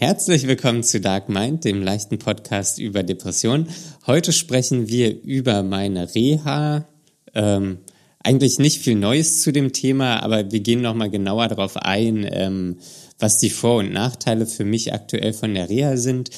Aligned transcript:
Herzlich 0.00 0.46
willkommen 0.46 0.84
zu 0.84 1.00
Dark 1.00 1.28
Mind, 1.28 1.64
dem 1.64 1.82
leichten 1.82 2.20
Podcast 2.20 2.78
über 2.78 3.02
Depressionen. 3.02 3.66
Heute 4.06 4.32
sprechen 4.32 4.86
wir 4.86 5.24
über 5.24 5.64
meine 5.64 6.14
Reha. 6.14 6.86
Ähm, 7.34 7.78
eigentlich 8.22 8.60
nicht 8.60 8.80
viel 8.80 8.94
Neues 8.94 9.42
zu 9.42 9.50
dem 9.50 9.72
Thema, 9.72 10.22
aber 10.22 10.52
wir 10.52 10.60
gehen 10.60 10.82
nochmal 10.82 11.10
genauer 11.10 11.48
darauf 11.48 11.76
ein, 11.76 12.24
ähm, 12.30 12.76
was 13.18 13.38
die 13.38 13.50
Vor- 13.50 13.78
und 13.78 13.92
Nachteile 13.92 14.46
für 14.46 14.64
mich 14.64 14.92
aktuell 14.92 15.32
von 15.32 15.52
der 15.52 15.68
Reha 15.68 15.96
sind. 15.96 16.30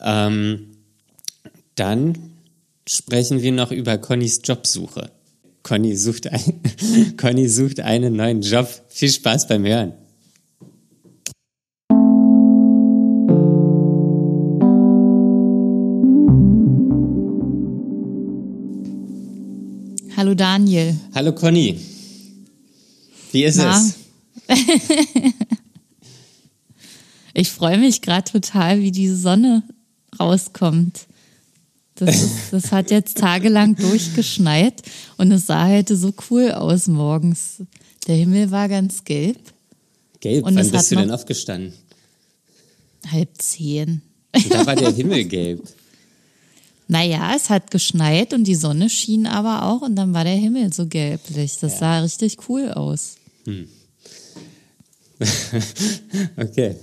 Ähm, 0.00 0.76
dann 1.74 2.16
sprechen 2.88 3.42
wir 3.42 3.50
noch 3.50 3.72
über 3.72 3.98
Connys 3.98 4.42
Jobsuche. 4.44 5.10
Conny 5.64 5.96
sucht, 5.96 6.28
ein, 6.28 6.60
Conny 7.16 7.48
sucht 7.48 7.80
einen 7.80 8.14
neuen 8.14 8.42
Job. 8.42 8.68
Viel 8.86 9.10
Spaß 9.10 9.48
beim 9.48 9.66
Hören. 9.66 9.94
Hallo 20.18 20.34
Daniel. 20.34 20.96
Hallo 21.14 21.32
Conny. 21.32 21.78
Wie 23.30 23.44
ist 23.44 23.58
Na? 23.58 23.78
es? 23.78 23.94
Ich 27.34 27.50
freue 27.50 27.78
mich 27.78 28.02
gerade 28.02 28.28
total, 28.28 28.80
wie 28.80 28.90
die 28.90 29.10
Sonne 29.10 29.62
rauskommt. 30.18 31.06
Das, 31.94 32.20
ist, 32.20 32.52
das 32.52 32.72
hat 32.72 32.90
jetzt 32.90 33.18
tagelang 33.18 33.76
durchgeschneit 33.76 34.82
und 35.18 35.30
es 35.30 35.46
sah 35.46 35.68
heute 35.68 35.96
so 35.96 36.12
cool 36.30 36.50
aus 36.50 36.88
morgens. 36.88 37.62
Der 38.08 38.16
Himmel 38.16 38.50
war 38.50 38.68
ganz 38.68 39.04
gelb, 39.04 39.38
Gelb, 40.18 40.46
Und 40.46 40.56
wann 40.56 40.68
bist 40.68 40.90
du 40.90 40.96
denn 40.96 41.12
aufgestanden? 41.12 41.74
halb 43.12 43.28
zehn. 43.40 44.02
Und 44.34 44.52
da 44.52 44.66
war 44.66 44.74
der 44.74 44.92
Himmel 44.92 45.24
gelb. 45.26 45.62
Naja, 46.90 47.34
es 47.36 47.50
hat 47.50 47.70
geschneit 47.70 48.32
und 48.32 48.44
die 48.44 48.54
Sonne 48.54 48.88
schien 48.88 49.26
aber 49.26 49.64
auch 49.66 49.82
und 49.82 49.94
dann 49.94 50.14
war 50.14 50.24
der 50.24 50.36
Himmel 50.36 50.72
so 50.72 50.86
gelblich. 50.86 51.58
Das 51.60 51.74
Ja. 51.74 51.78
sah 51.78 51.98
richtig 52.00 52.36
cool 52.48 52.72
aus. 52.72 53.16
Okay. 56.36 56.76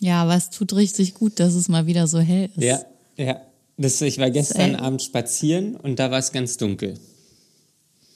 Ja, 0.00 0.22
aber 0.22 0.36
es 0.36 0.50
tut 0.50 0.72
richtig 0.74 1.14
gut, 1.14 1.38
dass 1.40 1.54
es 1.54 1.68
mal 1.68 1.86
wieder 1.86 2.06
so 2.06 2.18
hell 2.20 2.50
ist. 2.56 2.62
Ja, 2.62 2.80
ja. 3.16 3.40
Das, 3.76 4.00
ich 4.00 4.18
war 4.18 4.30
gestern. 4.30 4.76
Abend 4.76 5.02
spazieren 5.02 5.76
und 5.76 5.98
da 5.98 6.10
war 6.10 6.18
es 6.18 6.30
ganz 6.32 6.56
dunkel. 6.56 6.94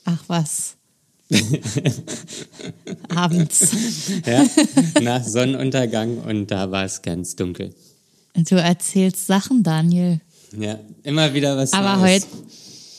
Ach 0.05 0.23
was. 0.27 0.75
Abends. 3.09 3.71
Ja, 4.25 4.45
nach 5.01 5.25
Sonnenuntergang 5.25 6.19
und 6.19 6.47
da 6.51 6.71
war 6.71 6.85
es 6.85 7.01
ganz 7.01 7.35
dunkel. 7.35 7.73
Du 8.35 8.55
erzählst 8.55 9.27
Sachen, 9.27 9.63
Daniel. 9.63 10.21
Ja, 10.57 10.79
immer 11.03 11.33
wieder 11.33 11.57
was 11.57 11.73
Aber 11.73 11.97
Neues. 11.97 12.23
heute 12.23 12.27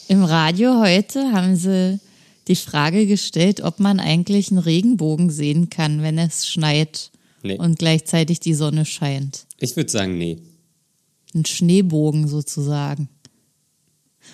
im 0.08 0.24
Radio 0.24 0.80
heute 0.80 1.32
haben 1.32 1.56
sie 1.56 2.00
die 2.48 2.56
Frage 2.56 3.06
gestellt, 3.06 3.60
ob 3.60 3.78
man 3.78 4.00
eigentlich 4.00 4.50
einen 4.50 4.58
Regenbogen 4.58 5.30
sehen 5.30 5.68
kann, 5.70 6.02
wenn 6.02 6.18
es 6.18 6.46
schneit 6.46 7.10
Nee. 7.42 7.56
und 7.58 7.78
gleichzeitig 7.78 8.40
die 8.40 8.54
Sonne 8.54 8.84
scheint. 8.84 9.46
Ich 9.58 9.76
würde 9.76 9.90
sagen, 9.90 10.18
nee. 10.18 10.38
Ein 11.34 11.44
Schneebogen 11.44 12.26
sozusagen. 12.26 13.08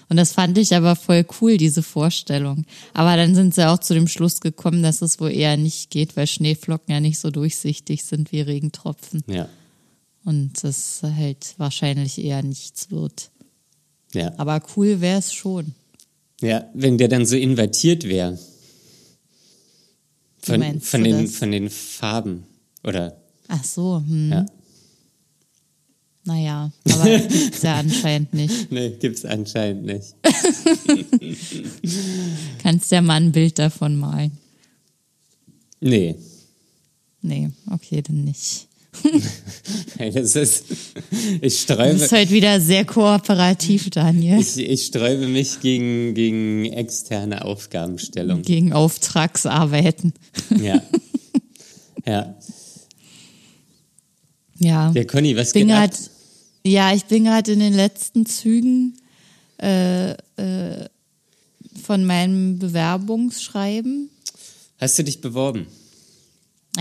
Und 0.08 0.16
das 0.16 0.32
fand 0.32 0.56
ich 0.58 0.74
aber 0.74 0.96
voll 0.96 1.26
cool, 1.40 1.56
diese 1.56 1.82
Vorstellung. 1.82 2.64
Aber 2.94 3.16
dann 3.16 3.34
sind 3.34 3.54
sie 3.54 3.68
auch 3.68 3.78
zu 3.78 3.94
dem 3.94 4.08
Schluss 4.08 4.40
gekommen, 4.40 4.82
dass 4.82 5.02
es 5.02 5.20
wohl 5.20 5.30
eher 5.32 5.56
nicht 5.56 5.90
geht, 5.90 6.16
weil 6.16 6.26
Schneeflocken 6.26 6.92
ja 6.94 7.00
nicht 7.00 7.18
so 7.18 7.30
durchsichtig 7.30 8.04
sind 8.04 8.32
wie 8.32 8.40
Regentropfen. 8.40 9.22
Ja, 9.28 9.48
Und 10.24 10.64
das 10.64 11.00
halt 11.02 11.54
wahrscheinlich 11.58 12.18
eher 12.18 12.42
nichts 12.42 12.90
wird. 12.90 13.30
ja. 14.14 14.32
Aber 14.38 14.62
cool 14.76 15.00
wäre 15.00 15.18
es 15.18 15.32
schon. 15.32 15.74
Ja, 16.40 16.68
wenn 16.74 16.98
der 16.98 17.08
dann 17.08 17.26
so 17.26 17.36
invertiert 17.36 18.04
wäre. 18.04 18.38
Von, 20.38 20.80
von, 20.80 21.04
den, 21.04 21.22
das? 21.22 21.36
von 21.36 21.52
den 21.52 21.70
Farben. 21.70 22.44
Oder, 22.82 23.16
Ach 23.48 23.64
so, 23.64 24.02
hm. 24.06 24.30
ja. 24.30 24.46
Naja, 26.26 26.72
aber 26.90 27.18
gibt's 27.18 27.62
ja 27.62 27.76
anscheinend 27.76 28.32
nicht. 28.32 28.54
Nee, 28.70 28.96
gibt's 28.98 29.24
anscheinend 29.24 29.84
nicht. 29.84 30.14
Kannst 32.62 32.90
ja 32.90 33.02
mal 33.02 33.20
ein 33.20 33.32
Bild 33.32 33.58
davon 33.58 33.96
malen. 33.96 34.32
Nee. 35.80 36.16
Nee, 37.20 37.50
okay, 37.70 38.02
dann 38.02 38.24
nicht. 38.24 38.68
Hey, 39.96 40.10
das 40.10 40.34
ist, 40.36 40.64
ich 41.40 41.66
Du 41.66 41.74
sträube, 41.74 41.94
bist 41.94 42.12
heute 42.12 42.30
wieder 42.30 42.60
sehr 42.60 42.84
kooperativ, 42.84 43.90
Daniel. 43.90 44.40
ich, 44.40 44.58
ich 44.58 44.86
sträube 44.86 45.28
mich 45.28 45.60
gegen, 45.60 46.14
gegen 46.14 46.64
externe 46.66 47.44
Aufgabenstellung. 47.44 48.42
Gegen 48.42 48.72
Auftragsarbeiten. 48.72 50.12
Ja. 50.60 50.82
Ja. 52.06 52.34
Ja. 54.58 54.90
Der 54.92 55.06
Conny, 55.06 55.34
was 55.36 55.54
bin 55.54 55.68
geht 55.68 55.74
grad, 55.74 55.98
ja, 56.66 56.92
ich 56.92 57.06
bin 57.06 57.24
gerade 57.24 57.52
in 57.52 57.60
den 57.60 57.72
letzten 57.72 58.26
Zügen 58.26 58.98
äh, 59.58 60.10
äh, 60.10 60.88
von 61.82 62.04
meinem 62.04 62.58
Bewerbungsschreiben. 62.58 64.10
Hast 64.78 64.98
du 64.98 65.04
dich 65.04 65.22
beworben? 65.22 65.66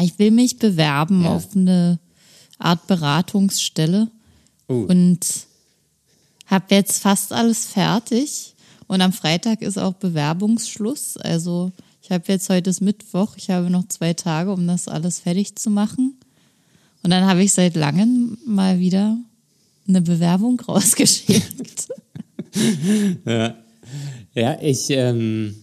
Ich 0.01 0.17
will 0.19 0.31
mich 0.31 0.57
bewerben 0.57 1.23
Ja. 1.23 1.35
auf 1.35 1.55
eine 1.55 1.99
Art 2.59 2.87
Beratungsstelle 2.87 4.09
Oh, 4.67 4.85
und 4.87 5.19
habe 6.47 6.65
jetzt 6.69 7.01
fast 7.01 7.33
alles 7.33 7.65
fertig. 7.65 8.53
Und 8.87 9.01
am 9.01 9.13
Freitag 9.13 9.61
ist 9.61 9.77
auch 9.77 9.93
Bewerbungsschluss. 9.93 11.17
Also 11.17 11.71
ich 12.01 12.11
habe 12.11 12.23
jetzt 12.27 12.49
heute 12.49 12.69
ist 12.69 12.81
Mittwoch. 12.81 13.35
Ich 13.37 13.49
habe 13.49 13.69
noch 13.69 13.87
zwei 13.89 14.13
Tage, 14.13 14.51
um 14.51 14.65
das 14.67 14.87
alles 14.87 15.19
fertig 15.19 15.55
zu 15.55 15.69
machen. 15.69 16.15
Und 17.01 17.09
dann 17.11 17.25
habe 17.25 17.43
ich 17.43 17.51
seit 17.53 17.75
langem 17.75 18.37
mal 18.45 18.79
wieder 18.79 19.17
eine 19.87 20.01
Bewerbung 20.01 20.59
rausgeschickt. 20.67 21.89
ja. 23.25 23.55
Ja, 24.35 24.57
ich, 24.61 24.89
ähm, 24.89 25.55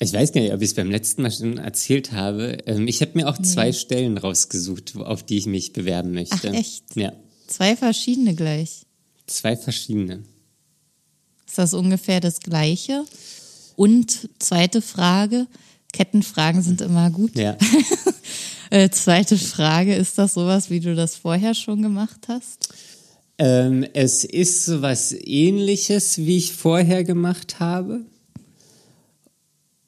ich 0.00 0.12
weiß 0.12 0.32
gar 0.32 0.40
nicht, 0.40 0.52
ob 0.52 0.60
ich 0.62 0.68
es 0.70 0.74
beim 0.74 0.90
letzten 0.90 1.22
Mal 1.22 1.30
schon 1.30 1.58
erzählt 1.58 2.12
habe. 2.12 2.58
Ähm, 2.66 2.86
ich 2.88 3.00
habe 3.00 3.12
mir 3.14 3.28
auch 3.28 3.38
zwei 3.38 3.72
Stellen 3.72 4.16
rausgesucht, 4.18 4.96
auf 4.96 5.22
die 5.24 5.38
ich 5.38 5.46
mich 5.46 5.72
bewerben 5.72 6.12
möchte. 6.12 6.48
Ach, 6.50 6.54
echt? 6.54 6.84
Ja, 6.94 7.12
Zwei 7.46 7.76
verschiedene 7.76 8.34
gleich. 8.34 8.82
zwei 9.26 9.56
verschiedene. 9.56 10.22
Ist 11.46 11.56
das 11.58 11.72
ungefähr 11.74 12.20
das 12.20 12.40
Gleiche? 12.40 13.04
Und 13.74 14.28
zweite 14.38 14.82
Frage, 14.82 15.46
Kettenfragen 15.92 16.62
sind 16.62 16.80
immer 16.82 17.10
gut. 17.10 17.34
Ja. 17.36 17.56
Äh, 18.70 18.90
zweite 18.90 19.38
Frage, 19.38 19.94
ist 19.94 20.18
das 20.18 20.34
sowas, 20.34 20.68
wie 20.68 20.80
du 20.80 20.94
das 20.94 21.16
vorher 21.16 21.54
schon 21.54 21.80
gemacht 21.80 22.28
hast? 22.28 22.68
Ähm, 23.38 23.86
es 23.94 24.24
ist 24.24 24.66
so 24.66 24.82
was 24.82 25.12
ähnliches, 25.12 26.18
wie 26.18 26.36
ich 26.36 26.52
vorher 26.52 27.02
gemacht 27.02 27.60
habe. 27.60 28.04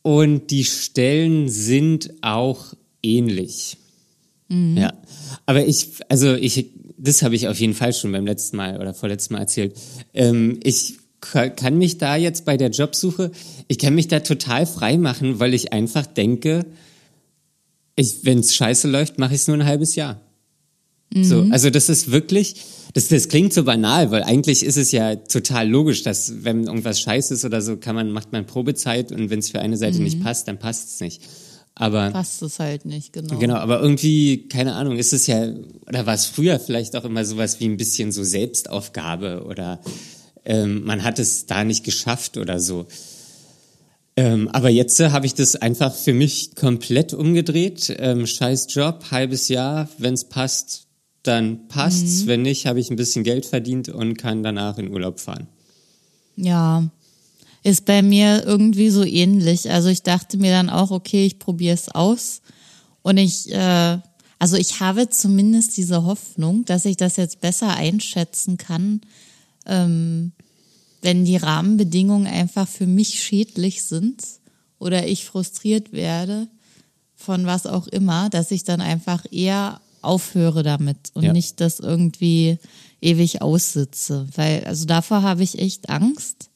Und 0.02 0.50
die 0.50 0.64
Stellen 0.64 1.48
sind 1.48 2.12
auch 2.22 2.74
ähnlich. 3.02 3.76
Ja. 4.48 4.92
Aber 5.46 5.64
ich, 5.64 5.90
also 6.08 6.34
ich, 6.34 6.66
das 6.98 7.22
habe 7.22 7.36
ich 7.36 7.46
auf 7.48 7.60
jeden 7.60 7.74
Fall 7.74 7.92
schon 7.92 8.10
beim 8.10 8.26
letzten 8.26 8.56
Mal 8.56 8.80
oder 8.80 8.94
vorletzten 8.94 9.34
Mal 9.34 9.40
erzählt. 9.40 9.76
Ähm, 10.12 10.58
ich 10.64 10.94
ka- 11.20 11.50
kann 11.50 11.78
mich 11.78 11.98
da 11.98 12.16
jetzt 12.16 12.44
bei 12.44 12.56
der 12.56 12.70
Jobsuche, 12.70 13.30
ich 13.68 13.78
kann 13.78 13.94
mich 13.94 14.08
da 14.08 14.20
total 14.20 14.66
frei 14.66 14.98
machen, 14.98 15.38
weil 15.38 15.54
ich 15.54 15.72
einfach 15.72 16.06
denke, 16.06 16.66
wenn 18.22 18.38
es 18.40 18.54
scheiße 18.54 18.88
läuft, 18.88 19.18
mache 19.18 19.34
ich 19.34 19.42
es 19.42 19.46
nur 19.46 19.58
ein 19.58 19.66
halbes 19.66 19.94
Jahr. 19.94 20.20
So, 21.14 21.46
also 21.50 21.70
das 21.70 21.88
ist 21.88 22.10
wirklich, 22.10 22.56
das, 22.95 23.09
das 23.09 23.28
klingt 23.28 23.53
so 23.53 23.65
banal, 23.65 24.10
weil 24.10 24.22
eigentlich 24.22 24.65
ist 24.65 24.77
es 24.77 24.92
ja 24.92 25.16
total 25.16 25.69
logisch, 25.69 26.03
dass 26.03 26.45
wenn 26.45 26.65
irgendwas 26.65 27.01
scheiße 27.01 27.34
ist 27.34 27.45
oder 27.45 27.63
so, 27.63 27.77
kann 27.77 27.95
man, 27.95 28.10
macht 28.10 28.33
man 28.33 28.47
Probezeit 28.47 29.13
und 29.13 29.31
wenn 29.31 29.39
es 29.39 29.51
für 29.51 29.60
eine 29.60 29.77
Seite 29.77 30.01
nicht 30.01 30.22
passt, 30.22 30.48
dann 30.48 30.59
passt 30.59 30.95
es 30.95 31.01
nicht. 31.01 31.22
Aber 31.75 32.10
Passt 32.10 32.42
es 32.42 32.59
halt 32.59 32.84
nicht, 32.84 33.13
genau. 33.13 33.39
genau, 33.39 33.54
aber 33.54 33.81
irgendwie, 33.81 34.48
keine 34.48 34.75
Ahnung, 34.75 34.98
ist 34.98 35.13
es 35.13 35.27
ja, 35.27 35.48
oder 35.89 36.04
war 36.04 36.15
es 36.15 36.27
früher 36.27 36.60
vielleicht 36.60 36.95
auch 36.95 37.04
immer 37.04 37.25
sowas 37.25 37.59
wie 37.60 37.66
ein 37.66 37.77
bisschen 37.77 38.13
so 38.13 38.22
Selbstaufgabe 38.22 39.45
oder 39.45 39.81
ähm, 40.45 40.84
man 40.84 41.04
hat 41.04 41.19
es 41.19 41.47
da 41.47 41.65
nicht 41.65 41.84
geschafft 41.84 42.37
oder 42.37 42.60
so. 42.60 42.87
Ähm, 44.16 44.48
aber 44.48 44.69
jetzt 44.69 45.01
äh, 45.01 45.10
habe 45.10 45.25
ich 45.25 45.34
das 45.34 45.57
einfach 45.57 45.95
für 45.95 46.13
mich 46.13 46.54
komplett 46.54 47.15
umgedreht. 47.15 47.95
Ähm, 47.98 48.27
scheiß 48.27 48.66
Job, 48.69 49.04
halbes 49.10 49.48
Jahr, 49.48 49.89
wenn 49.97 50.15
es 50.15 50.25
passt, 50.25 50.87
dann 51.22 51.68
passt's. 51.68 52.26
Wenn 52.26 52.42
nicht, 52.42 52.66
habe 52.66 52.80
ich 52.80 52.90
ein 52.90 52.96
bisschen 52.96 53.24
Geld 53.24 53.46
verdient 53.46 53.88
und 53.88 54.16
kann 54.16 54.42
danach 54.42 54.78
in 54.78 54.90
Urlaub 54.90 55.20
fahren. 55.20 55.46
Ja, 56.36 56.88
ist 57.62 57.84
bei 57.84 58.02
mir 58.02 58.44
irgendwie 58.46 58.90
so 58.90 59.04
ähnlich. 59.04 59.70
Also 59.70 59.88
ich 59.88 60.02
dachte 60.02 60.38
mir 60.38 60.50
dann 60.52 60.70
auch, 60.70 60.90
okay, 60.90 61.26
ich 61.26 61.38
probiere 61.38 61.74
es 61.74 61.88
aus. 61.90 62.40
Und 63.02 63.18
ich, 63.18 63.52
äh, 63.52 63.98
Also 64.42 64.56
ich 64.56 64.80
habe 64.80 65.10
zumindest 65.10 65.76
diese 65.76 66.04
Hoffnung, 66.04 66.64
dass 66.64 66.86
ich 66.86 66.96
das 66.96 67.16
jetzt 67.16 67.42
besser 67.42 67.74
einschätzen 67.76 68.56
kann, 68.56 69.02
ähm, 69.66 70.32
wenn 71.02 71.26
die 71.26 71.36
Rahmenbedingungen 71.36 72.26
einfach 72.26 72.66
für 72.66 72.86
mich 72.86 73.22
schädlich 73.22 73.82
sind 73.82 74.22
oder 74.78 75.06
ich 75.06 75.26
frustriert 75.26 75.92
werde 75.92 76.48
von 77.14 77.44
was 77.44 77.66
auch 77.66 77.86
immer, 77.88 78.30
dass 78.30 78.50
ich 78.50 78.64
dann 78.64 78.80
einfach 78.80 79.26
eher 79.30 79.82
aufhöre 80.02 80.62
damit 80.62 81.10
und 81.14 81.24
Ja. 81.24 81.32
nicht 81.32 81.60
das 81.60 81.80
irgendwie 81.80 82.58
ewig 83.00 83.42
aussitze. 83.42 84.26
Weil, 84.34 84.64
also 84.64 84.86
davor 84.86 85.22
habe 85.22 85.42
ich 85.42 85.58
echt 85.58 85.88
Angst, 85.91 86.50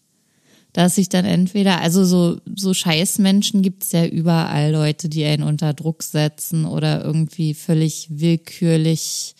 dass 0.72 0.98
ich 0.98 1.08
dann 1.08 1.24
entweder, 1.24 1.80
also 1.80 2.04
so, 2.04 2.38
so 2.56 2.74
Scheißmenschen 2.74 3.62
gibt's 3.62 3.92
ja 3.92 4.06
überall 4.06 4.72
Leute, 4.72 5.08
die 5.08 5.24
einen 5.24 5.44
unter 5.44 5.72
Druck 5.72 6.02
setzen 6.02 6.64
oder 6.64 7.04
irgendwie 7.04 7.54
völlig 7.54 8.08
willkürlich 8.10 9.34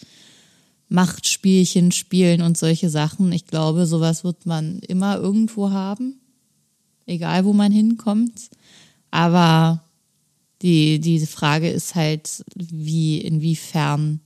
Machtspielchen 0.89 1.91
spielen 1.93 2.41
und 2.43 2.57
solche 2.57 2.89
Sachen. 2.89 3.33
Ich 3.33 3.47
glaube, 3.47 3.87
sowas 3.87 4.23
wird 4.23 4.47
man 4.47 4.79
immer 4.81 5.17
irgendwo 5.17 5.71
haben, 5.71 6.21
egal 7.07 7.45
wo 7.45 7.53
man 7.53 7.73
hinkommt. 7.73 8.51
Aber 9.11 9.83
die, 10.65 10.99
die 10.99 11.25
Frage 11.27 11.69
ist 11.69 11.95
halt, 11.95 12.43
wie, 12.57 13.21
inwiefern 13.21 14.21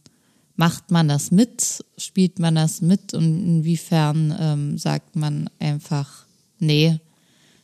macht 0.55 0.93
man 0.93 1.09
das 1.09 1.33
mit, 1.33 1.85
spielt 1.97 2.39
man 2.39 2.55
das 2.55 2.81
mit 2.81 3.13
und 3.13 3.45
inwiefern 3.45 4.33
ähm, 4.39 4.79
sagt 4.79 5.17
man 5.17 5.51
einfach, 5.59 6.27
nee, 6.61 7.01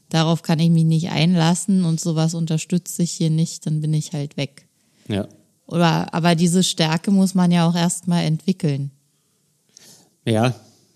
darauf 0.08 0.42
kann 0.42 0.58
ich 0.58 0.70
mich 0.70 0.84
nicht 0.84 1.10
einlassen 1.10 1.84
und 1.84 2.00
sowas 2.00 2.34
unterstütze 2.34 3.04
ich 3.04 3.12
hier 3.12 3.30
nicht, 3.30 3.64
dann 3.64 3.80
bin 3.80 3.94
ich 3.94 4.12
halt 4.12 4.36
weg. 4.36 4.66
Ja. 5.06 5.28
Oder, 5.68 6.12
aber 6.12 6.34
diese 6.34 6.64
Stärke 6.64 7.12
muss 7.12 7.34
man 7.34 7.52
ja 7.52 7.68
auch 7.68 7.76
erstmal 7.76 8.24
entwickeln. 8.24 8.90
Ja, 10.26 10.52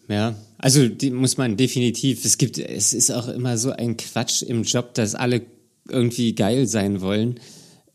ja. 0.08 0.34
Also 0.58 0.88
die 0.88 1.12
muss 1.12 1.36
man 1.36 1.56
definitiv. 1.56 2.24
Es 2.24 2.38
gibt, 2.38 2.58
es 2.58 2.92
ist 2.92 3.12
auch 3.12 3.28
immer 3.28 3.56
so 3.56 3.70
ein 3.70 3.96
Quatsch 3.96 4.42
im 4.42 4.64
Job, 4.64 4.94
dass 4.94 5.14
alle 5.14 5.42
irgendwie 5.88 6.34
geil 6.34 6.66
sein 6.66 7.00
wollen. 7.00 7.38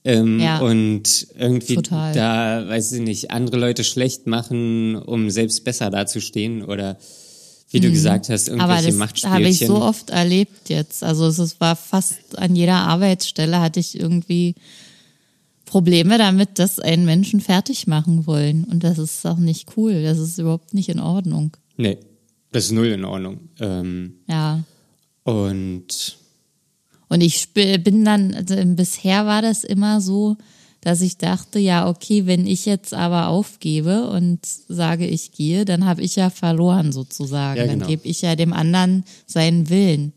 Ähm, 0.05 0.39
Ja. 0.39 0.59
Und 0.59 1.27
irgendwie 1.37 1.75
Total. 1.75 2.13
da, 2.13 2.67
weiß 2.67 2.91
ich 2.93 3.01
nicht, 3.01 3.31
andere 3.31 3.57
Leute 3.57 3.83
schlecht 3.83 4.27
machen, 4.27 4.95
um 4.97 5.29
selbst 5.29 5.63
besser 5.63 5.89
dazustehen 5.89 6.63
oder 6.63 6.97
wie 7.69 7.79
du 7.79 7.89
gesagt 7.89 8.29
hast, 8.29 8.49
Mhm. 8.51 8.59
Aber 8.61 8.73
irgendwelche 8.75 8.97
das 8.99 9.23
habe 9.25 9.41
ich 9.41 9.45
Machtspielchen. 9.61 9.67
so 9.67 9.81
oft 9.81 10.09
erlebt 10.11 10.69
jetzt. 10.69 11.03
Also 11.03 11.25
es 11.27 11.59
war 11.59 11.75
fast 11.75 12.37
an 12.37 12.55
jeder 12.55 12.75
Arbeitsstelle 12.75 13.59
hatte 13.61 13.79
ich 13.79 13.97
irgendwie 13.99 14.53
Probleme 15.65 16.17
damit, 16.19 16.59
dass 16.59 16.79
einen 16.79 17.05
Menschen 17.05 17.41
fertig 17.41 17.87
machen 17.87 18.27
wollen. 18.27 18.63
Und 18.65 18.83
das 18.83 18.99
ist 18.99 19.25
auch 19.25 19.37
nicht 19.37 19.69
cool. 19.75 20.03
Das 20.03 20.19
ist 20.19 20.37
überhaupt 20.37 20.73
nicht 20.75 20.89
in 20.89 20.99
Ordnung. 20.99 21.57
nee, 21.77 21.97
das 22.51 22.65
ist 22.65 22.71
null 22.73 22.87
in 22.87 23.05
Ordnung. 23.05 23.39
Ähm, 23.59 24.17
Ja. 24.27 24.63
und 25.23 26.17
Und 27.13 27.21
ich 27.21 27.49
bin 27.53 28.05
dann, 28.05 28.33
also 28.33 28.55
bisher 28.65 29.27
war 29.27 29.43
das 29.43 29.63
immer 29.63 30.01
so, 30.01 30.35
dass 30.81 30.99
ich 30.99 31.19
dachte, 31.19 31.59
ja, 31.59 31.87
okay, 31.87 32.25
wenn 32.25 32.47
ich 32.47 32.65
jetzt 32.65 32.91
aber 32.91 33.27
aufgebe 33.27 34.09
und 34.09 34.39
sage, 34.67 35.05
ich 35.05 35.31
gehe, 35.31 35.63
dann 35.63 35.85
habe 35.85 36.01
ich 36.01 36.15
ja 36.15 36.31
verloren 36.31 36.91
sozusagen. 36.91 37.59
Ja, 37.59 37.67
Dann 37.67 37.81
genau. 37.81 37.87
gebe 37.87 38.07
ich 38.07 38.23
ja 38.23 38.35
dem 38.35 38.51
anderen 38.51 39.03
seinen 39.27 39.69
Willen. 39.69 40.13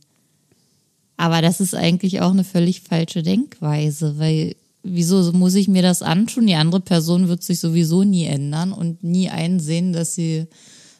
Aber 1.19 1.43
das 1.43 1.61
ist 1.61 1.75
eigentlich 1.75 2.23
auch 2.23 2.31
eine 2.31 2.45
völlig 2.45 2.81
falsche 2.81 3.23
Denkweise, 3.23 4.19
weil 4.19 4.57
wieso 4.83 5.31
muss 5.35 5.55
ich 5.55 5.69
mir 5.69 5.83
das 5.83 6.01
antun? 6.01 6.47
Die 6.47 6.55
andere 6.55 6.81
Person 6.81 7.29
wird 7.29 7.43
sich 7.43 7.61
sowieso 7.61 8.05
nie 8.05 8.25
ändern 8.25 8.73
und 8.73 9.05
nie 9.05 9.29
einsehen, 9.29 9.93
dass 9.93 10.15
sie 10.15 10.47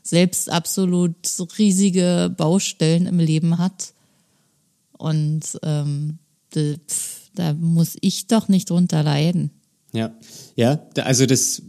selbst 0.03 0.53
absolut 0.53 1.17
riesige 1.59 2.35
Baustellen 2.37 3.07
im 3.07 3.19
Leben 3.19 3.57
hat. 3.57 3.95
Und 4.99 5.59
ähm, 5.63 6.19
da, 6.51 6.75
pf, 6.89 7.31
da 7.35 7.53
muss 7.55 7.97
ich 8.01 8.27
doch 8.27 8.49
nicht 8.49 8.71
drunter 8.71 9.03
leiden. 9.03 9.51
Ja, 9.93 10.15
ja, 10.57 10.81
also 10.97 11.27
das, 11.27 11.63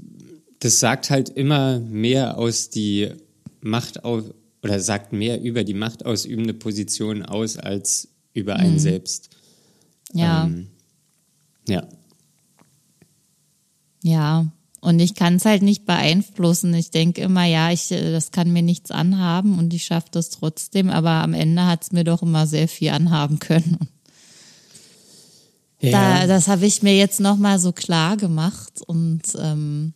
das 0.60 0.80
sagt 0.80 1.10
halt 1.10 1.30
immer 1.30 1.80
mehr 1.80 2.38
aus 2.38 2.70
die 2.70 3.10
Macht 3.62 4.04
au- 4.04 4.34
oder 4.64 4.80
sagt 4.80 5.14
mehr 5.14 5.42
über 5.42 5.64
die 5.64 5.74
machtausübende 5.74 6.54
Position 6.54 7.24
aus 7.24 7.58
als 7.58 8.10
über 8.34 8.56
einen 8.58 8.80
selbst. 8.80 9.30
Ja, 10.14 10.46
Ähm, 10.46 10.68
ja, 11.68 11.88
ja. 14.04 14.52
Und 14.80 15.00
ich 15.00 15.16
kann 15.16 15.36
es 15.36 15.46
halt 15.46 15.64
nicht 15.64 15.86
beeinflussen. 15.86 16.74
Ich 16.74 16.92
denke 16.92 17.22
immer, 17.22 17.46
ja, 17.46 17.72
ich, 17.72 17.92
äh, 17.92 18.12
das 18.12 18.32
kann 18.32 18.54
mir 18.54 18.62
nichts 18.62 18.92
anhaben 18.92 19.58
und 19.58 19.74
ich 19.74 19.86
schaffe 19.86 20.10
das 20.12 20.30
trotzdem. 20.30 20.90
Aber 20.90 21.12
am 21.12 21.34
Ende 21.34 21.66
hat 21.66 21.84
es 21.84 21.92
mir 21.92 22.04
doch 22.04 22.22
immer 22.22 22.48
sehr 22.48 22.68
viel 22.68 22.90
anhaben 22.90 23.40
können. 23.40 23.78
Da, 25.80 25.90
ja, 26.22 26.28
das 26.28 26.48
habe 26.48 26.66
ich 26.66 26.82
mir 26.82 26.96
jetzt 26.96 27.20
nochmal 27.20 27.60
so 27.60 27.72
klar 27.72 28.18
gemacht 28.18 28.82
und 28.86 29.22
ähm, 29.40 29.94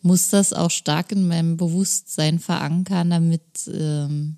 muss 0.00 0.30
das 0.30 0.52
auch 0.52 0.70
stark 0.70 1.10
in 1.10 1.26
meinem 1.26 1.56
Bewusstsein 1.56 2.38
verankern, 2.38 3.10
damit, 3.10 3.42
ähm, 3.66 4.36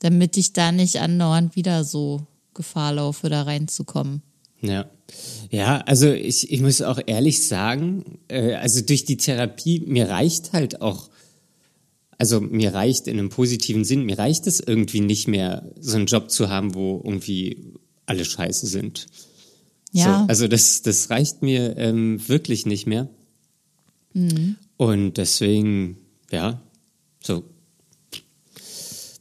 damit 0.00 0.36
ich 0.36 0.52
da 0.52 0.70
nicht 0.70 1.00
andauernd 1.00 1.56
wieder 1.56 1.84
so 1.84 2.26
Gefahr 2.52 2.92
laufe, 2.92 3.30
da 3.30 3.42
reinzukommen. 3.42 4.22
Ja. 4.62 4.90
Ja, 5.50 5.78
also 5.78 6.12
ich, 6.12 6.52
ich 6.52 6.60
muss 6.60 6.82
auch 6.82 7.00
ehrlich 7.06 7.46
sagen, 7.46 8.20
äh, 8.28 8.54
also 8.54 8.80
durch 8.82 9.04
die 9.04 9.16
Therapie, 9.16 9.80
mir 9.80 10.08
reicht 10.08 10.52
halt 10.52 10.80
auch, 10.80 11.10
also 12.18 12.40
mir 12.40 12.72
reicht 12.74 13.08
in 13.08 13.18
einem 13.18 13.30
positiven 13.30 13.84
Sinn, 13.84 14.04
mir 14.04 14.18
reicht 14.18 14.46
es 14.46 14.60
irgendwie 14.60 15.00
nicht 15.00 15.26
mehr, 15.26 15.68
so 15.80 15.96
einen 15.96 16.06
Job 16.06 16.30
zu 16.30 16.48
haben, 16.48 16.74
wo 16.74 17.00
irgendwie 17.04 17.74
alle 18.06 18.24
scheiße 18.24 18.66
sind. 18.66 19.06
Ja. 19.92 20.20
So, 20.20 20.26
also 20.28 20.48
das, 20.48 20.82
das 20.82 21.10
reicht 21.10 21.42
mir 21.42 21.76
ähm, 21.76 22.28
wirklich 22.28 22.66
nicht 22.66 22.86
mehr. 22.86 23.08
Und 24.76 25.14
deswegen, 25.14 25.98
ja, 26.30 26.62
so. 27.22 27.44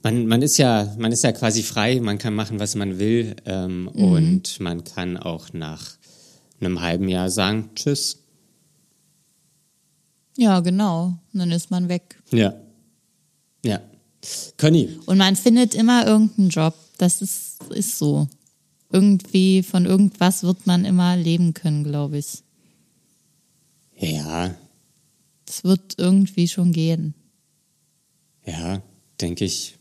Man, 0.01 0.27
man 0.27 0.41
ist 0.41 0.57
ja, 0.57 0.95
man 0.97 1.11
ist 1.11 1.23
ja 1.23 1.31
quasi 1.33 1.61
frei, 1.61 1.99
man 1.99 2.17
kann 2.17 2.33
machen, 2.33 2.59
was 2.59 2.75
man 2.75 2.99
will, 2.99 3.35
ähm, 3.45 3.89
und 3.89 4.59
man 4.61 4.83
kann 4.85 5.17
auch 5.17 5.51
nach 5.51 5.97
einem 6.61 6.79
halben 6.81 7.09
Jahr 7.09 7.29
sagen, 7.29 7.69
tschüss. 7.75 8.17
Ja, 10.37 10.61
genau. 10.61 11.17
Und 11.33 11.39
dann 11.39 11.51
ist 11.51 11.69
man 11.69 11.89
weg. 11.89 12.21
Ja. 12.31 12.53
Ja. 13.65 13.81
Conny, 14.57 14.89
Und 15.05 15.17
man 15.17 15.35
findet 15.35 15.75
immer 15.75 16.05
irgendeinen 16.07 16.49
Job. 16.49 16.75
Das 16.97 17.21
ist, 17.21 17.57
ist 17.69 17.97
so. 17.97 18.27
Irgendwie 18.91 19.63
von 19.63 19.85
irgendwas 19.85 20.43
wird 20.43 20.65
man 20.65 20.83
immer 20.85 21.15
leben 21.17 21.53
können, 21.53 21.83
glaube 21.83 22.17
ich. 22.17 22.43
ja, 23.97 24.55
Es 25.47 25.63
wird 25.63 25.95
irgendwie 25.97 26.47
schon 26.47 26.71
gehen. 26.71 27.13
ja, 28.45 28.81
denke 29.19 29.45
ich 29.45 29.75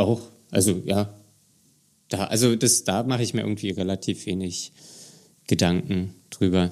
auch. 0.00 0.22
Also, 0.50 0.82
ja. 0.84 1.12
Da, 2.08 2.24
also 2.24 2.56
das, 2.56 2.82
da 2.84 3.02
mache 3.04 3.22
ich 3.22 3.34
mir 3.34 3.42
irgendwie 3.42 3.70
relativ 3.70 4.26
wenig 4.26 4.72
Gedanken 5.46 6.14
drüber. 6.30 6.70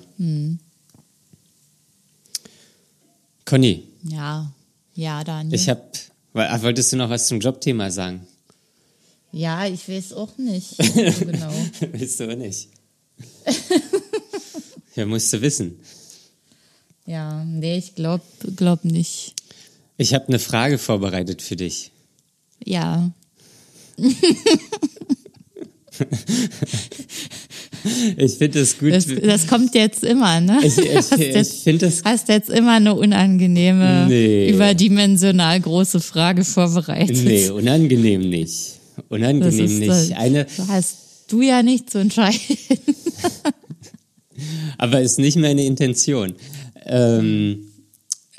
Conny, 3.44 3.84
Ja, 4.04 4.52
ja, 4.94 5.22
Daniel. 5.24 5.54
ich 5.54 5.68
habe, 5.68 5.82
wolltest 6.32 6.92
du 6.92 6.96
noch 6.96 7.08
was 7.10 7.26
zum 7.26 7.40
Jobthema 7.40 7.90
sagen? 7.90 8.26
ja, 9.30 9.66
ich 9.66 9.88
weiß 9.88 10.14
auch 10.14 10.36
nicht 10.38 10.70
so 10.76 11.24
genau. 11.24 11.52
Willst 11.92 12.18
du 12.18 12.30
auch 12.32 12.36
nicht? 12.36 12.68
ja, 14.96 15.06
musst 15.06 15.32
du 15.32 15.40
wissen. 15.42 15.78
Ja, 17.06 17.44
nee, 17.44 17.78
ich 17.78 17.94
glaube 17.94 18.24
glaub 18.56 18.84
nicht. 18.84 19.34
Ich 19.98 20.14
habe 20.14 20.28
eine 20.28 20.38
Frage 20.38 20.78
vorbereitet 20.78 21.42
für 21.42 21.56
dich. 21.56 21.90
Ja, 22.64 23.10
Ich 28.16 28.34
finde 28.34 28.60
es 28.60 28.78
gut. 28.78 28.92
das, 28.92 29.06
das 29.06 29.46
kommt 29.46 29.74
jetzt 29.74 30.04
immer, 30.04 30.40
ne? 30.40 30.58
ich 30.62 30.78
ich, 30.78 30.94
Hast 30.96 31.12
ich 31.18 31.34
jetzt, 31.34 31.62
finde 31.62 31.86
es 31.86 32.02
hast 32.04 32.28
jetzt 32.28 32.50
immer 32.50 32.72
eine 32.72 32.94
unangenehme, 32.94 34.06
Nee. 34.08 34.50
überdimensional 34.50 35.60
große 35.60 36.00
Frage 36.00 36.44
vorbereitet. 36.44 37.16
Nee, 37.24 37.48
unangenehm 37.50 38.28
nicht. 38.28 38.78
das 38.96 39.04
Unangenehm 39.08 39.64
ist, 39.64 39.78
nicht. 39.78 40.16
Eine, 40.18 40.46
hast 40.68 40.96
du 41.28 41.42
ja 41.42 41.62
nicht 41.62 41.90
zu 41.90 41.98
entscheiden. 41.98 42.38
aber 44.78 45.00
ist 45.00 45.18
nicht 45.18 45.36
meine 45.36 45.64
Intention. 45.64 46.34
Ähm, 46.84 47.67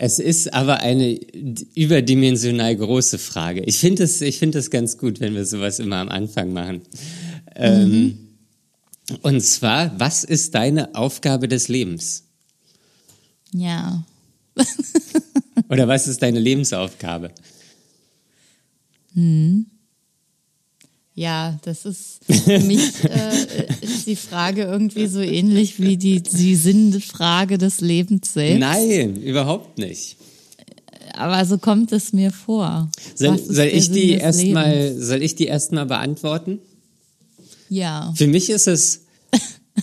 es 0.01 0.17
ist 0.17 0.53
aber 0.53 0.79
eine 0.79 1.19
überdimensional 1.75 2.73
große 2.75 3.17
Frage. 3.17 3.61
Ich 3.65 3.79
finde 3.79 4.03
es, 4.03 4.21
ich 4.21 4.39
finde 4.39 4.59
es 4.59 4.71
ganz 4.71 4.97
gut, 4.97 5.19
wenn 5.19 5.35
wir 5.35 5.45
sowas 5.45 5.79
immer 5.79 5.97
am 5.97 6.07
Anfang 6.07 6.53
machen. 6.53 6.81
Ähm, 7.55 8.17
Und 9.23 9.41
zwar, 9.41 9.99
was 9.99 10.23
ist 10.23 10.55
deine 10.55 10.95
Aufgabe 10.95 11.47
des 11.47 11.67
Lebens? 11.67 12.23
Ja. 13.51 14.05
Oder 15.69 15.87
was 15.87 16.07
ist 16.07 16.21
deine 16.21 16.39
Lebensaufgabe? 16.39 17.31
Ja, 21.19 21.59
das 21.63 21.83
ist 21.83 22.21
für 22.29 22.59
mich 22.59 22.79
äh, 23.03 23.67
ist 23.81 24.07
die 24.07 24.15
Frage 24.15 24.63
irgendwie 24.63 25.07
so 25.07 25.19
ähnlich 25.19 25.77
wie 25.77 25.97
die, 25.97 26.23
die 26.23 26.55
Sinnfrage 26.55 27.57
des 27.57 27.81
Lebens 27.81 28.31
selbst. 28.31 28.61
Nein, 28.61 29.21
überhaupt 29.21 29.77
nicht. 29.77 30.15
Aber 31.15 31.45
so 31.45 31.57
kommt 31.57 31.91
es 31.91 32.13
mir 32.13 32.31
vor. 32.31 32.89
Soll, 33.15 33.37
soll 33.37 33.65
ich 33.65 33.91
die 33.91 34.11
erstmal, 34.11 34.73
Lebens? 34.73 35.07
soll 35.07 35.21
ich 35.21 35.35
die 35.35 35.47
erstmal 35.47 35.85
beantworten? 35.85 36.59
Ja. 37.67 38.13
Für 38.15 38.27
mich 38.27 38.49
ist 38.49 38.67
es, 38.67 39.01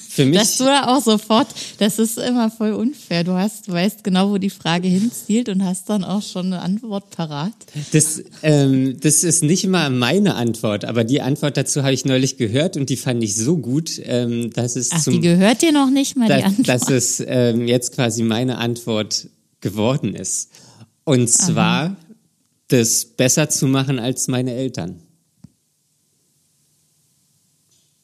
für 0.09 0.25
mich, 0.25 0.39
Dass 0.39 0.59
du 0.59 0.65
da 0.65 0.95
auch 0.95 1.03
sofort, 1.03 1.49
das 1.79 1.99
ist 1.99 2.19
immer 2.19 2.51
voll 2.51 2.73
unfair. 2.73 3.25
Du 3.25 3.33
hast, 3.33 3.69
du 3.69 3.73
weißt 3.73 4.05
genau, 4.05 4.31
wo 4.31 4.39
die 4.39 4.51
Frage 4.51 4.89
hinzielt 4.89 5.49
und 5.49 5.65
hast 5.65 5.89
dann 5.89 6.05
auch 6.05 6.23
schon 6.23 6.47
eine 6.47 6.61
Antwort 6.61 7.11
parat. 7.11 7.53
das, 7.93 8.23
ähm, 8.43 8.99
das 9.01 9.25
ist 9.25 9.43
nicht 9.43 9.67
mal 9.67 9.91
meine 9.91 10.35
Antwort, 10.35 10.85
aber 10.85 11.05
die 11.05 11.21
Antwort 11.21 11.57
dazu 11.57 11.83
habe 11.83 11.93
ich 11.93 12.05
neulich 12.05 12.37
gehört 12.37 12.77
und 12.77 12.91
die 12.91 12.97
fand 12.97 13.23
ich 13.23 13.35
so 13.37 13.59
gut, 13.59 14.01
ähm, 14.05 14.51
dass 14.53 14.77
es 14.77 14.91
Ach, 14.93 15.03
zum, 15.03 15.15
die 15.15 15.21
gehört 15.21 15.63
dir 15.63 15.73
noch 15.73 15.91
nicht 15.91 16.17
mal, 16.17 16.27
die 16.27 16.35
dass, 16.35 16.45
Antwort. 16.45 16.69
dass 16.69 16.91
es 16.91 17.25
ähm, 17.27 17.69
jetzt 17.69 17.95
quasi 17.95 18.23
meine 18.23 18.59
Antwort 18.59 19.29
geworden 19.61 20.15
ist. 20.15 20.51
Und 21.05 21.29
zwar, 21.29 21.97
das 22.69 23.05
besser 23.05 23.49
zu 23.49 23.67
machen 23.67 23.99
als 23.99 24.27
meine 24.27 24.53
Eltern. 24.53 25.03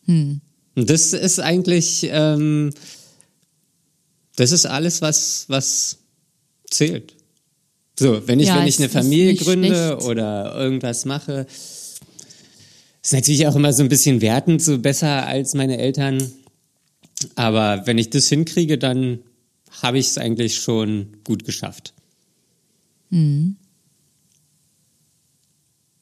Hm. 0.05 0.42
Das 0.75 1.13
ist 1.13 1.39
eigentlich, 1.39 2.09
ähm, 2.11 2.71
das 4.37 4.53
ist 4.53 4.67
alles, 4.67 5.03
was, 5.03 5.45
was 5.49 5.99
zählt. 6.71 7.15
So, 7.99 8.27
wenn 8.27 8.41
ich, 8.41 8.49
Ja, 8.49 8.57
wenn 8.59 8.67
ich 8.67 8.79
eine 8.79 8.89
Familie 8.89 9.35
gründe 9.35 9.69
schlecht. 9.69 10.03
oder 10.07 10.55
irgendwas 10.57 11.05
mache, 11.05 11.47
ist 13.03 13.13
natürlich 13.13 13.47
auch 13.47 13.55
immer 13.57 13.73
so 13.73 13.83
ein 13.83 13.89
bisschen 13.91 14.21
wertend, 14.23 14.63
so 14.63 14.79
besser 14.79 15.27
als 15.27 15.55
meine 15.55 15.77
Eltern. 15.79 16.33
Aber 17.35 17.87
wenn 17.87 17.99
ich 17.99 18.09
das 18.11 18.29
hinkriege, 18.29 18.79
dann 18.79 19.21
habe 19.83 19.99
ich 19.99 20.07
es 20.09 20.19
eigentlich 20.19 20.57
schon 20.57 21.19
gut 21.25 21.45
geschafft. 21.45 21.93
Hm. 23.11 23.57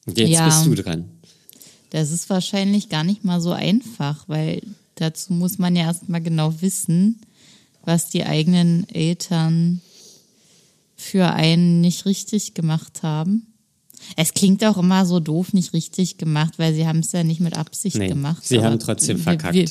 Und 0.05 0.17
jetzt 0.17 0.29
Ja. 0.29 0.45
bist 0.45 0.65
du 0.65 0.75
dran. 0.75 1.09
Das 1.91 2.09
ist 2.11 2.29
wahrscheinlich 2.29 2.89
gar 2.89 3.03
nicht 3.03 3.23
mal 3.23 3.39
so 3.41 3.51
einfach, 3.51 4.27
weil 4.27 4.61
dazu 4.95 5.33
muss 5.33 5.57
man 5.59 5.75
ja 5.75 5.83
erstmal 5.83 6.21
genau 6.21 6.61
wissen, 6.61 7.19
was 7.83 8.09
die 8.09 8.23
eigenen 8.23 8.87
Eltern 8.89 9.81
für 10.95 11.31
einen 11.33 11.81
nicht 11.81 12.05
richtig 12.05 12.53
gemacht 12.53 13.03
haben. 13.03 13.45
Es 14.15 14.33
klingt 14.33 14.63
auch 14.65 14.77
immer 14.77 15.05
so 15.05 15.19
doof, 15.19 15.53
nicht 15.53 15.73
richtig 15.73 16.17
gemacht, 16.17 16.53
weil 16.57 16.73
sie 16.73 16.87
haben 16.87 16.99
es 16.99 17.11
ja 17.11 17.23
nicht 17.23 17.39
mit 17.39 17.55
Absicht 17.57 17.97
Nee, 17.97 18.07
gemacht. 18.07 18.43
sie 18.45 18.61
haben 18.63 18.79
trotzdem 18.79 19.17
wir- 19.17 19.23
verkackt. 19.23 19.53
Wir, 19.55 19.69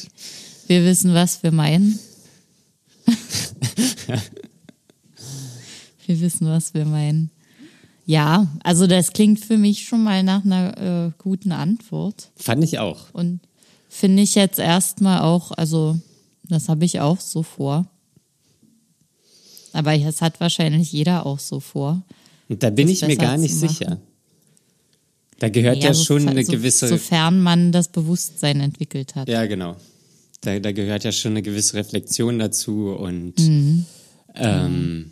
wir 0.67 0.85
wissen, 0.85 1.15
was 1.15 1.43
wir 1.43 1.51
meinen. 1.53 1.99
wir 6.07 6.21
wissen, 6.21 6.47
was 6.47 6.75
wir 6.75 6.85
meinen. 6.85 7.31
Ja, 8.11 8.49
also 8.65 8.89
das 8.89 9.13
klingt 9.13 9.39
für 9.39 9.57
mich 9.57 9.85
schon 9.85 10.03
mal 10.03 10.25
nach 10.25 10.45
einer 10.45 11.07
äh, 11.07 11.13
guten 11.19 11.53
Antwort. 11.53 12.31
Fand 12.35 12.65
ich 12.65 12.81
auch. 12.81 13.03
Und 13.13 13.39
finde 13.89 14.23
ich 14.25 14.35
jetzt 14.35 14.59
erstmal 14.59 15.21
auch, 15.21 15.53
also 15.53 15.97
das 16.49 16.69
habe 16.69 16.85
ich 16.85 16.99
auch 16.99 17.21
so 17.21 17.45
vor. 17.45 17.87
Aber 19.73 19.97
das 19.97 20.23
hat 20.23 20.41
wahrscheinlich 20.41 20.91
jeder 20.91 21.25
auch 21.25 21.39
so 21.39 21.61
vor. 21.61 22.03
Und 22.49 22.65
da 22.65 22.71
bin 22.71 22.89
ich 22.89 23.03
mir 23.03 23.17
gar 23.17 23.37
nicht 23.37 23.55
sicher. 23.55 24.01
Da 25.39 25.49
gehört 25.49 25.77
ja, 25.83 25.95
so- 25.95 26.03
schon 26.03 26.29
eine 26.29 26.45
so, 26.45 26.51
gewisse. 26.51 26.89
Sofern 26.89 27.41
man 27.41 27.71
das 27.71 27.87
Bewusstsein 27.93 28.59
entwickelt 28.59 29.15
hat. 29.15 29.29
Ja, 29.29 29.47
genau. 29.47 29.77
Da, 30.41 30.59
da 30.59 30.73
gehört 30.73 31.05
ja 31.05 31.13
schon 31.13 31.33
eine 31.33 31.43
gewisse 31.43 31.75
Reflexion 31.77 32.41
dazu 32.41 32.89
und 32.89 33.39
Mhm. 33.39 33.85
ähm, 34.35 35.11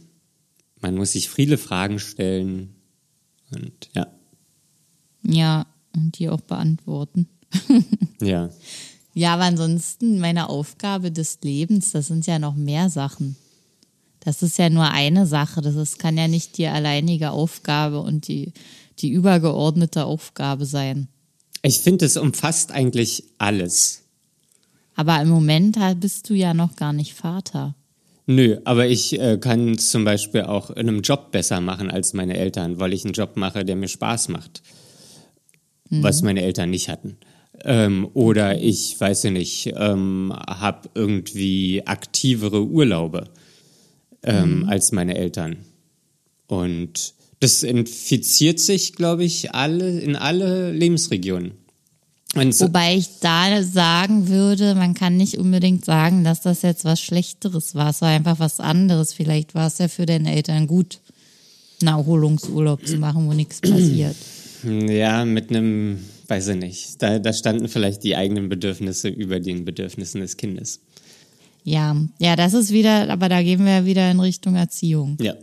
man 0.81 0.97
muss 0.97 1.13
sich 1.13 1.31
viele 1.31 1.59
Fragen 1.59 2.01
stellen. 2.01 2.75
Und 3.51 3.89
ja, 3.95 4.07
Ja, 5.23 5.67
und 5.95 6.19
die 6.19 6.29
auch 6.29 6.41
beantworten. 6.41 7.29
ja. 8.21 8.51
Ja, 9.15 9.35
aber 9.35 9.45
ansonsten 9.45 10.21
meine 10.21 10.49
Aufgabe 10.49 11.11
des 11.11 11.41
Lebens, 11.43 11.91
das 11.91 12.07
sind 12.07 12.27
ja 12.27 12.39
noch 12.39 12.55
mehr 12.55 12.89
Sachen. 12.89 13.37
Das 14.21 14.43
ist 14.43 14.59
ja 14.59 14.71
nur 14.71 14.91
eine 14.91 15.27
Sache. 15.27 15.61
Das 15.61 15.75
ist, 15.75 15.99
kann 15.99 16.17
ja 16.17 16.29
nicht 16.29 16.59
die 16.59 16.67
alleinige 16.67 17.31
Aufgabe 17.31 18.01
und 18.01 18.29
die, 18.29 18.53
die 18.99 19.11
übergeordnete 19.11 20.05
Aufgabe 20.05 20.67
sein. 20.67 21.09
Ich 21.63 21.81
finde, 21.81 22.05
es 22.05 22.17
umfasst 22.17 22.71
eigentlich 22.73 23.25
alles. 23.39 24.03
Aber 24.95 25.21
im 25.21 25.29
Moment 25.29 25.79
bist 26.01 26.29
du 26.29 26.35
ja 26.35 26.55
noch 26.55 26.77
gar 26.77 26.93
nicht 26.93 27.15
Vater. 27.15 27.75
Nö, 28.31 28.59
aber 28.65 28.87
ich 28.87 29.19
äh, 29.19 29.39
kann 29.39 29.79
zum 29.79 30.05
Beispiel 30.05 30.43
auch 30.43 30.69
in 30.69 30.87
einem 30.87 31.01
Job 31.01 31.33
besser 31.33 31.63
machen 31.63 31.91
als 31.91 32.13
meine 32.13 32.37
Eltern, 32.37 32.79
weil 32.79 32.93
ich 32.93 33.07
einen 33.07 33.15
Job 33.15 33.37
mache, 33.37 33.65
der 33.65 33.75
mir 33.75 33.89
Spaß 33.89 34.29
macht. 34.29 34.63
Was 36.03 36.21
meine 36.21 36.43
Eltern 36.43 36.69
nicht 36.69 36.91
hatten. 36.91 37.17
Ähm, 37.65 38.07
oder 38.13 38.61
ich 38.61 39.01
weiß 39.01 39.23
ja 39.23 39.31
nicht, 39.31 39.73
ähm, 39.75 40.35
habe 40.47 40.91
irgendwie 40.95 41.87
aktivere 41.87 42.67
Urlaube 42.67 43.31
ähm, 44.23 44.67
als 44.69 44.93
meine 44.93 45.17
Eltern. 45.17 45.65
Und 46.49 47.15
das 47.41 47.63
infiziert 47.63 48.61
sich, 48.61 48.93
glaube 48.93 49.25
ich, 49.25 49.55
alle 49.55 50.01
in 50.01 50.17
alle 50.17 50.71
Lebensregionen. 50.73 51.53
So, 52.35 52.67
Wobei 52.67 52.95
ich 52.95 53.21
da 53.21 53.63
sagen 53.63 54.29
würde, 54.29 54.75
man 54.75 54.93
kann 54.93 55.17
nicht 55.17 55.39
unbedingt 55.39 55.85
sagen, 55.85 56.25
dass 56.25 56.43
das 56.43 56.63
jetzt 56.63 56.85
was 56.85 57.01
Schlechteres 57.01 57.75
war. 57.75 57.91
Es 57.91 58.03
war 58.03 58.11
einfach 58.11 58.39
was 58.39 58.61
anderes. 58.61 59.15
Vielleicht 59.15 59.55
war 59.55 59.67
es 59.67 59.79
ja 59.79 59.89
für 59.89 60.05
deine 60.05 60.35
Eltern 60.35 60.67
gut, 60.67 61.01
einen 61.81 61.89
Erholungsurlaub 61.89 62.87
zu 62.87 62.99
machen, 62.99 63.27
wo 63.27 63.33
nichts 63.33 63.61
passiert. 63.61 64.15
Ja, 64.63 65.25
mit 65.25 65.51
einem, 65.51 66.01
weiß 66.27 66.49
ich 66.49 66.57
nicht. 66.57 67.03
Da, 67.03 67.19
da 67.19 67.33
standen 67.33 67.67
vielleicht 67.69 68.05
die 68.05 68.15
eigenen 68.15 68.49
Bedürfnisse 68.49 69.09
über 69.09 69.41
den 69.41 69.65
Bedürfnissen 69.65 70.21
des 70.21 70.37
Kindes. 70.37 70.81
Ja, 71.65 71.97
ja, 72.19 72.37
das 72.37 72.55
ist 72.55 72.73
wieder, 72.73 73.11
aber 73.11 73.29
da 73.29 73.43
gehen 73.43 73.65
wir 73.65 73.73
ja 73.73 73.85
wieder 73.87 74.11
in 74.11 74.21
Richtung 74.21 74.55
Erziehung. 74.55 75.17
Ja. 75.21 75.35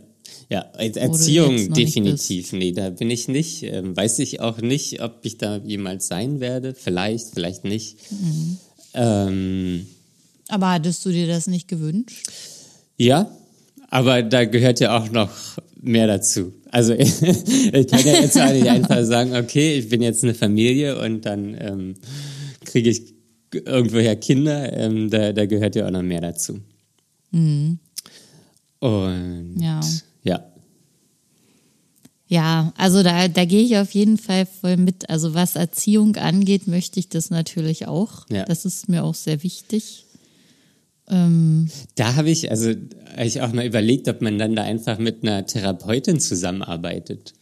Ja, 0.48 0.60
Er- 0.78 0.96
Erziehung 0.96 1.72
definitiv. 1.72 2.52
Nee, 2.52 2.72
da 2.72 2.90
bin 2.90 3.10
ich 3.10 3.26
nicht. 3.28 3.62
Ähm, 3.64 3.96
weiß 3.96 4.20
ich 4.20 4.40
auch 4.40 4.58
nicht, 4.60 5.02
ob 5.02 5.18
ich 5.24 5.38
da 5.38 5.56
jemals 5.58 6.06
sein 6.06 6.38
werde. 6.40 6.74
Vielleicht, 6.74 7.30
vielleicht 7.34 7.64
nicht. 7.64 7.96
Mhm. 8.12 8.56
Ähm, 8.94 9.86
Aber 10.48 10.70
hattest 10.72 11.04
du 11.04 11.10
dir 11.10 11.26
das 11.26 11.46
nicht 11.48 11.66
gewünscht? 11.68 12.26
ja, 12.96 13.30
aber 13.90 14.22
da 14.22 14.44
gehört 14.44 14.80
ja 14.80 14.96
auch 14.98 15.10
noch 15.10 15.30
mehr 15.80 16.06
dazu. 16.06 16.52
Also 16.70 16.92
ich 16.98 17.20
kann 17.20 18.04
ja 18.04 18.20
jetzt 18.20 18.38
auch 18.40 18.52
nicht 18.52 18.68
einfach 18.68 19.04
sagen, 19.04 19.34
okay, 19.36 19.78
ich 19.78 19.88
bin 19.88 20.02
jetzt 20.02 20.22
eine 20.24 20.34
Familie 20.34 21.00
und 21.00 21.24
dann 21.26 21.56
ähm, 21.60 21.94
kriege 22.64 22.90
ich 22.90 23.14
irgendwoher 23.52 24.16
Kinder. 24.16 24.72
Ähm, 24.72 25.08
da, 25.10 25.32
da 25.32 25.46
gehört 25.46 25.76
ja 25.76 25.86
auch 25.86 25.90
noch 25.90 26.02
mehr 26.02 26.20
dazu. 26.20 26.60
Und 28.80 29.56
Ja. 29.60 29.80
Ja. 30.26 30.44
Ja, 32.28 32.72
also 32.76 33.04
da, 33.04 33.28
da 33.28 33.44
gehe 33.44 33.62
ich 33.62 33.76
auf 33.76 33.92
jeden 33.92 34.18
Fall 34.18 34.46
voll 34.46 34.76
mit. 34.76 35.08
Also 35.08 35.34
was 35.34 35.54
Erziehung 35.54 36.16
angeht, 36.16 36.66
möchte 36.66 36.98
ich 36.98 37.08
das 37.08 37.30
natürlich 37.30 37.86
auch. 37.86 38.26
Ja. 38.30 38.44
Das 38.44 38.64
ist 38.64 38.88
mir 38.88 39.04
auch 39.04 39.14
sehr 39.14 39.44
wichtig. 39.44 40.06
Ähm, 41.08 41.68
Da 41.94 42.16
habe 42.16 42.30
ich, 42.30 42.50
also 42.50 42.70
hab 42.70 43.24
ich 43.24 43.40
auch 43.42 43.52
mal 43.52 43.64
überlegt, 43.64 44.08
ob 44.08 44.22
man 44.22 44.38
dann 44.38 44.56
da 44.56 44.64
einfach 44.64 44.98
mit 44.98 45.22
einer 45.22 45.46
Therapeutin 45.46 46.20
zusammenarbeitet. 46.20 47.32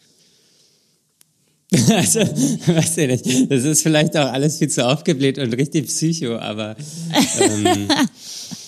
Also, 1.88 2.21
weiß 2.21 2.99
ich 2.99 3.09
nicht. 3.09 3.50
Das 3.50 3.64
ist 3.64 3.83
vielleicht 3.83 4.17
auch 4.17 4.31
alles 4.31 4.59
viel 4.59 4.69
zu 4.69 4.87
aufgebläht 4.87 5.38
und 5.38 5.53
richtig 5.55 5.87
psycho, 5.87 6.37
aber 6.37 6.76
ähm, 7.41 7.88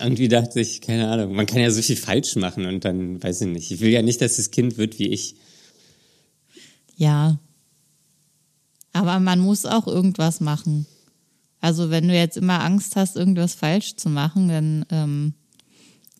irgendwie 0.00 0.28
dachte 0.28 0.60
ich, 0.60 0.80
keine 0.80 1.08
Ahnung, 1.08 1.34
man 1.34 1.46
kann 1.46 1.60
ja 1.60 1.70
so 1.70 1.82
viel 1.82 1.96
falsch 1.96 2.36
machen 2.36 2.66
und 2.66 2.84
dann, 2.84 3.22
weiß 3.22 3.42
ich 3.42 3.48
nicht. 3.48 3.70
Ich 3.70 3.80
will 3.80 3.90
ja 3.90 4.02
nicht, 4.02 4.20
dass 4.20 4.36
das 4.36 4.50
Kind 4.50 4.78
wird 4.78 4.98
wie 4.98 5.08
ich. 5.08 5.34
ja. 6.96 7.38
Aber 8.94 9.20
man 9.20 9.40
muss 9.40 9.64
auch 9.64 9.86
irgendwas 9.86 10.40
machen. 10.40 10.84
Also 11.60 11.88
wenn 11.88 12.08
du 12.08 12.14
jetzt 12.14 12.36
immer 12.36 12.62
Angst 12.62 12.96
hast, 12.96 13.16
irgendwas 13.16 13.54
falsch 13.54 13.96
zu 13.96 14.10
machen, 14.10 14.48
dann 14.48 14.84
ähm, 14.90 15.34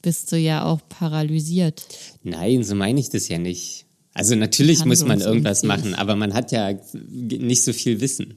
bist 0.01 0.33
du 0.33 0.39
ja 0.39 0.65
auch 0.65 0.81
paralysiert. 0.89 1.87
Nein, 2.23 2.65
so 2.65 2.75
meine 2.75 3.01
ich 3.01 3.11
das 3.11 3.29
ja 3.29 3.39
nicht. 3.39 3.85
Also 4.15 4.35
natürlich 4.37 4.85
muss 4.85 5.05
man 5.05 5.21
irgendwas 5.21 5.63
machen, 5.63 5.95
aber 5.95 6.17
man 6.17 6.35
hat 6.35 6.53
ja 6.53 6.73
nicht 6.93 7.63
so 7.63 7.73
viel 7.73 8.01
Wissen. 8.01 8.35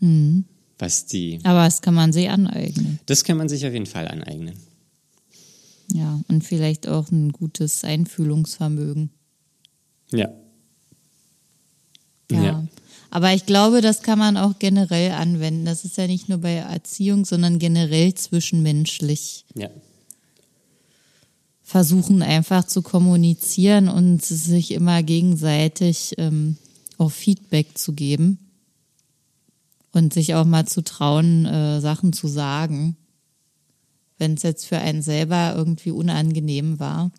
Mhm. 0.00 0.44
Was 0.78 1.06
die 1.06 1.40
Aber 1.42 1.64
das 1.64 1.82
kann 1.82 1.94
man 1.94 2.12
sich 2.12 2.28
aneignen. 2.30 3.00
Das 3.06 3.24
kann 3.24 3.36
man 3.36 3.48
sich 3.48 3.66
auf 3.66 3.72
jeden 3.72 3.86
Fall 3.86 4.06
aneignen. 4.06 4.54
Ja, 5.92 6.20
und 6.28 6.44
vielleicht 6.44 6.86
auch 6.86 7.10
ein 7.10 7.32
gutes 7.32 7.82
Einfühlungsvermögen. 7.82 9.10
Ja. 10.12 10.28
Ja. 12.30 12.42
Ja. 12.42 12.68
Aber 13.10 13.32
ich 13.32 13.46
glaube, 13.46 13.80
das 13.80 14.02
kann 14.02 14.18
man 14.18 14.36
auch 14.36 14.58
generell 14.58 15.12
anwenden. 15.12 15.64
Das 15.64 15.84
ist 15.84 15.96
ja 15.96 16.06
nicht 16.06 16.28
nur 16.28 16.38
bei 16.38 16.56
Erziehung, 16.56 17.24
sondern 17.24 17.58
generell 17.58 18.12
zwischenmenschlich. 18.14 19.46
Ja. 19.54 19.70
Versuchen 21.62 22.22
einfach 22.22 22.66
zu 22.66 22.82
kommunizieren 22.82 23.88
und 23.88 24.22
sich 24.24 24.72
immer 24.72 25.02
gegenseitig 25.02 26.14
ähm, 26.18 26.58
auch 26.98 27.10
Feedback 27.10 27.78
zu 27.78 27.94
geben. 27.94 28.38
Und 29.92 30.12
sich 30.12 30.34
auch 30.34 30.44
mal 30.44 30.66
zu 30.66 30.82
trauen, 30.82 31.46
äh, 31.46 31.80
Sachen 31.80 32.12
zu 32.12 32.28
sagen. 32.28 32.96
Wenn 34.18 34.34
es 34.34 34.42
jetzt 34.42 34.66
für 34.66 34.78
einen 34.78 35.02
selber 35.02 35.54
irgendwie 35.56 35.90
unangenehm 35.90 36.78
war. 36.78 37.10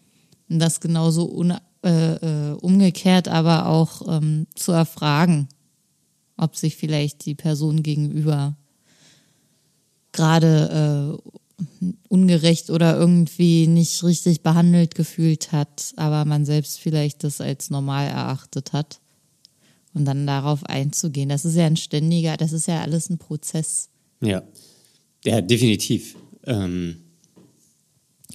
Und 0.50 0.60
das 0.60 0.80
genauso 0.80 1.30
un 1.30 1.56
äh, 1.82 2.16
äh, 2.16 2.54
umgekehrt 2.56 3.30
aber 3.30 3.68
auch 3.68 4.02
ähm, 4.10 4.48
zu 4.54 4.74
erfragen, 4.74 5.48
ob 6.36 6.58
sich 6.58 6.76
vielleicht 6.76 7.26
die 7.26 7.36
Person 7.36 7.84
gegenüber 7.84 8.58
gerade 10.12 11.22
äh, 11.24 11.86
ungerecht 12.10 12.70
oder 12.70 12.98
irgendwie 12.98 13.68
nicht 13.68 14.04
richtig 14.04 14.44
behandelt 14.44 14.94
gefühlt 14.94 15.54
hat, 15.54 15.94
aber 15.96 16.26
man 16.26 16.46
selbst 16.46 16.80
vielleicht 16.80 17.24
das 17.24 17.40
als 17.40 17.70
normal 17.70 18.08
erachtet 18.08 18.74
hat. 18.74 19.00
Und 19.94 20.06
dann 20.06 20.28
darauf 20.28 20.66
einzugehen. 20.66 21.30
Das 21.30 21.46
ist 21.46 21.56
ja 21.56 21.66
ein 21.66 21.78
ständiger, 21.78 22.38
das 22.38 22.54
ist 22.54 22.68
ja 22.68 22.82
alles 22.82 23.10
ein 23.10 23.18
Prozess. 23.18 23.90
Ja, 24.22 24.44
ja 25.26 25.42
definitiv. 25.42 26.16
Ähm, 26.46 26.98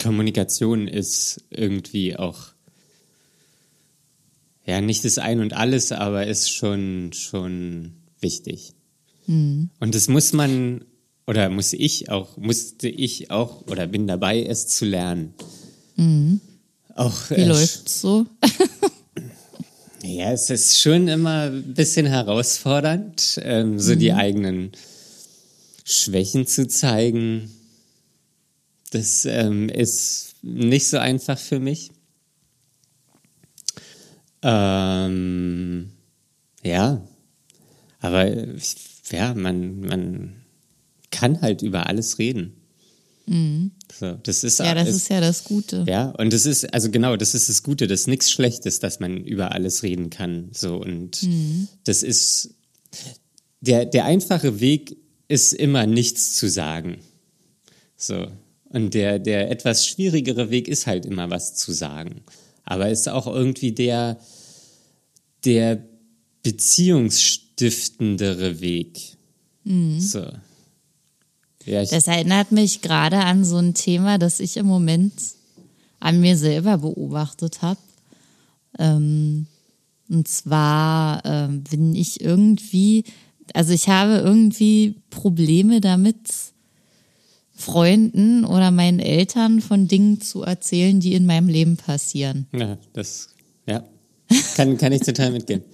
Kommunikation 0.03 0.89
ist 0.89 1.45
irgendwie 1.51 2.17
auch 2.17 2.55
ja 4.67 4.81
nicht 4.81 5.05
das 5.05 5.19
Ein 5.19 5.41
und 5.41 5.53
Alles, 5.53 5.93
aber 5.93 6.27
ist 6.27 6.51
schon 6.51 7.13
schon 7.13 7.93
wichtig. 8.21 8.73
Und 9.81 9.95
das 9.95 10.09
muss 10.09 10.33
man 10.33 10.85
oder 11.27 11.49
muss 11.49 11.73
ich 11.73 12.11
auch 12.11 12.37
musste 12.37 12.89
ich 12.89 13.31
auch 13.31 13.67
oder 13.69 13.87
bin 13.87 14.07
dabei, 14.07 14.43
es 14.43 14.67
zu 14.67 14.85
lernen. 14.85 15.35
Auch 16.95 17.31
Wie 17.31 17.35
äh, 17.35 17.47
läuft's 17.47 18.01
so? 18.01 18.27
Ja, 20.07 20.33
es 20.33 20.51
ist 20.51 20.79
schon 20.81 21.09
immer 21.09 21.45
ein 21.51 21.73
bisschen 21.73 22.05
herausfordernd, 22.05 23.41
ähm, 23.43 23.79
so 23.79 23.95
die 23.95 24.13
eigenen 24.13 24.73
Schwächen 25.83 26.47
zu 26.47 26.69
zeigen. 26.69 27.51
Das 28.91 29.25
ähm, 29.25 29.71
ist 29.71 30.35
nicht 30.43 30.89
so 30.89 30.99
einfach 30.99 31.39
für 31.39 31.59
mich. 31.59 31.91
Ähm, 34.43 35.91
ja, 36.63 37.01
aber 38.01 38.31
ich- 38.57 38.77
ja, 39.11 39.33
man, 39.35 39.81
man 39.81 40.37
kann 41.11 41.41
halt 41.41 41.63
über 41.63 41.87
alles 41.87 42.19
reden. 42.19 42.53
So, 43.27 44.19
das 44.23 44.45
ist, 44.45 44.59
Ja, 44.59 44.75
das 44.75 44.89
ist 44.89 44.97
ist 44.97 45.09
ja 45.09 45.21
das 45.21 45.45
Gute. 45.45 45.85
ja, 45.89 46.11
und 46.11 46.31
das 46.33 46.45
ist, 46.47 46.73
also 46.75 46.91
genau, 46.91 47.17
das 47.17 47.35
ist 47.35 47.49
das 47.49 47.63
Gute, 47.63 47.87
das 47.87 48.01
ist 48.03 48.07
nichts 48.09 48.31
Schlechtes, 48.31 48.81
dass 48.81 49.01
man 49.01 49.25
über 49.25 49.53
alles 49.53 49.83
reden 49.83 50.11
kann. 50.11 50.51
So, 50.53 50.77
und 50.77 51.27
das 51.85 52.03
ist, 52.03 52.51
der, 53.61 53.87
der 53.87 54.05
einfache 54.05 54.61
Weg 54.61 54.99
ist 55.29 55.55
immer 55.55 55.87
nichts 55.87 56.35
zu 56.35 56.51
sagen. 56.51 56.99
So. 57.97 58.27
Und 58.69 58.93
der, 58.93 59.19
der 59.19 59.51
etwas 59.51 59.87
schwierigere 59.87 60.51
Weg 60.51 60.69
ist 60.69 60.87
halt 60.87 61.07
immer 61.07 61.31
was 61.31 61.55
zu 61.55 61.73
sagen. 61.73 62.23
Aber 62.65 62.91
ist 62.91 63.09
auch 63.09 63.27
irgendwie 63.27 63.73
der, 63.73 64.19
der 65.45 65.83
beziehungsstiftendere 66.43 68.61
Weg. 68.61 69.17
So. 70.01 70.27
Ja, 71.67 71.85
Das 71.85 72.07
erinnert 72.07 72.53
mich 72.53 72.83
gerade 72.83 73.19
an 73.19 73.45
so 73.45 73.57
ein 73.57 73.75
Thema, 73.75 74.19
das 74.19 74.41
ich 74.41 74.57
im 74.57 74.67
Moment 74.67 75.13
an 76.01 76.21
mir 76.21 76.37
selber 76.37 76.79
beobachtet 76.79 77.63
habe. 77.63 77.81
Ähm, 78.79 79.47
und 80.09 80.29
zwar 80.29 81.25
ähm, 81.25 81.63
bin 81.63 81.95
ich 81.95 82.21
irgendwie, 82.21 83.05
also 83.55 83.73
ich 83.73 83.89
habe 83.89 84.19
irgendwie 84.19 84.97
Probleme 85.11 85.81
damit, 85.81 86.19
Freunden 87.57 88.45
oder 88.45 88.71
meinen 88.71 88.99
Eltern 88.99 89.61
von 89.61 89.87
Dingen 89.87 90.21
zu 90.21 90.43
erzählen, 90.43 90.99
die 90.99 91.15
in 91.15 91.25
meinem 91.25 91.49
Leben 91.49 91.77
passieren. 91.77 92.47
ja, 92.53 92.77
das, 92.93 93.29
ja. 93.67 93.85
Kann, 94.57 94.77
kann 94.77 94.93
ich 94.93 95.03
total 95.03 95.31
mitgehen. 95.31 95.63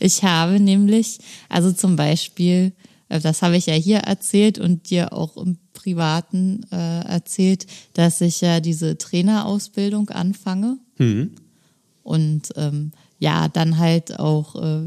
Ich 0.00 0.24
habe 0.24 0.58
nämlich, 0.58 1.18
also 1.48 1.72
zum 1.72 1.94
Beispiel, 1.94 2.72
das 3.20 3.42
habe 3.42 3.56
ich 3.56 3.66
ja 3.66 3.74
hier 3.74 3.98
erzählt 3.98 4.58
und 4.58 4.90
dir 4.90 5.12
auch 5.12 5.36
im 5.36 5.58
Privaten 5.72 6.64
äh, 6.72 7.00
erzählt, 7.02 7.66
dass 7.92 8.20
ich 8.20 8.40
ja 8.40 8.60
diese 8.60 8.98
Trainerausbildung 8.98 10.10
anfange. 10.10 10.78
Und 12.02 12.48
ähm, 12.56 12.92
ja, 13.18 13.48
dann 13.48 13.78
halt 13.78 14.18
auch 14.18 14.56
äh, 14.62 14.82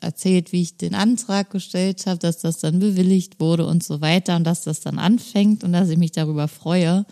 erzählt, 0.00 0.52
wie 0.52 0.62
ich 0.62 0.76
den 0.76 0.94
Antrag 0.94 1.50
gestellt 1.50 2.06
habe, 2.06 2.18
dass 2.18 2.38
das 2.38 2.58
dann 2.58 2.78
bewilligt 2.78 3.40
wurde 3.40 3.66
und 3.66 3.82
so 3.82 4.00
weiter 4.00 4.36
und 4.36 4.44
dass 4.44 4.62
das 4.62 4.80
dann 4.80 4.98
anfängt 4.98 5.64
und 5.64 5.72
dass 5.72 5.88
ich 5.88 5.98
mich 5.98 6.12
darüber 6.12 6.46
freue. 6.46 7.06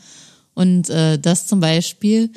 Und 0.54 0.90
äh, 0.90 1.18
das 1.18 1.46
zum 1.46 1.60
Beispiel, 1.60 2.30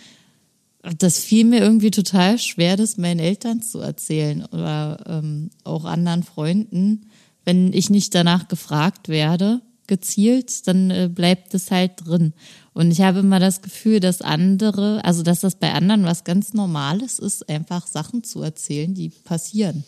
das 0.97 1.19
fiel 1.19 1.45
mir 1.45 1.59
irgendwie 1.59 1.91
total 1.91 2.39
schwer, 2.39 2.77
das 2.77 2.97
meinen 2.97 3.19
Eltern 3.19 3.61
zu 3.61 3.79
erzählen 3.79 4.45
oder 4.45 5.03
ähm, 5.07 5.51
auch 5.63 5.85
anderen 5.85 6.23
Freunden. 6.23 7.10
Wenn 7.51 7.73
ich 7.73 7.89
nicht 7.89 8.15
danach 8.15 8.47
gefragt 8.47 9.09
werde, 9.09 9.59
gezielt, 9.85 10.65
dann 10.69 10.89
äh, 10.89 11.09
bleibt 11.13 11.53
es 11.53 11.69
halt 11.69 11.91
drin. 12.05 12.31
Und 12.71 12.91
ich 12.91 13.01
habe 13.01 13.19
immer 13.19 13.41
das 13.41 13.61
Gefühl, 13.61 13.99
dass 13.99 14.21
andere, 14.21 15.03
also 15.03 15.21
dass 15.21 15.41
das 15.41 15.55
bei 15.55 15.73
anderen 15.73 16.05
was 16.05 16.23
ganz 16.23 16.53
Normales 16.53 17.19
ist, 17.19 17.49
einfach 17.49 17.87
Sachen 17.87 18.23
zu 18.23 18.41
erzählen, 18.41 18.93
die 18.93 19.09
passieren. 19.09 19.83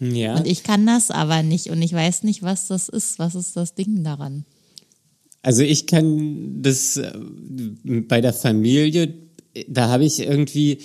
Ja. 0.00 0.34
Und 0.34 0.48
ich 0.48 0.64
kann 0.64 0.84
das 0.84 1.12
aber 1.12 1.44
nicht 1.44 1.68
und 1.68 1.80
ich 1.80 1.92
weiß 1.92 2.24
nicht, 2.24 2.42
was 2.42 2.66
das 2.66 2.88
ist. 2.88 3.20
Was 3.20 3.36
ist 3.36 3.54
das 3.54 3.76
Ding 3.76 4.02
daran? 4.02 4.44
Also 5.42 5.62
ich 5.62 5.86
kann 5.86 6.60
das 6.60 6.96
äh, 6.96 7.12
bei 7.84 8.20
der 8.20 8.32
Familie, 8.32 9.14
da 9.68 9.90
habe 9.90 10.06
ich 10.06 10.18
irgendwie 10.18 10.78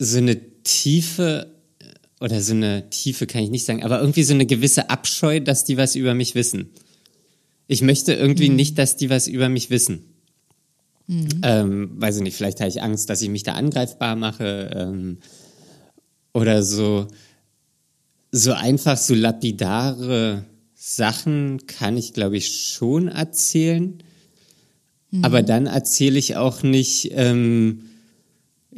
so 0.00 0.18
eine 0.18 0.36
tiefe 0.64 1.57
oder 2.20 2.40
so 2.40 2.52
eine 2.52 2.90
tiefe 2.90 3.26
kann 3.26 3.42
ich 3.42 3.50
nicht 3.50 3.64
sagen, 3.64 3.82
aber 3.82 4.00
irgendwie 4.00 4.24
so 4.24 4.34
eine 4.34 4.46
gewisse 4.46 4.90
Abscheu, 4.90 5.40
dass 5.40 5.64
die 5.64 5.76
was 5.76 5.94
über 5.94 6.14
mich 6.14 6.34
wissen. 6.34 6.70
Ich 7.66 7.82
möchte 7.82 8.14
irgendwie 8.14 8.48
nicht, 8.48 8.78
dass 8.78 8.96
die 8.96 9.10
was 9.10 9.28
über 9.28 9.48
mich 9.48 9.70
wissen. 9.70 10.04
Ähm, 11.42 11.90
weiß 11.96 12.16
ich 12.16 12.22
nicht, 12.22 12.36
vielleicht 12.36 12.60
habe 12.60 12.68
ich 12.68 12.82
Angst, 12.82 13.08
dass 13.08 13.22
ich 13.22 13.30
mich 13.30 13.42
da 13.42 13.54
angreifbar 13.54 14.14
mache 14.16 14.70
ähm, 14.74 15.18
oder 16.34 16.62
so. 16.62 17.08
So 18.30 18.52
einfach 18.52 18.98
so 18.98 19.14
lapidare 19.14 20.44
Sachen 20.74 21.66
kann 21.66 21.96
ich, 21.96 22.12
glaube 22.12 22.36
ich, 22.36 22.72
schon 22.72 23.08
erzählen. 23.08 24.02
Aber 25.22 25.42
dann 25.42 25.66
erzähle 25.66 26.18
ich 26.18 26.36
auch 26.36 26.62
nicht, 26.62 27.10
ähm, 27.12 27.87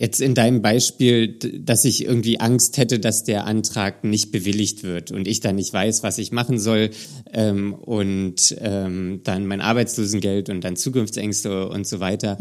jetzt 0.01 0.23
in 0.23 0.35
deinem 0.35 0.63
Beispiel, 0.63 1.39
dass 1.39 1.85
ich 1.85 2.07
irgendwie 2.07 2.41
Angst 2.41 2.79
hätte, 2.79 2.99
dass 2.99 3.23
der 3.23 3.45
Antrag 3.45 4.03
nicht 4.03 4.33
bewilligt 4.33 4.83
wird 4.83 5.11
und 5.11 5.29
ich 5.29 5.41
dann 5.41 5.57
nicht 5.57 5.75
weiß, 5.75 6.03
was 6.03 6.17
ich 6.17 6.33
machen 6.33 6.59
soll 6.59 6.89
ähm, 7.35 7.75
und 7.75 8.57
ähm, 8.61 9.21
dann 9.25 9.47
mein 9.47 9.61
Arbeitslosengeld 9.61 10.49
und 10.49 10.63
dann 10.63 10.77
Zukunftsängste 10.77 11.69
und 11.69 11.87
so 11.87 12.01
weiter. 12.01 12.39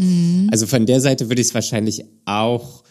Also 0.51 0.67
von 0.67 0.85
der 0.85 1.01
Seite 1.01 1.27
würde 1.27 1.41
ich 1.41 1.49
es 1.49 1.53
wahrscheinlich 1.53 2.05
auch 2.23 2.85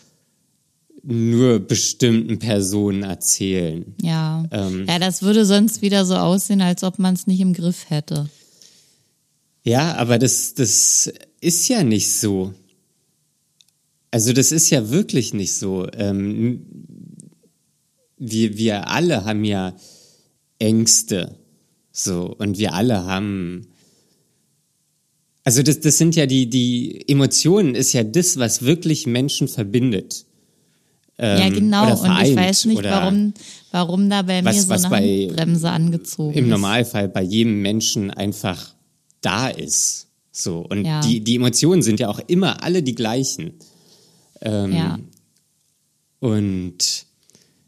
nur 1.02 1.60
bestimmten 1.60 2.38
Personen 2.38 3.04
erzählen. 3.04 3.94
Ja. 4.02 4.44
Ähm. 4.50 4.84
ja, 4.86 4.98
das 4.98 5.22
würde 5.22 5.46
sonst 5.46 5.80
wieder 5.80 6.04
so 6.04 6.16
aussehen, 6.16 6.60
als 6.60 6.84
ob 6.84 6.98
man 6.98 7.14
es 7.14 7.26
nicht 7.26 7.40
im 7.40 7.54
Griff 7.54 7.88
hätte. 7.88 8.28
Ja, 9.64 9.94
aber 9.94 10.18
das, 10.18 10.52
das 10.52 11.10
ist 11.40 11.68
ja 11.68 11.82
nicht 11.82 12.12
so. 12.12 12.52
Also 14.10 14.32
das 14.32 14.52
ist 14.52 14.70
ja 14.70 14.90
wirklich 14.90 15.34
nicht 15.34 15.52
so. 15.54 15.86
Ähm, 15.92 16.64
wir, 18.16 18.56
wir 18.56 18.88
alle 18.88 19.24
haben 19.24 19.44
ja 19.44 19.74
Ängste. 20.58 21.36
So, 21.92 22.34
und 22.38 22.58
wir 22.58 22.74
alle 22.74 23.04
haben. 23.04 23.66
Also 25.44 25.62
das, 25.62 25.80
das 25.80 25.98
sind 25.98 26.14
ja 26.14 26.26
die, 26.26 26.48
die 26.48 27.08
Emotionen 27.08 27.74
ist 27.74 27.92
ja 27.92 28.04
das, 28.04 28.38
was 28.38 28.62
wirklich 28.62 29.06
Menschen 29.06 29.48
verbindet. 29.48 30.26
ja, 31.18 31.46
Ähm, 31.46 31.54
genau. 31.54 31.82
oder 31.84 31.92
Und 31.92 31.98
ich 31.98 32.06
vereint 32.06 32.36
weiß 32.36 32.64
nicht, 32.66 32.84
warum, 32.84 33.34
warum 33.72 34.10
da 34.10 34.22
bei 34.22 34.44
was- 34.44 34.56
mir 34.56 34.62
so 34.62 34.72
eine 34.74 34.88
bei- 34.90 35.26
Handbremse 35.28 35.70
angezogen 35.70 36.34
Im 36.34 36.44
ist. 36.44 36.50
Normalfall 36.50 37.08
bei 37.08 37.22
jedem 37.22 37.62
Menschen 37.62 38.10
einfach 38.10 38.74
da 39.22 39.48
ist. 39.48 40.06
So. 40.30 40.58
Und 40.68 40.84
Ja. 40.84 41.00
die, 41.00 41.20
die 41.20 41.36
Emotionen 41.36 41.82
sind 41.82 41.98
ja 41.98 42.08
auch 42.08 42.20
immer 42.26 42.62
alle 42.62 42.82
die 42.82 42.94
gleichen. 42.94 43.54
Ähm, 44.40 44.72
Ja. 44.72 44.98
Und 46.20 47.06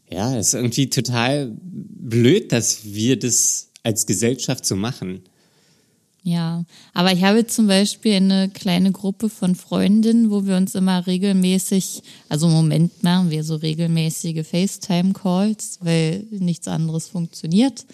ja, 0.09 0.35
es 0.37 0.49
ist 0.49 0.53
irgendwie 0.55 0.89
total 0.89 1.51
blöd, 1.61 2.51
dass 2.51 2.85
wir 2.85 3.17
das 3.17 3.69
als 3.83 4.05
Gesellschaft 4.05 4.65
so 4.65 4.75
machen. 4.75 5.21
Ja, 6.23 6.65
aber 6.93 7.13
ich 7.13 7.23
habe 7.23 7.47
zum 7.47 7.65
Beispiel 7.65 8.13
eine 8.13 8.49
kleine 8.49 8.91
Gruppe 8.91 9.27
von 9.27 9.55
Freundinnen, 9.55 10.29
wo 10.29 10.45
wir 10.45 10.55
uns 10.55 10.75
immer 10.75 11.07
regelmäßig, 11.07 12.03
also 12.29 12.45
im 12.45 12.53
Moment 12.53 13.01
machen 13.01 13.31
wir 13.31 13.43
so 13.43 13.55
regelmäßige 13.55 14.45
FaceTime-Calls, 14.45 15.79
weil 15.81 16.27
nichts 16.29 16.67
anderes 16.67 17.07
funktioniert. 17.07 17.85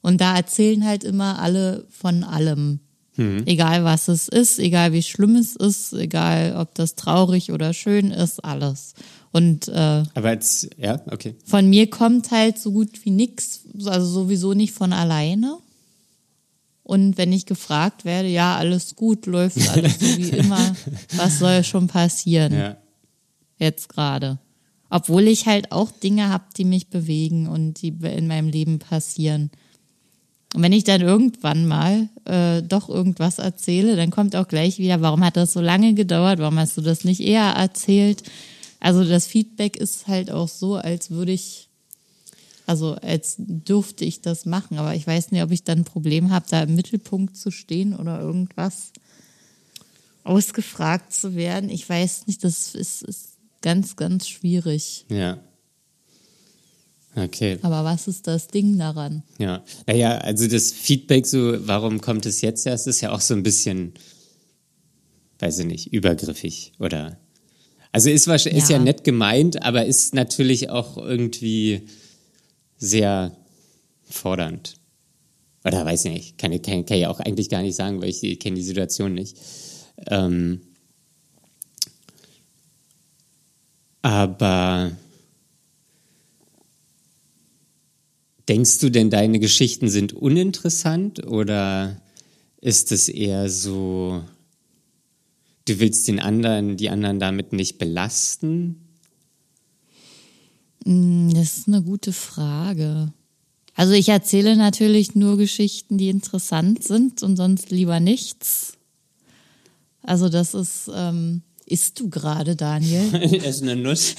Und 0.00 0.22
da 0.22 0.34
erzählen 0.34 0.86
halt 0.86 1.04
immer 1.04 1.38
alle 1.40 1.86
von 1.90 2.24
allem. 2.24 2.80
Egal 3.16 3.84
was 3.84 4.08
es 4.08 4.28
ist, 4.28 4.58
egal 4.58 4.92
wie 4.92 5.02
schlimm 5.02 5.36
es 5.36 5.54
ist, 5.54 5.92
egal 5.92 6.56
ob 6.56 6.74
das 6.74 6.96
traurig 6.96 7.52
oder 7.52 7.72
schön 7.72 8.10
ist, 8.10 8.44
alles. 8.44 8.94
Und 9.30 9.68
äh, 9.68 10.02
Aber 10.14 10.32
jetzt, 10.32 10.68
ja, 10.78 11.00
okay. 11.10 11.36
von 11.44 11.68
mir 11.68 11.88
kommt 11.90 12.30
halt 12.32 12.58
so 12.58 12.72
gut 12.72 13.04
wie 13.04 13.10
nix, 13.10 13.60
also 13.84 14.06
sowieso 14.06 14.54
nicht 14.54 14.72
von 14.72 14.92
alleine. 14.92 15.58
Und 16.82 17.16
wenn 17.16 17.32
ich 17.32 17.46
gefragt 17.46 18.04
werde, 18.04 18.28
ja, 18.28 18.56
alles 18.56 18.94
gut, 18.96 19.26
läuft 19.26 19.56
alles 19.70 19.98
so 20.00 20.06
wie 20.18 20.30
immer, 20.30 20.74
was 21.16 21.38
soll 21.38 21.64
schon 21.64 21.86
passieren 21.86 22.52
Ja. 22.52 22.76
jetzt 23.58 23.88
gerade? 23.88 24.38
Obwohl 24.90 25.26
ich 25.28 25.46
halt 25.46 25.72
auch 25.72 25.90
Dinge 25.90 26.28
habe, 26.28 26.44
die 26.56 26.64
mich 26.64 26.88
bewegen 26.88 27.48
und 27.48 27.80
die 27.82 27.88
in 28.02 28.26
meinem 28.26 28.48
Leben 28.48 28.78
passieren. 28.78 29.50
Und 30.54 30.62
wenn 30.62 30.72
ich 30.72 30.84
dann 30.84 31.00
irgendwann 31.00 31.66
mal 31.66 32.08
äh, 32.26 32.62
doch 32.62 32.88
irgendwas 32.88 33.38
erzähle, 33.38 33.96
dann 33.96 34.10
kommt 34.10 34.36
auch 34.36 34.46
gleich 34.46 34.78
wieder, 34.78 35.00
warum 35.00 35.24
hat 35.24 35.36
das 35.36 35.52
so 35.52 35.60
lange 35.60 35.94
gedauert? 35.94 36.38
Warum 36.38 36.60
hast 36.60 36.76
du 36.76 36.80
das 36.80 37.02
nicht 37.02 37.20
eher 37.20 37.42
erzählt? 37.42 38.22
Also 38.78 39.04
das 39.04 39.26
Feedback 39.26 39.76
ist 39.76 40.06
halt 40.06 40.30
auch 40.30 40.46
so, 40.46 40.76
als 40.76 41.10
würde 41.10 41.32
ich, 41.32 41.68
also 42.66 42.94
als 42.94 43.34
dürfte 43.36 44.04
ich 44.04 44.20
das 44.20 44.46
machen. 44.46 44.78
Aber 44.78 44.94
ich 44.94 45.04
weiß 45.04 45.32
nicht, 45.32 45.42
ob 45.42 45.50
ich 45.50 45.64
dann 45.64 45.80
ein 45.80 45.84
Problem 45.84 46.30
habe, 46.30 46.46
da 46.48 46.62
im 46.62 46.76
Mittelpunkt 46.76 47.36
zu 47.36 47.50
stehen 47.50 47.96
oder 47.96 48.20
irgendwas 48.20 48.92
ausgefragt 50.22 51.12
zu 51.12 51.34
werden. 51.34 51.68
Ich 51.68 51.88
weiß 51.88 52.28
nicht, 52.28 52.44
das 52.44 52.76
ist, 52.76 53.02
ist 53.02 53.38
ganz, 53.60 53.96
ganz 53.96 54.28
schwierig. 54.28 55.04
Ja. 55.08 55.40
Okay. 57.16 57.58
Aber 57.62 57.84
was 57.84 58.08
ist 58.08 58.26
das 58.26 58.48
Ding 58.48 58.76
daran? 58.78 59.22
Ja, 59.38 59.62
naja, 59.86 60.18
also 60.18 60.48
das 60.48 60.72
Feedback 60.72 61.26
so, 61.26 61.66
warum 61.66 62.00
kommt 62.00 62.26
es 62.26 62.40
jetzt 62.40 62.66
erst, 62.66 62.86
ist 62.88 63.00
ja 63.02 63.12
auch 63.12 63.20
so 63.20 63.34
ein 63.34 63.42
bisschen, 63.44 63.92
weiß 65.38 65.60
ich 65.60 65.66
nicht, 65.66 65.92
übergriffig 65.92 66.72
oder. 66.80 67.18
Also 67.92 68.10
ist, 68.10 68.26
wahrsch- 68.26 68.48
ist 68.48 68.68
ja 68.70 68.78
Ja. 68.78 68.82
nett 68.82 69.04
gemeint, 69.04 69.62
aber 69.62 69.86
ist 69.86 70.14
natürlich 70.14 70.70
auch 70.70 70.96
irgendwie 70.96 71.82
sehr 72.78 73.36
fordernd. 74.10 74.74
Oder 75.64 75.84
weiß 75.86 76.06
ich 76.06 76.12
nicht, 76.12 76.38
kann, 76.38 76.50
ich- 76.50 76.62
kann, 76.62 76.84
kann 76.84 76.98
ich 76.98 77.06
auch 77.06 77.20
eigentlich 77.20 77.48
gar 77.48 77.62
nicht 77.62 77.76
sagen, 77.76 78.02
weil 78.02 78.08
ich 78.10 78.38
kenne 78.40 78.56
die 78.56 78.62
Situation 78.64 79.14
nicht. 79.14 79.36
Ähm, 80.08 80.60
aber 84.02 84.90
Denkst 88.48 88.78
du 88.78 88.90
denn, 88.90 89.10
deine 89.10 89.38
Geschichten 89.38 89.88
sind 89.88 90.12
uninteressant 90.12 91.26
oder 91.26 92.00
ist 92.60 92.92
es 92.92 93.08
eher 93.08 93.48
so, 93.48 94.22
du 95.66 95.80
willst 95.80 96.06
den 96.08 96.20
anderen, 96.20 96.76
die 96.76 96.90
anderen 96.90 97.18
damit 97.18 97.52
nicht 97.52 97.78
belasten? 97.78 98.76
Hm, 100.84 101.32
Das 101.34 101.58
ist 101.58 101.68
eine 101.68 101.82
gute 101.82 102.12
Frage. 102.12 103.12
Also 103.74 103.92
ich 103.92 104.08
erzähle 104.08 104.56
natürlich 104.56 105.14
nur 105.14 105.36
Geschichten, 105.36 105.98
die 105.98 106.08
interessant 106.08 106.84
sind 106.84 107.22
und 107.22 107.36
sonst 107.36 107.70
lieber 107.70 107.98
nichts. 107.98 108.74
Also 110.02 110.28
das 110.28 110.54
ist, 110.54 110.90
ähm, 110.94 111.42
isst 111.66 111.98
du 111.98 112.08
gerade, 112.08 112.54
Daniel? 112.56 113.12
Er 113.14 113.44
ist 113.46 113.62
eine 113.62 113.74
Nuss. 113.74 114.14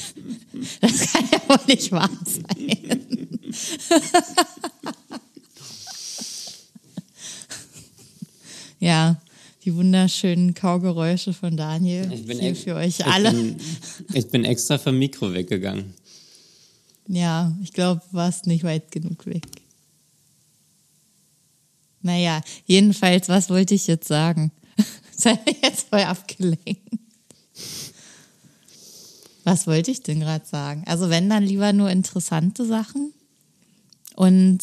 Das 0.81 1.13
kann 1.13 1.23
ja 1.31 1.41
wohl 1.47 1.59
nicht 1.67 1.91
wahr 1.91 2.09
sein. 2.25 2.94
ja, 8.79 9.21
die 9.63 9.75
wunderschönen 9.75 10.53
Kaugeräusche 10.53 11.33
von 11.33 11.57
Daniel 11.57 12.11
Ich 12.13 12.25
bin, 12.25 12.39
hier 12.39 12.55
für 12.55 12.75
euch 12.75 12.99
ich 12.99 13.05
alle. 13.05 13.31
Bin, 13.31 13.57
ich 14.13 14.27
bin 14.27 14.45
extra 14.45 14.77
vom 14.77 14.97
Mikro 14.97 15.33
weggegangen. 15.33 15.93
Ja, 17.07 17.55
ich 17.61 17.73
glaube, 17.73 18.01
du 18.09 18.17
warst 18.17 18.47
nicht 18.47 18.63
weit 18.63 18.91
genug 18.91 19.25
weg. 19.25 19.45
Naja, 22.01 22.41
jedenfalls, 22.65 23.29
was 23.29 23.49
wollte 23.49 23.73
ich 23.73 23.87
jetzt 23.87 24.07
sagen? 24.07 24.51
Sei 25.17 25.37
jetzt 25.63 25.89
voll 25.89 26.01
abgelenkt. 26.01 26.81
Was 29.43 29.67
wollte 29.67 29.91
ich 29.91 30.01
denn 30.01 30.19
gerade 30.19 30.45
sagen? 30.45 30.83
Also 30.85 31.09
wenn 31.09 31.29
dann 31.29 31.43
lieber 31.43 31.73
nur 31.73 31.89
interessante 31.89 32.65
Sachen. 32.65 33.13
Und 34.15 34.59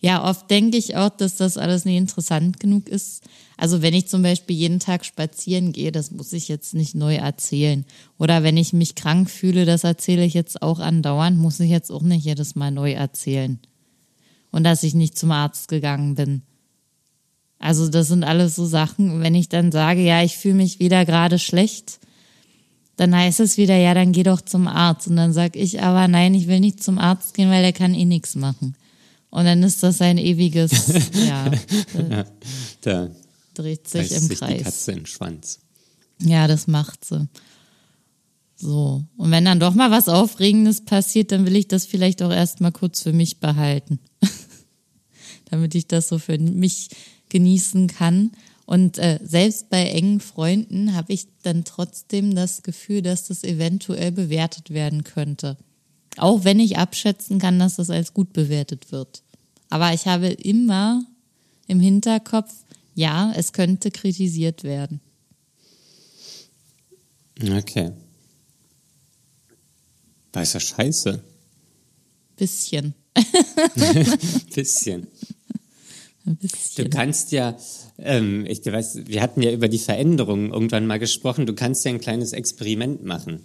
ja, 0.00 0.22
oft 0.22 0.50
denke 0.50 0.76
ich 0.76 0.96
auch, 0.96 1.08
dass 1.08 1.36
das 1.36 1.56
alles 1.56 1.86
nicht 1.86 1.96
interessant 1.96 2.60
genug 2.60 2.88
ist. 2.88 3.24
Also 3.56 3.80
wenn 3.80 3.94
ich 3.94 4.06
zum 4.06 4.22
Beispiel 4.22 4.54
jeden 4.54 4.78
Tag 4.78 5.04
spazieren 5.04 5.72
gehe, 5.72 5.92
das 5.92 6.10
muss 6.10 6.32
ich 6.34 6.48
jetzt 6.48 6.74
nicht 6.74 6.94
neu 6.94 7.14
erzählen. 7.14 7.86
Oder 8.18 8.42
wenn 8.42 8.56
ich 8.56 8.74
mich 8.74 8.96
krank 8.96 9.30
fühle, 9.30 9.64
das 9.64 9.82
erzähle 9.82 10.24
ich 10.24 10.34
jetzt 10.34 10.60
auch 10.60 10.78
andauernd, 10.78 11.38
muss 11.38 11.58
ich 11.60 11.70
jetzt 11.70 11.90
auch 11.90 12.02
nicht 12.02 12.24
jedes 12.24 12.54
Mal 12.54 12.70
neu 12.70 12.92
erzählen. 12.92 13.58
Und 14.50 14.64
dass 14.64 14.82
ich 14.82 14.94
nicht 14.94 15.16
zum 15.16 15.30
Arzt 15.30 15.68
gegangen 15.68 16.16
bin. 16.16 16.42
Also 17.58 17.88
das 17.88 18.08
sind 18.08 18.24
alles 18.24 18.56
so 18.56 18.66
Sachen, 18.66 19.22
wenn 19.22 19.34
ich 19.34 19.48
dann 19.48 19.72
sage, 19.72 20.02
ja, 20.02 20.22
ich 20.22 20.36
fühle 20.36 20.56
mich 20.56 20.80
wieder 20.80 21.06
gerade 21.06 21.38
schlecht, 21.38 21.98
dann 22.96 23.16
heißt 23.16 23.40
es 23.40 23.56
wieder, 23.56 23.76
ja, 23.76 23.94
dann 23.94 24.12
geh 24.12 24.22
doch 24.22 24.42
zum 24.42 24.68
Arzt. 24.68 25.08
Und 25.08 25.16
dann 25.16 25.32
sag 25.32 25.56
ich 25.56 25.82
aber, 25.82 26.08
nein, 26.08 26.34
ich 26.34 26.46
will 26.46 26.60
nicht 26.60 26.82
zum 26.82 26.98
Arzt 26.98 27.32
gehen, 27.32 27.48
weil 27.48 27.62
der 27.62 27.72
kann 27.72 27.94
eh 27.94 28.04
nichts 28.04 28.34
machen. 28.34 28.76
Und 29.34 29.46
dann 29.46 29.64
ist 29.64 29.82
das 29.82 30.00
ein 30.00 30.16
ewiges, 30.16 30.70
ja, 31.26 31.50
Ja, 32.08 32.24
da 32.82 33.10
dreht 33.54 33.88
sich 33.88 34.12
im 34.12 34.20
sich 34.20 34.28
die 34.28 34.34
Kreis. 34.36 34.62
Katze 34.62 34.92
in 34.92 34.98
den 34.98 35.06
Schwanz. 35.06 35.58
Ja, 36.20 36.46
das 36.46 36.68
macht 36.68 37.04
sie. 37.04 37.28
So. 38.54 39.02
Und 39.16 39.32
wenn 39.32 39.44
dann 39.44 39.58
doch 39.58 39.74
mal 39.74 39.90
was 39.90 40.08
Aufregendes 40.08 40.84
passiert, 40.84 41.32
dann 41.32 41.46
will 41.46 41.56
ich 41.56 41.66
das 41.66 41.84
vielleicht 41.84 42.22
auch 42.22 42.30
erstmal 42.30 42.70
kurz 42.70 43.02
für 43.02 43.12
mich 43.12 43.40
behalten. 43.40 43.98
Damit 45.50 45.74
ich 45.74 45.88
das 45.88 46.06
so 46.06 46.20
für 46.20 46.38
mich 46.38 46.90
genießen 47.28 47.88
kann. 47.88 48.30
Und 48.66 48.98
äh, 48.98 49.18
selbst 49.20 49.68
bei 49.68 49.84
engen 49.88 50.20
Freunden 50.20 50.94
habe 50.94 51.12
ich 51.12 51.26
dann 51.42 51.64
trotzdem 51.64 52.36
das 52.36 52.62
Gefühl, 52.62 53.02
dass 53.02 53.26
das 53.26 53.42
eventuell 53.42 54.12
bewertet 54.12 54.70
werden 54.70 55.02
könnte. 55.02 55.56
Auch 56.18 56.44
wenn 56.44 56.60
ich 56.60 56.78
abschätzen 56.78 57.40
kann, 57.40 57.58
dass 57.58 57.74
das 57.74 57.90
als 57.90 58.14
gut 58.14 58.32
bewertet 58.32 58.92
wird. 58.92 59.23
Aber 59.74 59.92
ich 59.92 60.06
habe 60.06 60.28
immer 60.28 61.04
im 61.66 61.80
Hinterkopf, 61.80 62.54
ja, 62.94 63.32
es 63.34 63.52
könnte 63.52 63.90
kritisiert 63.90 64.62
werden. 64.62 65.00
Okay. 67.42 67.90
Ja 70.30 70.60
scheiße. 70.60 71.20
Bisschen. 72.36 72.94
Bisschen. 74.54 75.08
Du 76.76 76.88
kannst 76.88 77.32
ja, 77.32 77.58
ähm, 77.98 78.46
ich 78.46 78.64
weiß, 78.64 79.06
wir 79.06 79.20
hatten 79.20 79.42
ja 79.42 79.50
über 79.50 79.66
die 79.66 79.80
Veränderungen 79.80 80.52
irgendwann 80.52 80.86
mal 80.86 81.00
gesprochen. 81.00 81.46
Du 81.46 81.54
kannst 81.54 81.84
ja 81.84 81.90
ein 81.90 82.00
kleines 82.00 82.32
Experiment 82.32 83.04
machen. 83.04 83.40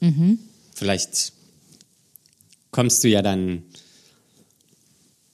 Mhm. 0.00 0.38
Vielleicht 0.74 1.32
kommst 2.72 3.02
du 3.02 3.08
ja 3.08 3.22
dann 3.22 3.62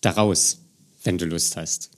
daraus, 0.02 0.58
wenn 1.04 1.16
du 1.16 1.24
Lust 1.24 1.56
hast. 1.56 1.90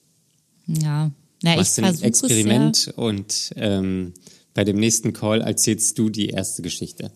Ja. 0.66 1.10
Na, 1.42 1.52
ich 1.52 1.56
Machst 1.58 1.78
ein 1.78 1.84
versuche 1.84 2.06
es 2.06 2.20
ja. 2.20 2.26
Experiment 2.26 2.92
und 2.96 3.52
ähm, 3.56 4.14
bei 4.54 4.64
dem 4.64 4.76
nächsten 4.76 5.12
Call 5.12 5.40
erzählst 5.40 5.98
du 5.98 6.08
die 6.08 6.28
erste 6.28 6.62
Geschichte. 6.62 7.10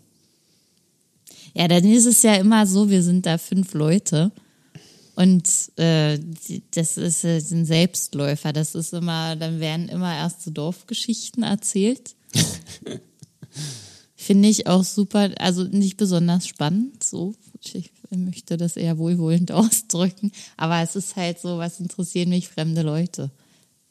Ja, 1.54 1.68
dann 1.68 1.84
ist 1.84 2.06
es 2.06 2.22
ja 2.22 2.34
immer 2.34 2.66
so, 2.66 2.90
wir 2.90 3.02
sind 3.02 3.24
da 3.24 3.38
fünf 3.38 3.74
Leute. 3.74 4.32
Und 5.14 5.48
äh, 5.76 6.18
das 6.70 6.96
ist 6.96 7.24
äh, 7.24 7.38
ein 7.38 7.64
Selbstläufer. 7.64 8.52
Das 8.52 8.74
ist 8.76 8.92
immer, 8.92 9.34
dann 9.34 9.58
werden 9.58 9.88
immer 9.88 10.14
erste 10.14 10.52
Dorfgeschichten 10.52 11.42
erzählt. 11.42 12.14
Finde 14.14 14.48
ich 14.48 14.66
auch 14.66 14.84
super, 14.84 15.30
also 15.38 15.64
nicht 15.64 15.96
besonders 15.96 16.46
spannend, 16.46 17.02
so. 17.02 17.34
Ich 17.62 17.90
möchte 18.16 18.56
das 18.56 18.76
eher 18.76 18.98
wohlwollend 18.98 19.52
ausdrücken. 19.52 20.32
Aber 20.56 20.82
es 20.82 20.96
ist 20.96 21.16
halt 21.16 21.38
so, 21.38 21.58
was 21.58 21.80
interessieren 21.80 22.30
mich 22.30 22.48
fremde 22.48 22.82
Leute? 22.82 23.30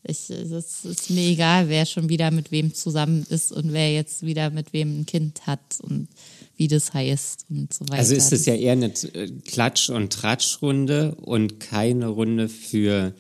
Ich, 0.03 0.30
es 0.30 0.86
ist 0.86 1.10
mir 1.10 1.32
egal, 1.32 1.67
wer 1.67 1.86
schon 1.86 2.08
wieder 2.08 2.32
mit 2.32 2.51
wem 2.51 2.73
zusammen 2.73 3.25
ist 3.30 3.51
und 3.51 3.73
wer 3.73 3.93
jetzt 3.93 4.23
wieder 4.23 4.49
mit 4.51 4.71
wem 4.71 5.01
ein 5.01 5.06
Kind 5.06 5.45
hat 5.47 5.80
und 5.82 6.08
wie 6.56 6.67
das 6.67 6.93
heißt 6.93 7.45
und 7.49 7.73
so 7.73 7.86
weiter. 7.89 7.99
Also 7.99 8.15
ist 8.15 8.32
es 8.32 8.45
ja 8.45 8.56
eher 8.56 8.71
eine 8.71 8.88
äh, 8.88 9.32
Klatsch- 9.45 9.89
und 9.89 10.13
Tratschrunde 10.13 11.15
und 11.15 11.60
keine 11.60 12.08
Runde 12.08 12.47
für, 12.47 13.13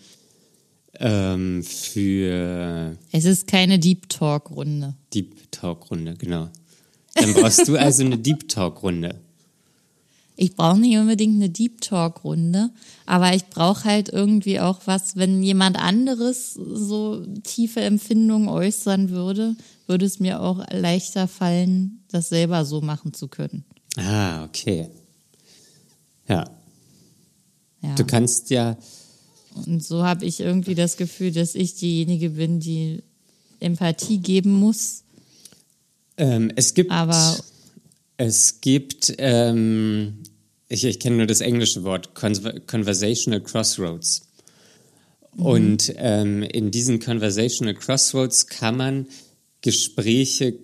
ähm, 0.99 1.63
für 1.63 2.97
Es 3.11 3.25
ist 3.25 3.47
keine 3.47 3.79
Deep 3.79 4.07
Talk-Runde. 4.07 4.95
Deep 5.13 5.51
Talk-Runde, 5.51 6.15
genau. 6.17 6.49
Dann 7.15 7.33
brauchst 7.33 7.67
du 7.67 7.75
also 7.75 8.03
eine 8.03 8.17
Deep 8.17 8.47
Talk-Runde. 8.47 9.19
Ich 10.39 10.55
brauche 10.55 10.77
nicht 10.79 10.95
unbedingt 10.97 11.35
eine 11.35 11.49
Deep 11.49 11.81
Talk-Runde, 11.81 12.69
aber 13.07 13.33
ich 13.35 13.47
brauche 13.47 13.85
halt 13.85 14.07
irgendwie 14.09 14.59
auch 14.59 14.81
was, 14.85 15.15
wenn 15.15 15.41
jemand 15.41 15.77
anderes 15.77 16.53
so 16.53 17.25
tiefe 17.43 17.81
Empfindungen 17.81 18.47
äußern 18.47 19.09
würde, 19.09 19.55
würde 19.87 20.05
es 20.05 20.19
mir 20.19 20.39
auch 20.41 20.63
leichter 20.71 21.27
fallen, 21.27 22.03
das 22.09 22.29
selber 22.29 22.65
so 22.65 22.81
machen 22.81 23.13
zu 23.13 23.27
können. 23.27 23.65
Ah, 23.97 24.43
okay. 24.45 24.89
Ja. 26.29 26.47
Ja. 27.81 27.95
Du 27.95 28.05
kannst 28.05 28.51
ja, 28.51 28.77
Und 29.65 29.83
so 29.83 30.03
habe 30.03 30.23
ich 30.25 30.39
irgendwie 30.39 30.75
das 30.75 30.97
Gefühl, 30.97 31.31
dass 31.31 31.55
ich 31.55 31.75
diejenige 31.75 32.29
bin, 32.31 32.59
die 32.59 33.01
Empathie 33.59 34.19
geben 34.19 34.53
muss. 34.59 35.03
ähm, 36.17 36.51
es 36.55 36.75
gibt, 36.75 36.91
Aber- 36.91 37.37
es 38.17 38.61
gibt, 38.61 39.13
ähm, 39.19 40.23
ich, 40.67 40.83
ich 40.83 40.99
kenne 40.99 41.17
nur 41.17 41.27
das 41.27 41.41
englische 41.41 41.83
Wort, 41.83 42.15
Conver 42.15 42.59
Conversational 42.61 43.41
Crossroads. 43.41 44.23
Und 45.37 45.93
ähm, 45.97 46.41
in 46.41 46.71
diesen 46.71 46.99
Conversational 46.99 47.75
Crossroads 47.75 48.47
kann 48.47 48.75
man 48.75 49.07
Gespräche 49.61 50.55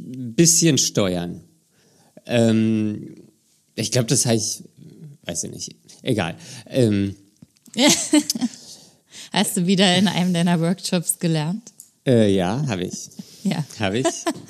ein 0.00 0.34
bisschen 0.34 0.78
steuern. 0.78 1.42
Ähm, 2.24 3.14
ich 3.74 3.92
glaube, 3.92 4.06
das 4.06 4.24
heißt, 4.24 4.64
weiß 5.24 5.44
ich 5.44 5.50
nicht, 5.50 5.76
egal. 6.02 6.36
Ähm, 6.66 7.14
Hast 9.32 9.56
du 9.56 9.66
wieder 9.66 9.96
in 9.96 10.08
einem 10.08 10.32
deiner 10.32 10.60
Workshops 10.60 11.18
gelernt? 11.18 11.72
äh, 12.06 12.32
ja, 12.34 12.64
habe 12.68 12.84
ich. 12.84 13.10
Ja. 13.42 13.64
Habe 13.78 13.98
ich. 13.98 14.06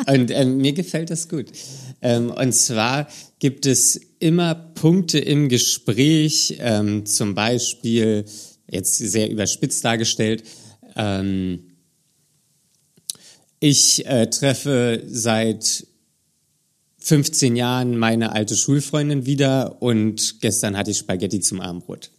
Und 0.06 0.30
ähm, 0.30 0.58
mir 0.58 0.72
gefällt 0.72 1.10
das 1.10 1.28
gut. 1.28 1.46
Ähm, 2.06 2.30
und 2.30 2.52
zwar 2.52 3.08
gibt 3.40 3.66
es 3.66 4.00
immer 4.20 4.54
Punkte 4.54 5.18
im 5.18 5.48
Gespräch, 5.48 6.56
ähm, 6.60 7.04
zum 7.04 7.34
Beispiel, 7.34 8.24
jetzt 8.70 8.96
sehr 8.98 9.28
überspitzt 9.28 9.84
dargestellt, 9.84 10.44
ähm, 10.94 11.64
ich 13.58 14.06
äh, 14.06 14.30
treffe 14.30 15.02
seit 15.08 15.84
15 16.98 17.56
Jahren 17.56 17.98
meine 17.98 18.30
alte 18.30 18.54
Schulfreundin 18.54 19.26
wieder 19.26 19.82
und 19.82 20.40
gestern 20.40 20.76
hatte 20.76 20.92
ich 20.92 20.98
Spaghetti 20.98 21.40
zum 21.40 21.60
Abendbrot. 21.60 22.12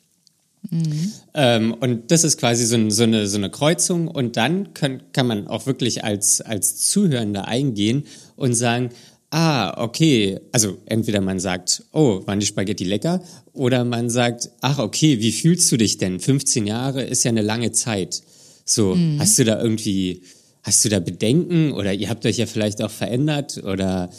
Ähm, 1.34 1.74
und 1.80 2.12
das 2.12 2.26
ist 2.26 2.38
quasi 2.38 2.66
so, 2.66 2.76
ein, 2.76 2.92
so, 2.92 3.04
eine, 3.04 3.28
so 3.28 3.38
eine 3.38 3.50
Kreuzung. 3.50 4.10
Und 4.10 4.36
dann 4.36 4.74
kann, 4.74 5.02
kann 5.14 5.28
man 5.28 5.48
auch 5.48 5.66
wirklich 5.66 6.04
als, 6.04 6.42
als 6.42 6.78
Zuhörender 6.88 7.48
eingehen 7.48 8.04
und 8.36 8.54
sagen, 8.54 8.90
ah, 9.32 9.84
okay, 9.84 10.40
also 10.52 10.78
entweder 10.86 11.22
man 11.22 11.40
sagt, 11.40 11.84
oh, 11.92 12.26
waren 12.26 12.40
die 12.40 12.46
Spaghetti 12.46 12.84
lecker? 12.84 13.22
Oder 13.54 13.84
man 13.84 14.10
sagt, 14.10 14.50
ach, 14.62 14.80
okay, 14.80 15.20
wie 15.20 15.32
fühlst 15.32 15.72
du 15.72 15.78
dich 15.78 15.98
denn? 15.98 16.20
15 16.20 16.66
Jahre 16.68 17.04
ist 17.04 17.24
ja 17.24 17.30
eine 17.30 17.42
lange 17.42 17.72
Zeit. 17.72 18.22
So, 18.66 18.98
hast 19.18 19.40
du 19.40 19.46
da 19.46 19.62
irgendwie, 19.62 20.22
hast 20.64 20.84
du 20.84 20.90
da 20.90 21.00
Bedenken? 21.00 21.72
Oder 21.72 21.94
ihr 21.94 22.10
habt 22.10 22.26
euch 22.26 22.38
ja 22.38 22.46
vielleicht 22.46 22.82
auch 22.82 22.92
verändert? 22.92 23.64
Oder 23.64 24.10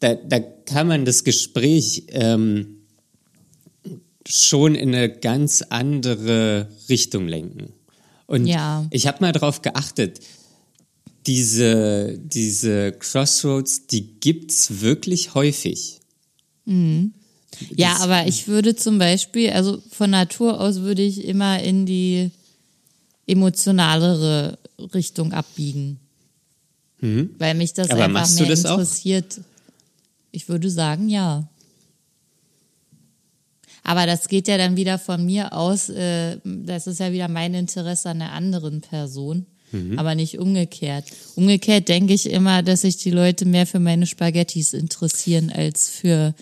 da, 0.00 0.14
da 0.14 0.40
kann 0.40 0.86
man 0.86 1.04
das 1.04 1.24
Gespräch 1.24 2.04
ähm, 2.08 2.82
schon 4.26 4.74
in 4.74 4.94
eine 4.94 5.10
ganz 5.10 5.62
andere 5.62 6.68
Richtung 6.88 7.26
lenken. 7.28 7.72
Und 8.26 8.46
Ja. 8.46 8.86
ich 8.90 9.06
habe 9.06 9.18
mal 9.20 9.32
darauf 9.32 9.62
geachtet, 9.62 10.20
diese, 11.26 12.18
diese 12.18 12.92
Crossroads, 12.92 13.86
die 13.86 14.20
gibt's 14.20 14.80
wirklich 14.80 15.34
häufig. 15.34 16.00
Ja, 17.76 17.96
aber 18.00 18.26
ich 18.26 18.48
würde 18.48 18.74
zum 18.76 18.98
Beispiel, 18.98 19.50
also 19.50 19.82
von 19.90 20.10
Natur 20.10 20.60
aus 20.60 20.80
würde 20.80 21.02
ich 21.02 21.24
immer 21.24 21.62
in 21.62 21.86
die 21.86 22.30
emotionalere 23.26 24.58
Richtung 24.92 25.32
abbiegen. 25.32 25.98
Weil 27.38 27.54
mich 27.54 27.74
das 27.74 27.88
Mhm. 27.88 27.92
Aber 27.92 28.04
einfach 28.04 28.34
mehr 28.34 28.48
das 28.48 28.64
auch? 28.64 28.72
interessiert. 28.78 29.40
Ich 30.32 30.48
würde 30.48 30.70
sagen, 30.70 31.08
ja. 31.08 31.46
Aber 33.82 34.06
das 34.06 34.28
geht 34.28 34.48
ja 34.48 34.56
dann 34.56 34.76
wieder 34.76 34.98
von 34.98 35.24
mir 35.24 35.52
aus, 35.52 35.90
äh, 35.90 36.38
das 36.44 36.86
ist 36.86 37.00
ja 37.00 37.12
wieder 37.12 37.28
mein 37.28 37.52
Interesse 37.52 38.08
an 38.08 38.20
der 38.20 38.32
anderen 38.32 38.80
Person, 38.80 39.44
Mhm. 39.74 39.98
aber 39.98 40.14
nicht 40.14 40.38
umgekehrt. 40.38 41.04
Umgekehrt 41.34 41.88
denke 41.88 42.14
ich 42.14 42.30
immer, 42.30 42.62
dass 42.62 42.82
sich 42.82 42.96
die 42.96 43.10
Leute 43.10 43.44
mehr 43.44 43.66
für 43.66 43.80
meine 43.80 44.06
Spaghettis 44.06 44.72
interessieren 44.72 45.50
als 45.50 45.88
für 45.90 46.34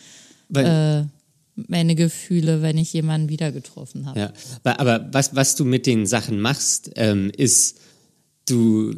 Weil, 0.49 0.67
äh, 0.67 1.63
meine 1.69 1.95
Gefühle, 1.95 2.63
wenn 2.63 2.79
ich 2.79 2.93
jemanden 2.93 3.29
wieder 3.29 3.53
getroffen 3.53 4.07
habe. 4.07 4.21
Ja, 4.21 4.33
aber- 4.65 5.09
was, 5.13 5.35
was 5.35 5.55
du 5.55 5.65
mit 5.65 5.87
den 5.87 6.07
Sachen 6.07 6.41
machst, 6.41 6.91
ähm, 6.97 7.31
ist, 7.37 7.79
du 8.49 8.95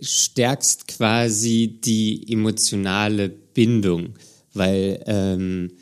stärkst 0.00 0.86
quasi 0.88 1.78
die 1.84 2.32
emotionale 2.32 3.28
Bindung, 3.28 4.10
weil 4.54 5.02
ähm, 5.06 5.72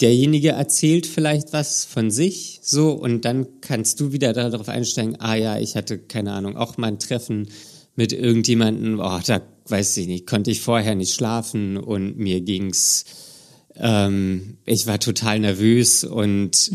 derjenige 0.00 0.50
erzählt 0.50 1.06
vielleicht 1.06 1.52
was 1.52 1.84
von 1.84 2.10
sich 2.10 2.60
so 2.62 2.92
und 2.92 3.24
dann 3.24 3.60
kannst 3.60 4.00
du 4.00 4.12
wieder 4.12 4.32
darauf 4.32 4.68
einsteigen, 4.68 5.20
ah 5.20 5.34
ja, 5.34 5.58
ich 5.58 5.76
hatte 5.76 5.98
keine 5.98 6.32
Ahnung, 6.32 6.56
auch 6.56 6.76
mal 6.76 6.88
ein 6.88 6.98
Treffen 6.98 7.48
mit 7.94 8.12
irgendjemandem, 8.12 8.98
oh, 8.98 9.20
da 9.24 9.40
weiß 9.68 9.96
ich 9.98 10.06
nicht, 10.08 10.26
konnte 10.26 10.50
ich 10.50 10.60
vorher 10.60 10.94
nicht 10.94 11.14
schlafen 11.14 11.76
und 11.76 12.18
mir 12.18 12.40
ging's 12.40 13.04
ähm, 13.76 14.58
ich 14.64 14.86
war 14.86 15.00
total 15.00 15.40
nervös 15.40 16.04
und, 16.04 16.70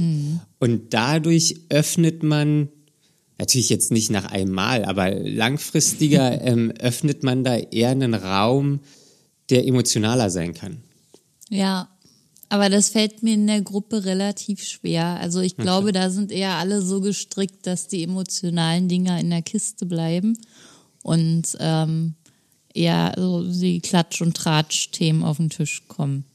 und 0.59 0.93
dadurch 0.93 1.61
öffnet 1.69 2.23
man, 2.23 2.69
natürlich 3.37 3.69
jetzt 3.69 3.91
nicht 3.91 4.11
nach 4.11 4.25
einem 4.25 4.51
Mal, 4.51 4.83
aber 4.85 5.11
langfristiger 5.11 6.41
ähm, 6.45 6.73
öffnet 6.79 7.23
man 7.23 7.43
da 7.43 7.57
eher 7.57 7.89
einen 7.89 8.13
Raum, 8.13 8.81
der 9.49 9.65
emotionaler 9.65 10.29
sein 10.29 10.53
kann. 10.53 10.83
Ja, 11.49 11.89
aber 12.49 12.69
das 12.69 12.89
fällt 12.89 13.21
mir 13.21 13.35
in 13.35 13.47
der 13.47 13.61
Gruppe 13.61 14.05
relativ 14.05 14.63
schwer. 14.63 15.19
Also 15.21 15.39
ich 15.39 15.55
glaube, 15.55 15.91
da 15.91 16.09
sind 16.09 16.31
eher 16.31 16.55
alle 16.55 16.81
so 16.81 16.99
gestrickt, 16.99 17.67
dass 17.67 17.87
die 17.87 18.03
emotionalen 18.03 18.87
Dinger 18.87 19.19
in 19.19 19.29
der 19.29 19.43
Kiste 19.43 19.85
bleiben 19.85 20.37
und 21.03 21.55
ähm, 21.59 22.15
eher 22.73 23.13
so 23.17 23.43
die 23.43 23.81
Klatsch- 23.81 24.21
und 24.21 24.35
Tratsch-Themen 24.35 25.23
auf 25.23 25.37
den 25.37 25.49
Tisch 25.49 25.83
kommen. 25.87 26.25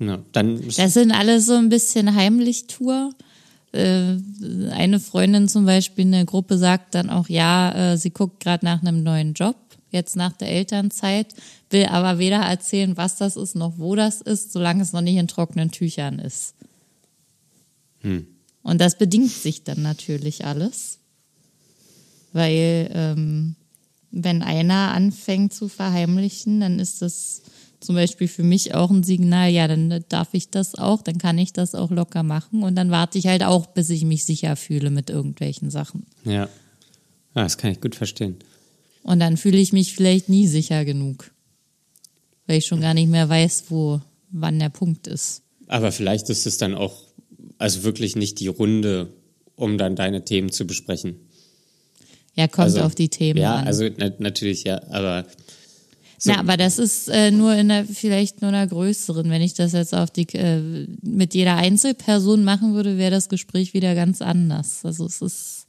Ja, 0.00 0.18
dann 0.32 0.60
Das 0.76 0.94
sind 0.94 1.12
alles 1.12 1.46
so 1.46 1.54
ein 1.54 1.68
bisschen 1.68 2.14
Heimlichtour. 2.14 3.12
Äh, 3.72 4.16
eine 4.70 5.00
Freundin 5.00 5.48
zum 5.48 5.66
Beispiel 5.66 6.04
in 6.04 6.12
der 6.12 6.24
Gruppe 6.24 6.58
sagt 6.58 6.94
dann 6.94 7.10
auch, 7.10 7.28
ja, 7.28 7.92
äh, 7.92 7.96
sie 7.96 8.10
guckt 8.10 8.40
gerade 8.40 8.64
nach 8.64 8.82
einem 8.82 9.02
neuen 9.02 9.34
Job, 9.34 9.56
jetzt 9.94 10.16
nach 10.16 10.36
der 10.36 10.50
Elternzeit, 10.50 11.34
will 11.70 11.86
aber 11.86 12.18
weder 12.18 12.40
erzählen, 12.40 12.96
was 12.96 13.16
das 13.16 13.36
ist, 13.36 13.54
noch 13.54 13.78
wo 13.78 13.94
das 13.96 14.20
ist, 14.20 14.52
solange 14.52 14.82
es 14.82 14.92
noch 14.92 15.00
nicht 15.00 15.16
in 15.16 15.28
trockenen 15.28 15.70
Tüchern 15.70 16.18
ist. 16.18 16.54
Und 18.62 18.80
das 18.80 18.98
bedingt 18.98 19.30
sich 19.30 19.64
dann 19.64 19.82
natürlich 19.82 20.44
alles, 20.44 20.98
weil 22.32 22.90
ähm, 22.92 23.56
wenn 24.10 24.42
einer 24.42 24.92
anfängt 24.92 25.52
zu 25.54 25.68
verheimlichen, 25.68 26.60
dann 26.60 26.78
ist 26.78 27.02
das 27.02 27.42
zum 27.80 27.96
Beispiel 27.96 28.28
für 28.28 28.42
mich 28.42 28.74
auch 28.74 28.90
ein 28.90 29.02
Signal, 29.02 29.50
ja, 29.50 29.68
dann 29.68 30.04
darf 30.08 30.28
ich 30.32 30.50
das 30.50 30.74
auch, 30.74 31.02
dann 31.02 31.18
kann 31.18 31.36
ich 31.36 31.52
das 31.52 31.74
auch 31.74 31.90
locker 31.90 32.22
machen 32.22 32.62
und 32.62 32.76
dann 32.76 32.90
warte 32.90 33.18
ich 33.18 33.26
halt 33.26 33.42
auch, 33.42 33.66
bis 33.66 33.90
ich 33.90 34.04
mich 34.04 34.24
sicher 34.24 34.56
fühle 34.56 34.90
mit 34.90 35.10
irgendwelchen 35.10 35.70
Sachen. 35.70 36.06
ja. 36.24 36.32
ja, 36.32 36.48
das 37.34 37.58
kann 37.58 37.72
ich 37.72 37.80
gut 37.80 37.94
verstehen. 37.94 38.36
Und 39.04 39.20
dann 39.20 39.36
fühle 39.36 39.58
ich 39.58 39.72
mich 39.72 39.94
vielleicht 39.94 40.28
nie 40.28 40.46
sicher 40.46 40.84
genug, 40.84 41.30
weil 42.46 42.58
ich 42.58 42.66
schon 42.66 42.80
gar 42.80 42.94
nicht 42.94 43.08
mehr 43.08 43.28
weiß, 43.28 43.64
wo, 43.68 44.00
wann 44.30 44.58
der 44.58 44.70
Punkt 44.70 45.06
ist. 45.06 45.42
Aber 45.68 45.92
vielleicht 45.92 46.30
ist 46.30 46.46
es 46.46 46.56
dann 46.56 46.74
auch, 46.74 47.02
also 47.58 47.84
wirklich 47.84 48.16
nicht 48.16 48.40
die 48.40 48.48
Runde, 48.48 49.12
um 49.56 49.78
dann 49.78 49.94
deine 49.94 50.24
Themen 50.24 50.50
zu 50.50 50.66
besprechen. 50.66 51.16
Ja, 52.34 52.48
kommt 52.48 52.64
Also, 52.64 52.80
auf 52.80 52.94
die 52.94 53.10
Themen 53.10 53.38
ja, 53.40 53.56
an. 53.56 53.66
also 53.66 53.88
na, 53.96 54.10
natürlich, 54.18 54.64
ja, 54.64 54.82
aber 54.90 55.24
so, 56.18 56.32
Na, 56.32 56.40
aber 56.40 56.56
das 56.56 56.78
ist 56.78 57.08
äh, 57.08 57.30
nur 57.30 57.54
in 57.54 57.68
der, 57.68 57.84
vielleicht 57.84 58.40
nur 58.40 58.48
einer 58.48 58.66
größeren. 58.66 59.28
Wenn 59.28 59.42
ich 59.42 59.52
das 59.52 59.72
jetzt 59.72 59.94
auf 59.94 60.10
die, 60.10 60.26
äh, 60.32 60.86
mit 61.02 61.34
jeder 61.34 61.56
Einzelperson 61.56 62.42
machen 62.42 62.72
würde, 62.74 62.96
wäre 62.96 63.10
das 63.10 63.28
Gespräch 63.28 63.74
wieder 63.74 63.94
ganz 63.94 64.22
anders. 64.22 64.80
Also 64.84 65.04
es 65.04 65.20
ist, 65.20 65.66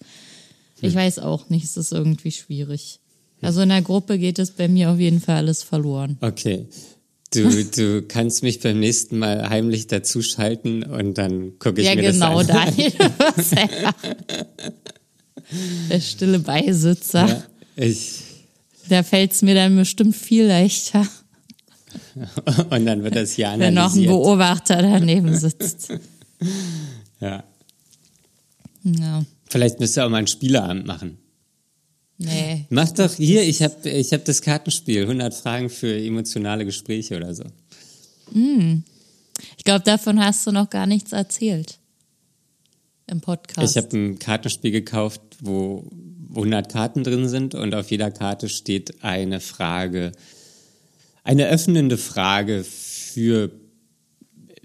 Ich 0.82 0.96
weiß 0.96 1.20
auch 1.20 1.50
nicht, 1.50 1.66
es 1.66 1.76
ist 1.78 1.92
irgendwie 1.92 2.32
schwierig. 2.32 3.00
Also 3.42 3.62
in 3.62 3.70
der 3.70 3.82
Gruppe 3.82 4.18
geht 4.18 4.40
es 4.40 4.52
bei 4.52 4.68
mir 4.68 4.90
auf 4.92 5.00
jeden 5.00 5.22
Fall 5.22 5.38
alles 5.38 5.62
verloren. 5.64 6.18
Okay. 6.22 6.66
Du, 7.34 7.64
du 7.66 8.02
kannst 8.08 8.44
mich 8.44 8.60
beim 8.62 8.80
nächsten 8.80 9.18
Mal 9.20 9.50
heimlich 9.50 9.88
dazuschalten 9.88 10.84
und 10.84 11.18
dann 11.18 11.60
gucke 11.60 11.82
ich 11.82 11.88
ja, 11.88 11.96
mir 11.96 12.12
genau, 12.12 12.42
das 12.42 12.50
an. 12.50 12.66
Daniel. 12.76 12.94
was 13.36 13.52
er- 13.52 13.96
Der 15.90 16.00
stille 16.02 16.40
Beisitzer. 16.40 17.28
Ja, 17.28 17.44
ich, 17.76 18.22
Da 18.90 19.04
fällt 19.04 19.34
es 19.34 19.42
mir 19.42 19.54
dann 19.56 19.76
bestimmt 19.76 20.16
viel 20.16 20.46
leichter, 20.46 21.06
und 22.72 22.86
dann 22.86 23.04
wird 23.04 23.16
das 23.16 23.32
hier 23.34 23.54
wenn 23.58 23.74
noch 23.74 23.84
ein 23.84 24.00
analysiert. 24.00 24.08
Beobachter 24.10 24.82
daneben 24.82 25.34
sitzt. 25.38 25.94
Ja. 27.22 27.44
Ja. 28.84 29.24
Vielleicht 29.50 29.80
müsst 29.80 29.98
ihr 29.98 30.06
auch 30.06 30.10
mal 30.10 30.18
ein 30.18 30.28
Spieleabend 30.28 30.86
machen. 30.86 31.18
Nee. 32.18 32.66
Mach 32.70 32.90
doch 32.92 33.14
hier, 33.14 33.44
ich 33.44 33.62
habe 33.62 33.90
ich 33.90 34.14
hab 34.14 34.24
das 34.26 34.42
Kartenspiel, 34.42 35.02
100 35.02 35.34
Fragen 35.34 35.70
für 35.70 35.98
emotionale 35.98 36.66
Gespräche 36.66 37.18
oder 37.18 37.34
so. 37.34 37.44
Ich 39.58 39.64
glaube, 39.66 39.84
davon 39.84 40.24
hast 40.24 40.48
du 40.48 40.52
noch 40.52 40.70
gar 40.70 40.86
nichts 40.86 41.12
erzählt. 41.12 41.80
Im 43.08 43.22
Podcast. 43.22 43.70
Ich 43.70 43.84
habe 43.84 43.96
ein 43.96 44.18
Kartenspiel 44.18 44.72
gekauft, 44.72 45.22
wo 45.42 45.90
100 46.30 46.72
Karten 46.72 47.04
drin 47.04 47.28
sind 47.28 47.54
und 47.54 47.76
auf 47.76 47.92
jeder 47.92 48.12
Karte 48.12 48.50
steht 48.50 49.04
eine 49.04 49.40
Frage, 49.40 50.12
eine 51.24 51.48
öffnende 51.48 51.98
Frage 51.98 52.64
für 52.64 53.52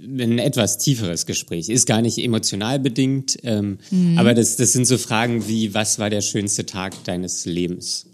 ein 0.02 0.38
etwas 0.38 0.78
tieferes 0.78 1.26
Gespräch. 1.26 1.68
Ist 1.68 1.86
gar 1.86 2.00
nicht 2.02 2.18
emotional 2.18 2.78
bedingt, 2.78 3.38
ähm, 3.42 3.78
Mhm. 3.90 4.18
aber 4.18 4.34
das, 4.34 4.56
das 4.56 4.72
sind 4.72 4.86
so 4.86 4.96
Fragen 4.98 5.46
wie, 5.48 5.74
was 5.74 5.98
war 5.98 6.10
der 6.10 6.20
schönste 6.22 6.64
Tag 6.66 7.04
deines 7.04 7.44
Lebens? 7.44 8.06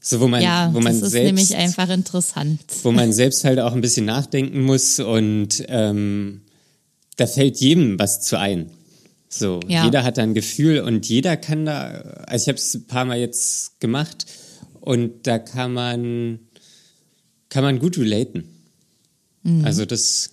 So, 0.00 0.20
wo 0.20 0.28
man, 0.28 0.42
ja, 0.42 0.68
wo 0.74 0.80
man 0.80 0.92
das 0.92 1.02
ist 1.06 1.10
selbst, 1.12 1.26
nämlich 1.26 1.56
einfach 1.56 1.88
interessant. 1.88 2.60
wo 2.82 2.92
man 2.92 3.12
selbst 3.12 3.42
halt 3.44 3.58
auch 3.58 3.72
ein 3.72 3.80
bisschen 3.80 4.04
nachdenken 4.04 4.60
muss 4.62 5.00
und 5.00 5.64
ähm, 5.68 6.42
da 7.16 7.26
fällt 7.26 7.56
jedem 7.58 7.98
was 7.98 8.20
zu 8.20 8.38
ein. 8.38 8.70
So, 9.30 9.60
Ja. 9.66 9.84
jeder 9.86 10.04
hat 10.04 10.18
da 10.18 10.22
ein 10.22 10.34
Gefühl 10.34 10.80
und 10.80 11.08
jeder 11.08 11.36
kann 11.38 11.64
da, 11.64 11.86
also 12.26 12.42
ich 12.42 12.48
habe 12.48 12.58
es 12.58 12.74
ein 12.74 12.86
paar 12.86 13.06
Mal 13.06 13.18
jetzt 13.18 13.80
gemacht 13.80 14.26
und 14.80 15.26
da 15.26 15.38
kann 15.38 15.72
man, 15.72 16.38
kann 17.48 17.64
man 17.64 17.78
gut 17.78 17.96
relaten. 17.96 18.44
Mhm. 19.42 19.64
Also 19.64 19.86
das, 19.86 20.30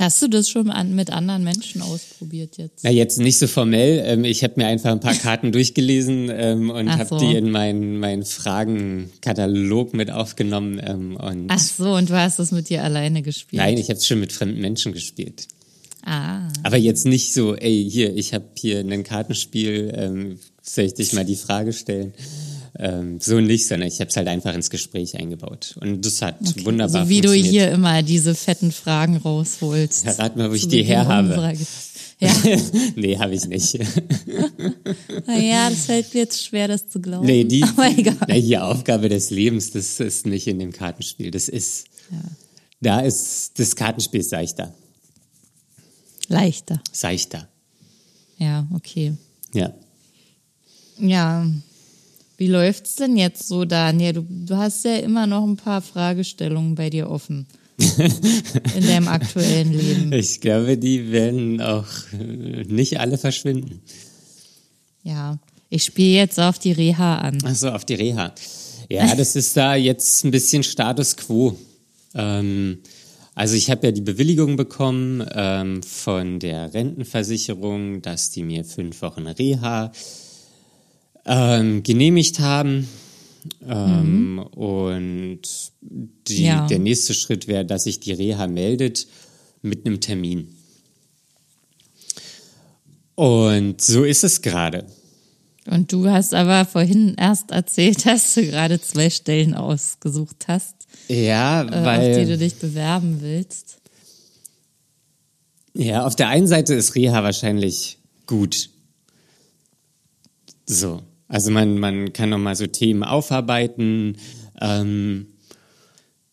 Hast 0.00 0.22
du 0.22 0.28
das 0.28 0.48
schon 0.48 0.70
an, 0.70 0.94
mit 0.94 1.10
anderen 1.10 1.44
Menschen 1.44 1.82
ausprobiert 1.82 2.56
jetzt? 2.56 2.82
na 2.82 2.90
jetzt 2.90 3.18
nicht 3.18 3.38
so 3.38 3.46
formell, 3.46 4.02
ähm, 4.06 4.24
ich 4.24 4.42
habe 4.42 4.54
mir 4.56 4.66
einfach 4.66 4.90
ein 4.92 5.00
paar 5.00 5.14
Karten 5.14 5.52
durchgelesen 5.52 6.30
ähm, 6.32 6.70
und 6.70 6.90
habe 6.90 7.04
so. 7.04 7.18
die 7.18 7.36
in 7.36 7.50
meinen, 7.50 7.98
meinen 7.98 8.24
Fragenkatalog 8.24 9.92
mit 9.92 10.10
aufgenommen 10.10 10.80
ähm, 10.82 11.16
und 11.16 11.48
Ach 11.48 11.58
so, 11.58 11.92
und 11.94 12.08
du 12.08 12.14
hast 12.14 12.38
es 12.38 12.50
mit 12.50 12.70
dir 12.70 12.82
alleine 12.82 13.20
gespielt? 13.20 13.60
nein, 13.60 13.76
ich 13.76 13.90
habe 13.90 13.98
es 13.98 14.06
schon 14.06 14.20
mit 14.20 14.32
fremden 14.32 14.62
Menschen 14.62 14.92
gespielt. 14.92 15.48
Ah, 16.02 16.48
Aber 16.62 16.78
jetzt 16.78 17.04
nicht 17.04 17.34
so, 17.34 17.54
ey, 17.54 17.86
hier, 17.90 18.16
ich 18.16 18.32
habe 18.32 18.46
hier 18.56 18.80
ein 18.80 19.04
Kartenspiel, 19.04 19.92
ähm, 19.94 20.38
soll 20.62 20.84
ich 20.84 20.94
dich 20.94 21.12
mal 21.12 21.26
die 21.26 21.36
Frage 21.36 21.74
stellen? 21.74 22.14
Ähm, 22.82 23.20
so 23.20 23.38
nicht, 23.40 23.66
sondern 23.68 23.88
ich 23.88 24.00
habe 24.00 24.08
es 24.08 24.16
halt 24.16 24.26
einfach 24.26 24.54
ins 24.54 24.70
Gespräch 24.70 25.14
eingebaut. 25.14 25.76
Und 25.82 26.06
das 26.06 26.22
hat 26.22 26.36
wunderbar 26.64 27.04
so 27.04 27.08
wie 27.10 27.20
du 27.20 27.28
funktioniert. 27.28 27.52
hier 27.52 27.70
immer 27.72 28.02
diese 28.02 28.34
fetten 28.34 28.72
Fragen 28.72 29.18
rausholst. 29.18 30.06
Ja, 30.06 30.12
rat 30.12 30.36
mal, 30.36 30.50
wo 30.50 30.54
ich 30.54 30.66
die 30.66 30.82
her 30.82 31.06
habe. 31.06 31.54
Ja, 32.22 32.34
nee, 32.96 33.16
habe 33.16 33.34
ich 33.34 33.46
nicht. 33.46 33.78
naja, 35.26 35.70
das 35.70 35.86
fällt 35.86 36.12
mir 36.12 36.20
jetzt 36.20 36.44
schwer, 36.44 36.68
das 36.68 36.86
zu 36.86 37.00
glauben. 37.00 37.24
nee, 37.24 37.44
die, 37.44 37.62
egal. 37.96 38.14
na, 38.28 38.34
hier 38.34 38.62
Aufgabe 38.66 39.08
des 39.08 39.30
Lebens, 39.30 39.70
das 39.70 40.00
ist 40.00 40.26
nicht 40.26 40.46
in 40.46 40.58
dem 40.58 40.70
Kartenspiel. 40.70 41.30
Das 41.30 41.48
ist, 41.48 41.86
da 42.82 43.00
ist, 43.00 43.58
das 43.58 43.74
Kartenspiel 43.74 44.22
seichter. 44.22 44.74
Leichter. 46.28 46.82
Seichter. 46.92 47.48
Ja, 48.36 48.66
okay. 48.74 49.14
Ja. 49.54 49.72
Ja. 50.98 51.46
Wie 52.40 52.46
läuft's 52.46 52.96
denn 52.96 53.18
jetzt 53.18 53.48
so, 53.48 53.66
Daniel? 53.66 54.14
Du, 54.14 54.26
du 54.26 54.56
hast 54.56 54.86
ja 54.86 54.96
immer 54.96 55.26
noch 55.26 55.46
ein 55.46 55.56
paar 55.56 55.82
Fragestellungen 55.82 56.74
bei 56.74 56.88
dir 56.88 57.10
offen. 57.10 57.46
in 57.78 58.86
deinem 58.86 59.08
aktuellen 59.08 59.74
Leben. 59.74 60.10
Ich 60.14 60.40
glaube, 60.40 60.78
die 60.78 61.12
werden 61.12 61.60
auch 61.60 61.84
äh, 62.14 62.64
nicht 62.64 62.98
alle 62.98 63.18
verschwinden. 63.18 63.82
Ja. 65.02 65.38
Ich 65.68 65.84
spiele 65.84 66.16
jetzt 66.16 66.40
auf 66.40 66.58
die 66.58 66.72
Reha 66.72 67.18
an. 67.18 67.36
Ach 67.44 67.54
so, 67.54 67.68
auf 67.68 67.84
die 67.84 67.96
Reha. 67.96 68.32
Ja, 68.88 69.14
das 69.14 69.36
ist 69.36 69.54
da 69.58 69.74
jetzt 69.74 70.24
ein 70.24 70.30
bisschen 70.30 70.62
Status 70.62 71.18
quo. 71.18 71.58
Ähm, 72.14 72.78
also 73.34 73.54
ich 73.54 73.70
habe 73.70 73.88
ja 73.88 73.92
die 73.92 74.00
Bewilligung 74.00 74.56
bekommen 74.56 75.28
ähm, 75.34 75.82
von 75.82 76.38
der 76.38 76.72
Rentenversicherung, 76.72 78.00
dass 78.00 78.30
die 78.30 78.44
mir 78.44 78.64
fünf 78.64 79.02
Wochen 79.02 79.26
Reha 79.26 79.92
ähm, 81.26 81.82
genehmigt 81.82 82.40
haben. 82.40 82.88
Ähm, 83.66 84.38
Und 84.54 85.40
die, 85.80 86.44
Ja. 86.44 86.66
der 86.66 86.78
nächste 86.78 87.14
Schritt 87.14 87.46
wäre, 87.48 87.64
dass 87.64 87.84
sich 87.84 88.00
die 88.00 88.12
Reha 88.12 88.46
meldet 88.46 89.06
mit 89.62 89.86
einem 89.86 90.00
Termin. 90.00 90.54
Und 93.14 93.80
so 93.80 94.04
ist 94.04 94.24
es 94.24 94.40
gerade. 94.42 94.86
Und 95.66 95.92
du 95.92 96.08
hast 96.08 96.34
aber 96.34 96.64
vorhin 96.64 97.14
erst 97.18 97.50
erzählt, 97.50 98.06
dass 98.06 98.34
du 98.34 98.46
gerade 98.46 98.80
zwei 98.80 99.10
Stellen 99.10 99.54
ausgesucht 99.54 100.46
hast, 100.48 100.74
Ja, 101.08 101.62
äh, 101.62 101.84
weil. 101.84 102.10
auf 102.12 102.18
die 102.18 102.26
du 102.26 102.38
dich 102.38 102.56
bewerben 102.56 103.18
willst. 103.20 103.78
Ja, 105.74 106.04
auf 106.06 106.16
der 106.16 106.28
einen 106.28 106.46
Seite 106.48 106.74
ist 106.74 106.94
Reha 106.94 107.22
wahrscheinlich 107.22 107.98
gut. 108.26 108.70
So. 110.66 111.02
Also 111.30 111.52
man, 111.52 111.78
man 111.78 112.12
kann 112.12 112.28
nochmal 112.28 112.56
so 112.56 112.66
Themen 112.66 113.04
aufarbeiten. 113.04 114.16
Ähm, 114.60 115.28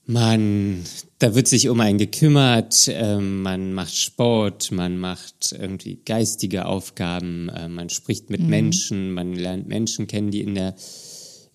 man, 0.08 0.84
da 1.20 1.36
wird 1.36 1.48
sich 1.48 1.70
um 1.70 1.80
einen 1.82 2.00
gekümmert. 2.00 2.90
Ähm, 2.92 3.44
man 3.44 3.74
macht 3.74 3.96
Sport, 3.96 4.72
man 4.72 4.98
macht 4.98 5.52
irgendwie 5.52 6.02
geistige 6.04 6.66
Aufgaben. 6.66 7.48
Äh, 7.50 7.68
man 7.68 7.90
spricht 7.90 8.32
mit 8.32 8.42
Menschen, 8.42 9.12
man 9.12 9.34
lernt 9.34 9.68
Menschen 9.68 10.08
kennen, 10.08 10.32
die 10.32 10.42
in 10.42 10.56
der 10.56 10.76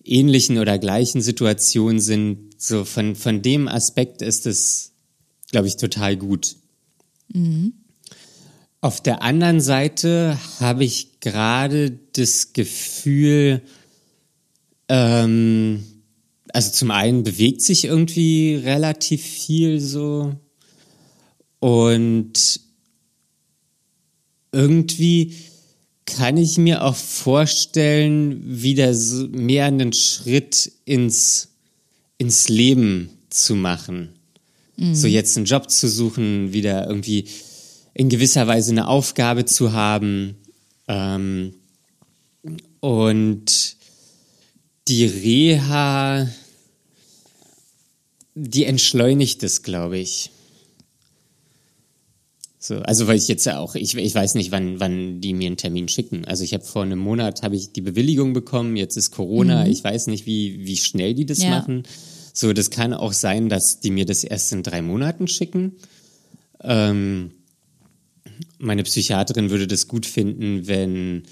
ähnlichen 0.05 0.57
oder 0.57 0.79
gleichen 0.79 1.21
Situation 1.21 1.99
sind. 1.99 2.61
So 2.61 2.85
von, 2.85 3.13
von 3.13 3.41
dem 3.41 3.67
Aspekt 3.67 4.21
ist 4.21 4.47
es, 4.47 4.93
glaube 5.51 5.67
ich, 5.67 5.75
total 5.75 6.15
gut. 6.15 6.55
Auf 8.83 8.99
der 8.99 9.21
anderen 9.21 9.61
Seite 9.61 10.37
habe 10.59 10.83
ich 10.83 11.21
gerade 11.21 11.97
das 12.17 12.51
Gefühl, 12.51 13.61
ähm, 14.89 15.85
also 16.49 16.69
zum 16.69 16.91
einen 16.91 17.23
bewegt 17.23 17.61
sich 17.61 17.85
irgendwie 17.85 18.55
relativ 18.55 19.23
viel 19.23 19.79
so 19.79 20.35
und 21.61 22.59
irgendwie 24.51 25.37
kann 26.05 26.35
ich 26.35 26.57
mir 26.57 26.83
auch 26.83 26.97
vorstellen, 26.97 28.41
wieder 28.43 28.93
so 28.93 29.29
mehr 29.29 29.63
einen 29.63 29.93
Schritt 29.93 30.73
ins, 30.83 31.53
ins 32.17 32.49
Leben 32.49 33.11
zu 33.29 33.55
machen. 33.55 34.09
So 34.75 35.07
jetzt 35.07 35.37
einen 35.37 35.45
Job 35.45 35.69
zu 35.69 35.87
suchen, 35.87 36.51
wieder 36.51 36.85
irgendwie 36.85 37.29
in 37.93 38.09
gewisser 38.09 38.47
Weise 38.47 38.71
eine 38.71 38.87
Aufgabe 38.87 39.45
zu 39.45 39.73
haben. 39.73 40.35
Ähm, 40.87 41.53
und 42.79 43.75
die 44.87 45.05
Reha, 45.05 46.27
die 48.35 48.65
entschleunigt 48.65 49.43
es, 49.43 49.63
glaube 49.63 49.97
ich. 49.97 50.31
So, 52.59 52.77
also 52.77 53.07
weil 53.07 53.17
ich 53.17 53.27
jetzt 53.27 53.45
ja 53.45 53.59
auch, 53.59 53.75
ich, 53.75 53.95
ich 53.95 54.15
weiß 54.15 54.35
nicht, 54.35 54.51
wann, 54.51 54.79
wann 54.79 55.19
die 55.19 55.33
mir 55.33 55.47
einen 55.47 55.57
Termin 55.57 55.89
schicken. 55.89 56.23
Also 56.25 56.45
ich 56.45 56.53
habe 56.53 56.63
vor 56.63 56.83
einem 56.83 56.99
Monat 56.99 57.43
habe 57.43 57.57
ich 57.57 57.73
die 57.73 57.81
Bewilligung 57.81 58.31
bekommen, 58.31 58.77
jetzt 58.77 58.95
ist 58.95 59.11
Corona, 59.11 59.67
ich 59.67 59.83
weiß 59.83 60.07
nicht, 60.07 60.25
wie, 60.25 60.65
wie 60.65 60.77
schnell 60.77 61.13
die 61.13 61.25
das 61.25 61.43
Ja. 61.43 61.49
machen. 61.49 61.83
So, 62.33 62.53
das 62.53 62.69
kann 62.69 62.93
auch 62.93 63.11
sein, 63.13 63.49
dass 63.49 63.81
die 63.81 63.91
mir 63.91 64.05
das 64.05 64.23
erst 64.23 64.53
in 64.53 64.63
drei 64.63 64.81
Monaten 64.81 65.27
schicken. 65.27 65.73
Ähm, 66.61 67.31
meine 68.57 68.83
Psychiaterin 68.83 69.49
würde 69.49 69.67
das 69.67 69.87
gut 69.87 70.05
finden, 70.05 70.67
wenn, 70.67 71.23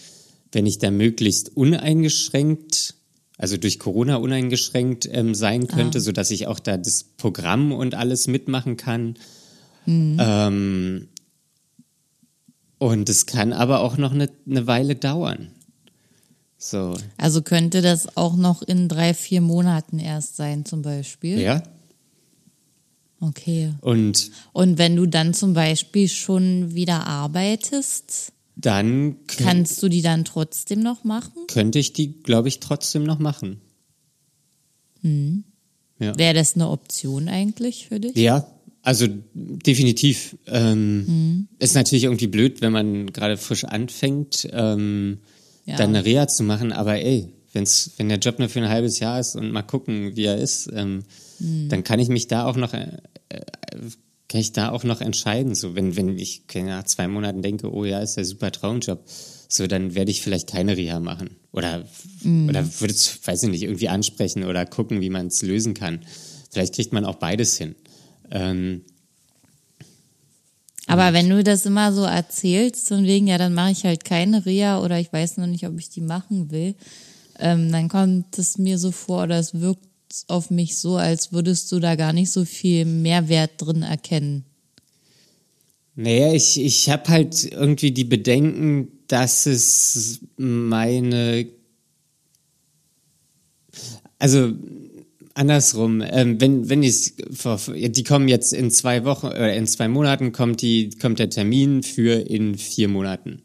wenn 0.51 0.65
ich 0.65 0.79
da 0.79 0.91
möglichst 0.91 1.55
uneingeschränkt, 1.55 2.95
also 3.37 3.57
durch 3.57 3.79
Corona 3.79 4.17
uneingeschränkt 4.17 5.09
ähm, 5.11 5.33
sein 5.35 5.67
könnte, 5.67 5.99
so 5.99 6.11
dass 6.11 6.31
ich 6.31 6.47
auch 6.47 6.59
da 6.59 6.77
das 6.77 7.03
Programm 7.03 7.71
und 7.71 7.95
alles 7.95 8.27
mitmachen 8.27 8.77
kann. 8.77 9.15
Ähm, 9.87 11.07
und 12.77 13.09
es 13.09 13.25
kann 13.25 13.53
aber 13.53 13.81
auch 13.81 13.97
noch 13.97 14.11
eine, 14.11 14.29
eine 14.47 14.67
Weile 14.67 14.95
dauern. 14.95 15.51
So. 16.57 16.95
Also 17.17 17.41
könnte 17.41 17.81
das 17.81 18.17
auch 18.17 18.35
noch 18.35 18.61
in 18.61 18.87
drei, 18.87 19.13
vier 19.15 19.41
Monaten 19.41 19.97
erst 19.97 20.35
sein, 20.35 20.63
zum 20.65 20.83
Beispiel. 20.83 21.39
Ja. 21.39 21.63
Okay. 23.21 23.73
Und 23.81 24.31
Und 24.51 24.77
wenn 24.79 24.95
du 24.95 25.05
dann 25.05 25.33
zum 25.33 25.53
Beispiel 25.53 26.09
schon 26.09 26.73
wieder 26.75 27.05
arbeitest, 27.07 28.33
dann 28.55 29.15
kannst 29.27 29.81
du 29.81 29.87
die 29.89 30.01
dann 30.01 30.25
trotzdem 30.25 30.81
noch 30.81 31.03
machen? 31.03 31.33
könnte 31.47 31.79
ich 31.79 31.93
die, 31.93 32.21
glaube 32.23 32.47
ich, 32.49 32.59
trotzdem 32.59 33.03
noch 33.03 33.19
machen. 33.19 33.61
Ja. 35.03 36.17
Wäre 36.17 36.33
das 36.33 36.55
eine 36.55 36.69
Option 36.69 37.27
eigentlich 37.29 37.87
für 37.87 37.99
dich? 37.99 38.15
Ja, 38.15 38.45
also 38.81 39.07
definitiv. 39.33 40.35
Ähm, 40.47 41.47
Ist 41.59 41.75
natürlich 41.75 42.03
irgendwie 42.05 42.27
blöd, 42.27 42.61
wenn 42.61 42.71
man 42.71 43.13
gerade 43.13 43.37
frisch 43.37 43.63
anfängt, 43.63 44.47
ähm, 44.51 45.19
Ja. 45.65 45.75
dann 45.77 45.89
eine 45.95 46.03
Reha 46.05 46.27
zu 46.27 46.43
machen, 46.43 46.71
aber 46.71 46.99
ey, 46.99 47.29
wenn's, 47.53 47.91
wenn 47.97 48.09
der 48.09 48.17
Job 48.17 48.39
nur 48.39 48.49
für 48.49 48.61
ein 48.61 48.69
halbes 48.69 48.99
Jahr 48.99 49.19
ist 49.19 49.35
und 49.35 49.51
mal 49.51 49.61
gucken, 49.61 50.15
wie 50.15 50.25
er 50.25 50.37
ist, 50.37 50.69
ähm, 50.73 51.03
dann 51.41 51.83
kann 51.83 51.99
ich 51.99 52.09
mich 52.09 52.27
da 52.27 52.45
auch 52.45 52.55
noch, 52.55 52.73
äh, 52.73 52.97
äh, 53.29 53.41
kann 54.29 54.41
ich 54.41 54.53
da 54.53 54.71
auch 54.71 54.83
noch 54.83 55.01
entscheiden. 55.01 55.55
So, 55.55 55.75
wenn, 55.75 55.95
wenn 55.95 56.17
ich 56.17 56.43
nach 56.55 56.83
zwei 56.83 57.07
Monaten 57.07 57.41
denke, 57.41 57.73
oh 57.73 57.83
ja, 57.83 57.99
ist 57.99 58.15
der 58.15 58.25
super 58.25 58.51
Traumjob, 58.51 59.03
so, 59.47 59.67
dann 59.67 59.95
werde 59.95 60.11
ich 60.11 60.21
vielleicht 60.21 60.49
keine 60.49 60.77
Reha 60.77 60.99
machen. 60.99 61.31
Oder, 61.51 61.85
oder 62.23 62.65
würde 62.79 62.93
es, 62.93 63.19
weiß 63.25 63.43
ich 63.43 63.49
nicht, 63.49 63.63
irgendwie 63.63 63.89
ansprechen 63.89 64.45
oder 64.45 64.65
gucken, 64.65 65.01
wie 65.01 65.09
man 65.09 65.27
es 65.27 65.41
lösen 65.41 65.73
kann. 65.73 65.99
Vielleicht 66.51 66.75
kriegt 66.75 66.93
man 66.93 67.03
auch 67.03 67.15
beides 67.15 67.57
hin. 67.57 67.75
Ähm, 68.29 68.83
Aber 70.87 71.11
wenn 71.11 71.29
du 71.29 71.43
das 71.43 71.65
immer 71.65 71.91
so 71.91 72.03
erzählst, 72.03 72.87
von 72.87 73.03
wegen, 73.03 73.27
ja, 73.27 73.37
dann 73.37 73.53
mache 73.53 73.71
ich 73.71 73.83
halt 73.83 74.05
keine 74.05 74.45
Reha 74.45 74.81
oder 74.81 74.99
ich 74.99 75.11
weiß 75.11 75.37
noch 75.37 75.47
nicht, 75.47 75.67
ob 75.67 75.77
ich 75.77 75.89
die 75.89 76.01
machen 76.01 76.51
will, 76.51 76.75
ähm, 77.39 77.71
dann 77.71 77.89
kommt 77.89 78.37
es 78.37 78.57
mir 78.57 78.77
so 78.77 78.91
vor 78.91 79.23
oder 79.23 79.39
es 79.39 79.59
wirkt 79.59 79.90
auf 80.27 80.49
mich 80.49 80.77
so, 80.77 80.97
als 80.97 81.31
würdest 81.31 81.71
du 81.71 81.79
da 81.79 81.95
gar 81.95 82.13
nicht 82.13 82.31
so 82.31 82.45
viel 82.45 82.85
Mehrwert 82.85 83.51
drin 83.57 83.83
erkennen. 83.83 84.45
Naja, 85.95 86.33
ich, 86.33 86.59
ich 86.59 86.89
habe 86.89 87.09
halt 87.09 87.51
irgendwie 87.51 87.91
die 87.91 88.05
Bedenken, 88.05 88.87
dass 89.07 89.45
es 89.45 90.19
meine. 90.37 91.47
Also 94.17 94.53
andersrum, 95.33 96.01
ähm, 96.05 96.39
wenn, 96.39 96.69
wenn 96.69 96.83
ich 96.83 97.15
die 97.15 98.03
kommen 98.03 98.27
jetzt 98.27 98.53
in 98.53 98.71
zwei 98.71 99.03
Wochen 99.03 99.27
oder 99.27 99.53
in 99.53 99.67
zwei 99.67 99.87
Monaten 99.87 100.31
kommt 100.31 100.61
die, 100.61 100.91
kommt 100.91 101.19
der 101.19 101.29
Termin 101.29 101.83
für 101.83 102.13
in 102.29 102.55
vier 102.57 102.87
Monaten. 102.87 103.41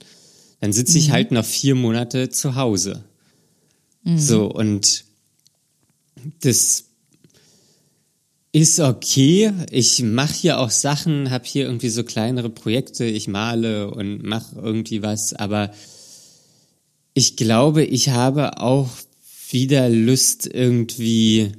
Dann 0.61 0.73
sitze 0.73 0.99
ich 0.99 1.11
halt 1.11 1.33
noch 1.33 1.45
vier 1.45 1.75
Monate 1.75 2.29
zu 2.29 2.55
Hause. 2.55 3.05
So, 4.05 4.47
und 4.47 5.06
das 6.41 6.85
ist 8.53 8.81
okay. 8.81 9.53
Ich 9.71 10.03
mache 10.03 10.33
hier 10.33 10.59
auch 10.59 10.71
Sachen, 10.71 11.31
habe 11.31 11.45
hier 11.45 11.67
irgendwie 11.67 11.91
so 11.91 12.05
kleinere 12.05 12.49
Projekte, 12.49 13.05
ich 13.05 13.29
male 13.29 13.91
und 13.91 14.23
mache 14.23 14.57
irgendwie 14.57 15.03
was, 15.03 15.35
aber 15.35 15.73
ich 17.13 17.37
glaube, 17.37 17.85
ich 17.85 18.09
habe 18.09 18.61
auch 18.61 18.89
wieder 19.51 19.89
Lust 19.89 20.47
irgendwie 20.47 21.53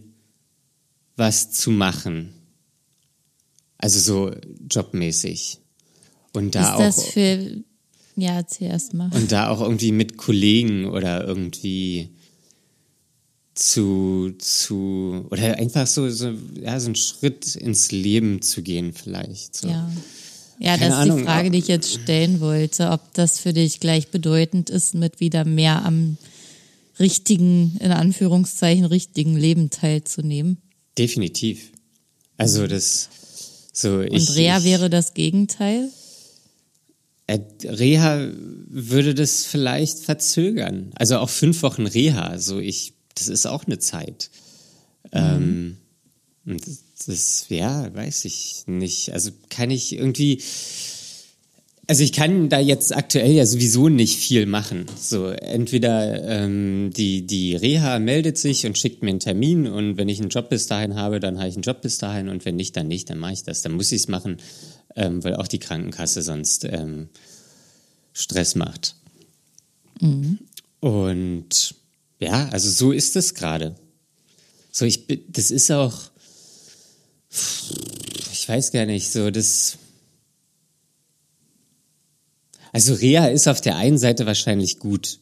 was 1.16 1.52
zu 1.52 1.72
machen. 1.72 2.34
Also 3.78 4.00
so 4.00 4.36
jobmäßig. 4.70 5.60
Und 6.34 6.56
da 6.56 6.62
ist 6.62 6.74
auch 6.74 6.80
das 6.80 7.04
für, 7.10 7.64
ja, 8.16 8.38
erzähl 8.38 8.70
erst 8.70 8.94
mal. 8.94 9.12
und 9.14 9.32
da 9.32 9.50
auch 9.50 9.62
irgendwie 9.62 9.92
mit 9.92 10.18
Kollegen 10.18 10.86
oder 10.86 11.26
irgendwie 11.26 12.17
zu, 13.58 14.34
zu, 14.38 15.26
oder 15.32 15.58
einfach 15.58 15.88
so, 15.88 16.10
so, 16.10 16.34
ja, 16.62 16.80
so 16.80 16.88
einen 16.88 16.96
Schritt 16.96 17.56
ins 17.56 17.92
Leben 17.92 18.42
zu 18.42 18.62
gehen 18.62 18.94
vielleicht. 18.94 19.56
So. 19.56 19.68
Ja. 19.68 19.92
Ja, 20.60 20.76
Keine 20.78 20.90
das 20.90 21.00
ist 21.00 21.06
die 21.06 21.12
Ahnung, 21.12 21.24
Frage, 21.26 21.40
aber- 21.42 21.50
die 21.52 21.58
ich 21.60 21.68
jetzt 21.68 21.92
stellen 21.94 22.40
wollte, 22.40 22.90
ob 22.90 23.14
das 23.14 23.40
für 23.40 23.54
dich 23.54 23.80
gleichbedeutend 23.80 24.70
ist, 24.70 24.96
mit 24.96 25.20
wieder 25.20 25.46
mehr 25.46 25.86
am 25.86 26.18
richtigen, 27.00 27.78
in 27.80 27.92
Anführungszeichen, 27.92 28.86
richtigen 28.86 29.38
Leben 29.38 29.70
teilzunehmen. 29.70 30.58
Definitiv. 30.98 31.72
Also 32.38 32.66
das, 32.66 33.10
so 33.72 33.98
Und 34.00 34.14
ich. 34.14 34.36
Reha 34.36 34.58
ich, 34.60 34.64
wäre 34.64 34.90
das 34.90 35.14
Gegenteil? 35.14 35.90
Äh, 37.28 37.40
Reha 37.64 38.28
würde 38.68 39.14
das 39.14 39.46
vielleicht 39.46 40.00
verzögern. 40.00 40.92
Also 40.96 41.18
auch 41.20 41.30
fünf 41.30 41.62
Wochen 41.62 41.86
Reha, 41.86 42.40
so 42.40 42.60
ich, 42.60 42.94
das 43.18 43.28
ist 43.28 43.46
auch 43.46 43.66
eine 43.66 43.80
Zeit. 43.80 44.30
Ähm, 45.12 45.78
und 46.46 46.66
das, 46.66 46.84
das, 47.06 47.46
ja, 47.50 47.94
weiß 47.94 48.26
ich 48.26 48.64
nicht. 48.68 49.12
Also 49.14 49.32
kann 49.50 49.70
ich 49.70 49.94
irgendwie, 49.94 50.42
also 51.88 52.04
ich 52.04 52.14
kann 52.14 52.50
da 52.50 52.60
jetzt 52.60 52.96
aktuell 52.96 53.32
ja 53.32 53.46
sowieso 53.46 53.90
nicht 53.90 54.18
viel 54.18 54.46
machen. 54.46 54.86
So 54.98 55.28
entweder 55.28 56.24
ähm, 56.24 56.92
die 56.96 57.28
die 57.28 57.56
Reha 57.56 58.00
meldet 58.00 58.38
sich 58.38 58.66
und 58.66 58.78
schickt 58.78 59.04
mir 59.04 59.10
einen 59.10 59.20
Termin 59.20 59.68
und 59.68 59.98
wenn 59.98 60.10
ich 60.10 60.20
einen 60.20 60.30
Job 60.30 60.50
bis 60.50 60.68
dahin 60.68 60.96
habe, 60.96 61.20
dann 61.20 61.38
habe 61.38 61.50
ich 61.50 61.56
einen 61.56 61.64
Job 61.64 61.82
bis 61.82 61.98
dahin 61.98 62.30
und 62.30 62.46
wenn 62.46 62.56
nicht, 62.56 62.76
dann 62.78 62.88
nicht, 62.88 63.10
dann 63.10 63.20
mache 63.20 63.34
ich 63.34 63.44
das. 63.44 63.62
Dann 63.62 63.74
muss 63.74 63.92
ich 63.92 64.02
es 64.02 64.08
machen, 64.08 64.38
ähm, 64.96 65.24
weil 65.24 65.36
auch 65.36 65.48
die 65.48 65.60
Krankenkasse 65.60 66.22
sonst 66.22 66.66
ähm, 66.66 67.10
Stress 68.14 68.56
macht. 68.56 68.96
Und 70.80 71.76
ja, 72.20 72.50
also 72.50 72.70
so 72.70 72.92
ist 72.92 73.16
es 73.16 73.34
gerade. 73.34 73.76
So 74.72 74.86
ich 74.86 75.08
bin, 75.08 75.24
das 75.30 75.52
ist 75.52 75.72
auch, 75.72 76.12
ich 77.30 78.48
weiß 78.48 78.72
gar 78.72 78.86
nicht, 78.86 79.12
so 79.12 79.32
das. 79.32 79.78
Also 82.72 82.94
Reha 82.94 83.28
ist 83.28 83.48
auf 83.48 83.62
der 83.62 83.76
einen 83.78 83.98
Seite 83.98 84.26
wahrscheinlich 84.26 84.80
gut. 84.80 85.20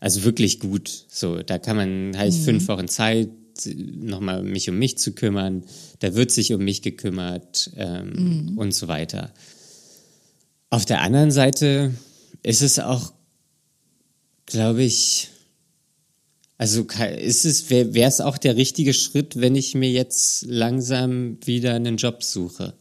Also 0.00 0.24
wirklich 0.24 0.60
gut. 0.60 1.06
So, 1.08 1.42
da 1.42 1.58
kann 1.58 1.76
man, 1.76 2.16
habe 2.16 2.28
ich 2.28 2.36
fünf 2.36 2.68
Wochen 2.68 2.88
Zeit, 2.88 3.30
nochmal 3.64 4.42
mich 4.42 4.68
um 4.68 4.78
mich 4.78 4.98
zu 4.98 5.12
kümmern. 5.12 5.64
Da 6.00 6.14
wird 6.14 6.30
sich 6.30 6.52
um 6.52 6.64
mich 6.64 6.82
gekümmert 6.82 7.70
ähm, 7.76 8.54
und 8.56 8.74
so 8.74 8.88
weiter. 8.88 9.32
Auf 10.70 10.84
der 10.84 11.00
anderen 11.00 11.30
Seite 11.30 11.94
ist 12.42 12.62
es 12.62 12.78
auch, 12.78 13.12
glaube 14.46 14.82
ich, 14.82 15.30
also 16.58 16.82
ist 16.82 17.44
es, 17.44 17.68
wäre 17.68 18.08
es 18.08 18.20
auch 18.20 18.38
der 18.38 18.56
richtige 18.56 18.94
Schritt, 18.94 19.40
wenn 19.40 19.54
ich 19.54 19.74
mir 19.74 19.90
jetzt 19.90 20.46
langsam 20.46 21.38
wieder 21.44 21.74
einen 21.74 21.98
Job 21.98 22.22
suche. 22.22 22.74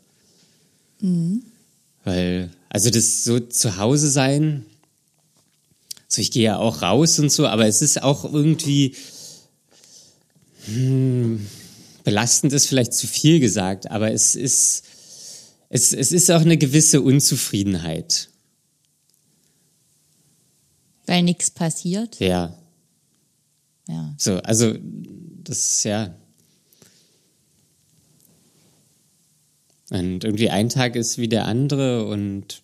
Weil, 2.06 2.52
also 2.70 2.90
das 2.90 3.26
so 3.26 3.40
zu 3.40 3.78
Hause 3.78 4.10
sein, 4.10 4.66
so 6.08 6.22
ich 6.22 6.32
gehe 6.32 6.44
ja 6.44 6.58
auch 6.58 6.82
raus 6.82 7.20
und 7.20 7.32
so, 7.32 7.48
aber 7.48 7.68
es 7.68 7.82
ist 7.82 8.02
auch 8.02 8.24
irgendwie 8.32 8.96
hm, 10.66 11.46
belastend 12.06 12.54
ist 12.54 12.68
vielleicht 12.68 12.94
zu 12.94 13.08
viel 13.08 13.42
gesagt, 13.42 13.92
aber 13.92 14.12
es 14.12 14.36
ist 14.36 14.84
es, 15.68 15.92
es 15.92 16.12
ist 16.14 16.32
auch 16.32 16.42
eine 16.42 16.58
gewisse 16.58 17.02
Unzufriedenheit. 17.02 18.30
Weil 21.08 21.24
nichts 21.24 21.52
passiert? 21.52 22.20
Ja, 22.20 22.58
Ja. 23.88 24.16
so, 24.18 24.38
also 24.38 24.74
das 25.44 25.84
ja. 25.84 26.16
Und 29.92 30.24
irgendwie 30.24 30.50
ein 30.50 30.70
Tag 30.70 30.96
ist 30.96 31.18
wie 31.18 31.28
der 31.28 31.46
andere 31.46 32.08
und 32.08 32.64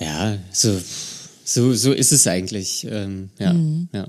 ja, 0.00 0.38
so, 0.52 0.78
so, 1.44 1.74
so 1.74 1.92
ist 1.92 2.12
es 2.12 2.26
eigentlich. 2.26 2.86
Ähm, 2.90 3.30
ja, 3.38 3.54
ja. 3.92 4.08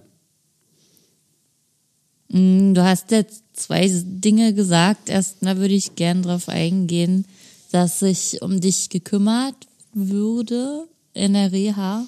Mm, 2.30 2.74
Du 2.74 2.84
hast 2.84 3.12
jetzt 3.12 3.44
zwei 3.54 3.88
Dinge 3.90 4.54
gesagt. 4.54 5.10
Erstmal 5.10 5.58
würde 5.58 5.74
ich 5.74 5.96
gern 5.96 6.24
darauf 6.24 6.50
eingehen, 6.50 7.26
dass 7.72 8.00
sich 8.00 8.42
um 8.42 8.60
dich 8.62 8.90
gekümmert 8.90 9.56
würde 9.94 10.88
in 11.14 11.34
der 11.34 11.52
Reha. 11.52 12.06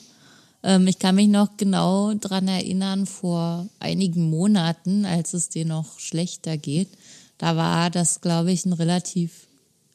Ähm, 0.64 0.88
ich 0.88 1.00
kann 1.00 1.16
mich 1.16 1.28
noch 1.28 1.58
genau 1.58 2.14
dran 2.14 2.48
erinnern, 2.48 3.06
vor 3.06 3.68
einigen 3.80 4.30
Monaten, 4.30 5.06
als 5.06 5.34
es 5.34 5.50
dir 5.50 5.66
noch 5.66 6.00
schlechter 6.00 6.58
geht, 6.58 6.90
da 7.38 7.56
war 7.56 7.90
das, 7.90 8.22
glaube 8.22 8.52
ich, 8.52 8.66
ein 8.66 8.74
relativ 8.74 9.48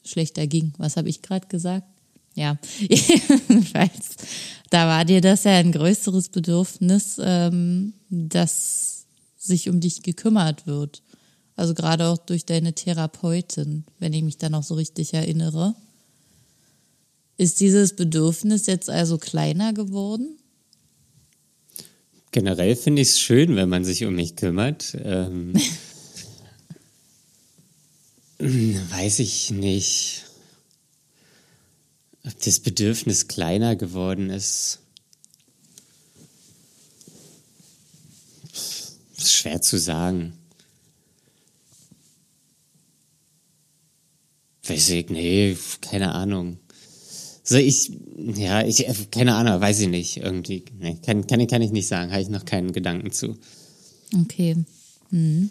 schlechter 0.05 0.47
ging. 0.47 0.73
Was 0.79 0.97
habe 0.97 1.09
ich 1.09 1.23
gerade 1.23 1.47
gesagt? 1.47 1.87
Ja, 2.35 2.59
jedenfalls, 2.81 4.17
da 4.71 4.89
war 4.89 5.05
dir 5.05 5.21
das 5.21 5.45
ja 5.45 5.53
ein 5.53 5.73
größeres 5.73 6.31
Bedürfnis, 6.31 7.21
ähm, 7.21 7.93
dass 8.09 9.07
sich 9.39 9.69
um 9.69 9.81
dich 9.81 10.03
gekümmert 10.03 10.67
wird. 10.67 11.03
Also 11.55 11.75
gerade 11.75 12.09
auch 12.09 12.19
durch 12.19 12.47
deine 12.47 12.73
Therapeutin, 12.73 13.85
wenn 14.01 14.13
ich 14.13 14.25
mich 14.25 14.39
da 14.39 14.49
noch 14.49 14.65
so 14.65 14.75
richtig 14.75 15.15
erinnere. 15.15 15.75
Ist 17.37 17.61
dieses 17.61 17.95
Bedürfnis 17.95 18.67
jetzt 18.67 18.91
also 18.91 19.19
kleiner 19.19 19.73
geworden? 19.73 20.39
Generell 22.35 22.75
finde 22.75 23.01
ich 23.01 23.11
es 23.11 23.21
schön, 23.21 23.55
wenn 23.55 23.69
man 23.69 23.85
sich 23.85 24.05
um 24.05 24.17
mich 24.17 24.35
kümmert. 24.35 24.97
Ähm, 25.05 25.55
weiß 28.39 29.21
ich 29.21 29.53
nicht, 29.53 30.25
ob 32.25 32.37
das 32.41 32.59
Bedürfnis 32.59 33.29
kleiner 33.29 33.77
geworden 33.77 34.31
ist. 34.31 34.81
ist 39.17 39.33
schwer 39.33 39.63
zu 39.63 39.79
sagen. 39.79 40.37
Weiß 44.65 44.91
ich, 44.91 45.09
nee, 45.09 45.57
keine 45.83 46.13
Ahnung. 46.17 46.59
So, 47.47 47.57
ich, 47.57 47.93
ja, 48.17 48.65
ich, 48.65 48.87
keine 49.11 49.35
Ahnung, 49.35 49.61
weiß 49.61 49.81
ich 49.81 49.89
nicht, 49.89 50.17
irgendwie. 50.17 50.65
Nee, 50.81 50.97
kann, 51.05 51.27
kann, 51.27 51.47
kann 51.47 51.61
ich 51.61 51.73
nicht 51.73 51.87
sagen, 51.87 52.11
habe 52.11 52.23
ich 52.23 52.31
noch 52.31 52.47
keinen 52.47 52.73
Gedanken 52.73 53.13
zu. 53.13 53.37
Okay. 54.19 54.65
Hm. 55.11 55.51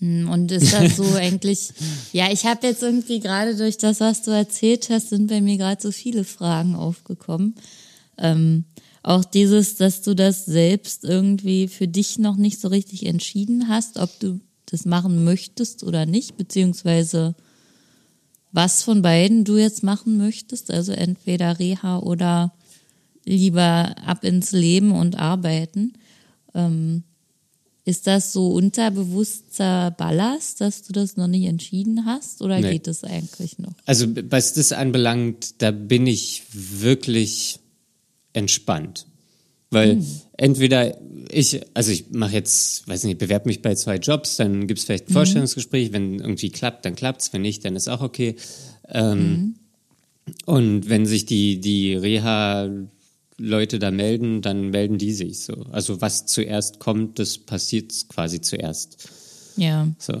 hm 0.00 0.28
und 0.28 0.50
ist 0.50 0.72
das 0.72 0.96
so 0.96 1.04
eigentlich, 1.14 1.70
ja, 2.12 2.32
ich 2.32 2.46
habe 2.46 2.66
jetzt 2.66 2.82
irgendwie 2.82 3.20
gerade 3.20 3.54
durch 3.56 3.78
das, 3.78 4.00
was 4.00 4.22
du 4.22 4.32
erzählt 4.32 4.90
hast, 4.90 5.10
sind 5.10 5.28
bei 5.28 5.40
mir 5.40 5.56
gerade 5.56 5.80
so 5.80 5.92
viele 5.92 6.24
Fragen 6.24 6.74
aufgekommen. 6.74 7.54
Ähm, 8.18 8.64
auch 9.04 9.24
dieses, 9.24 9.76
dass 9.76 10.02
du 10.02 10.14
das 10.14 10.46
selbst 10.46 11.04
irgendwie 11.04 11.68
für 11.68 11.86
dich 11.86 12.18
noch 12.18 12.36
nicht 12.36 12.60
so 12.60 12.66
richtig 12.66 13.06
entschieden 13.06 13.68
hast, 13.68 13.98
ob 13.98 14.18
du 14.18 14.40
das 14.66 14.84
machen 14.84 15.22
möchtest 15.22 15.84
oder 15.84 16.06
nicht, 16.06 16.36
beziehungsweise 16.36 17.36
was 18.54 18.84
von 18.84 19.02
beiden 19.02 19.44
du 19.44 19.56
jetzt 19.56 19.82
machen 19.82 20.16
möchtest, 20.16 20.70
also 20.70 20.92
entweder 20.92 21.58
Reha 21.58 21.98
oder 21.98 22.54
lieber 23.24 23.96
ab 24.06 24.22
ins 24.22 24.52
Leben 24.52 24.92
und 24.92 25.18
arbeiten. 25.18 25.94
Ähm, 26.54 27.02
ist 27.84 28.06
das 28.06 28.32
so 28.32 28.52
unterbewusster 28.52 29.90
Ballast, 29.90 30.60
dass 30.60 30.82
du 30.82 30.92
das 30.92 31.16
noch 31.16 31.26
nicht 31.26 31.46
entschieden 31.46 32.06
hast 32.06 32.42
oder 32.42 32.60
nee. 32.60 32.70
geht 32.70 32.86
es 32.86 33.02
eigentlich 33.02 33.58
noch? 33.58 33.74
Also 33.86 34.06
was 34.30 34.54
das 34.54 34.70
anbelangt, 34.70 35.60
da 35.60 35.72
bin 35.72 36.06
ich 36.06 36.44
wirklich 36.52 37.58
entspannt. 38.32 39.06
Weil 39.70 39.96
hm. 39.96 40.06
Entweder 40.36 40.98
ich, 41.30 41.60
also 41.74 41.90
ich 41.90 42.10
mache 42.10 42.32
jetzt, 42.32 42.86
weiß 42.88 43.04
nicht, 43.04 43.18
bewerbe 43.18 43.48
mich 43.48 43.62
bei 43.62 43.74
zwei 43.74 43.96
Jobs, 43.96 44.36
dann 44.36 44.66
gibt 44.66 44.78
es 44.78 44.84
vielleicht 44.84 45.08
ein 45.08 45.12
mhm. 45.12 45.14
Vorstellungsgespräch, 45.14 45.92
wenn 45.92 46.20
irgendwie 46.20 46.50
klappt, 46.50 46.84
dann 46.84 46.94
klappt's, 46.96 47.32
wenn 47.32 47.42
nicht, 47.42 47.64
dann 47.64 47.76
ist 47.76 47.88
auch 47.88 48.02
okay. 48.02 48.36
Ähm, 48.88 49.18
mhm. 49.18 49.54
Und 50.46 50.88
wenn 50.88 51.06
sich 51.06 51.26
die, 51.26 51.60
die 51.60 51.94
Reha-Leute 51.94 53.78
da 53.78 53.90
melden, 53.90 54.42
dann 54.42 54.70
melden 54.70 54.98
die 54.98 55.12
sich 55.12 55.40
so. 55.40 55.66
Also 55.70 56.00
was 56.00 56.26
zuerst 56.26 56.78
kommt, 56.78 57.18
das 57.18 57.38
passiert 57.38 57.92
quasi 58.08 58.40
zuerst. 58.40 59.08
Ja. 59.56 59.88
So. 59.98 60.14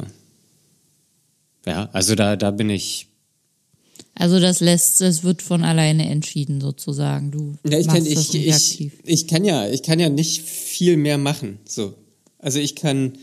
Ja, 1.66 1.88
also 1.92 2.14
da, 2.14 2.36
da 2.36 2.50
bin 2.50 2.68
ich 2.70 3.08
also 4.16 4.38
das 4.38 4.60
lässt, 4.60 5.00
es 5.00 5.24
wird 5.24 5.42
von 5.42 5.64
alleine 5.64 6.08
entschieden 6.08 6.60
sozusagen. 6.60 7.30
Du 7.30 7.54
ja, 7.68 7.78
ich 7.78 7.88
kann, 7.88 8.06
ich, 8.06 8.34
ich, 8.34 8.92
ich 9.04 9.26
kann 9.26 9.44
ja, 9.44 9.68
ich 9.68 9.82
kann 9.82 9.98
ja 9.98 10.08
nicht 10.08 10.42
viel 10.42 10.96
mehr 10.96 11.18
machen. 11.18 11.58
So, 11.64 11.94
also 12.38 12.60
ich 12.60 12.76
kann, 12.76 13.14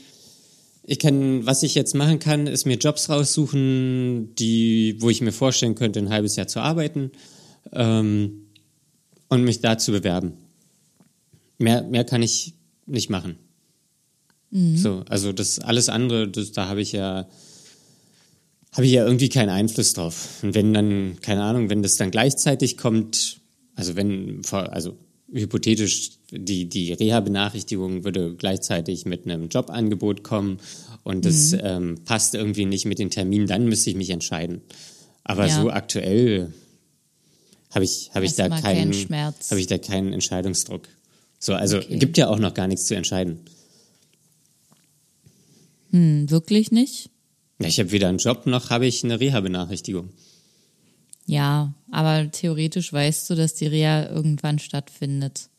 ich 0.83 0.99
kann, 0.99 1.45
was 1.45 1.63
ich 1.63 1.75
jetzt 1.75 1.95
machen 1.95 2.19
kann, 2.19 2.47
ist 2.47 2.65
mir 2.65 2.75
Jobs 2.75 3.09
raussuchen, 3.09 4.35
die, 4.35 4.97
wo 4.99 5.09
ich 5.09 5.21
mir 5.21 5.31
vorstellen 5.31 5.75
könnte, 5.75 5.99
ein 5.99 6.09
halbes 6.09 6.35
Jahr 6.35 6.47
zu 6.47 6.59
arbeiten 6.59 7.11
ähm, 7.71 8.47
und 9.29 9.43
mich 9.43 9.61
da 9.61 9.77
zu 9.77 9.91
bewerben. 9.91 10.33
Mehr, 11.57 11.83
mehr 11.83 12.03
kann 12.03 12.21
ich 12.21 12.55
nicht 12.85 13.09
machen. 13.09 13.37
Mhm. 14.49 14.75
So, 14.75 15.03
also 15.07 15.31
das 15.31 15.59
alles 15.59 15.87
andere, 15.87 16.27
das, 16.27 16.51
da 16.51 16.67
habe 16.67 16.81
ich 16.81 16.91
ja 16.91 17.27
habe 18.73 18.85
ich 18.85 18.93
ja 18.93 19.05
irgendwie 19.05 19.29
keinen 19.29 19.49
Einfluss 19.49 19.93
drauf. 19.93 20.39
Und 20.43 20.55
wenn 20.55 20.73
dann, 20.73 21.17
keine 21.21 21.43
Ahnung, 21.43 21.69
wenn 21.69 21.83
das 21.83 21.97
dann 21.97 22.11
gleichzeitig 22.11 22.77
kommt, 22.77 23.41
also 23.75 23.95
wenn, 23.95 24.41
also 24.51 24.97
hypothetisch 25.31 26.11
die, 26.31 26.67
die 26.67 26.93
Reha-Benachrichtigung 26.93 28.03
würde 28.03 28.35
gleichzeitig 28.35 29.05
mit 29.05 29.25
einem 29.25 29.49
Jobangebot 29.49 30.23
kommen 30.23 30.59
und 31.03 31.25
das 31.25 31.51
mhm. 31.51 31.59
ähm, 31.63 31.97
passt 32.05 32.35
irgendwie 32.35 32.65
nicht 32.65 32.85
mit 32.85 32.99
den 32.99 33.09
Terminen, 33.09 33.47
dann 33.47 33.65
müsste 33.65 33.89
ich 33.89 33.95
mich 33.95 34.09
entscheiden. 34.09 34.61
Aber 35.23 35.47
ja. 35.47 35.61
so 35.61 35.69
aktuell 35.69 36.53
habe 37.71 37.85
ich, 37.85 38.11
hab 38.13 38.23
ich 38.23 38.35
da 38.35 38.49
keinen, 38.49 38.93
habe 38.93 39.59
ich 39.59 39.67
da 39.67 39.77
keinen 39.77 40.13
Entscheidungsdruck. 40.13 40.87
So, 41.39 41.53
also 41.53 41.77
okay. 41.77 41.97
gibt 41.97 42.17
ja 42.17 42.27
auch 42.27 42.39
noch 42.39 42.53
gar 42.53 42.67
nichts 42.67 42.85
zu 42.85 42.95
entscheiden. 42.95 43.39
Hm, 45.91 46.29
wirklich 46.29 46.71
nicht? 46.71 47.09
Ich 47.67 47.79
habe 47.79 47.91
weder 47.91 48.09
einen 48.09 48.17
Job 48.17 48.45
noch 48.45 48.69
habe 48.69 48.85
ich 48.85 49.03
eine 49.03 49.19
Reha-Benachrichtigung. 49.19 50.09
Ja, 51.25 51.73
aber 51.91 52.29
theoretisch 52.31 52.91
weißt 52.91 53.29
du, 53.29 53.35
dass 53.35 53.53
die 53.53 53.67
Reha 53.67 54.09
irgendwann 54.09 54.59
stattfindet. 54.59 55.49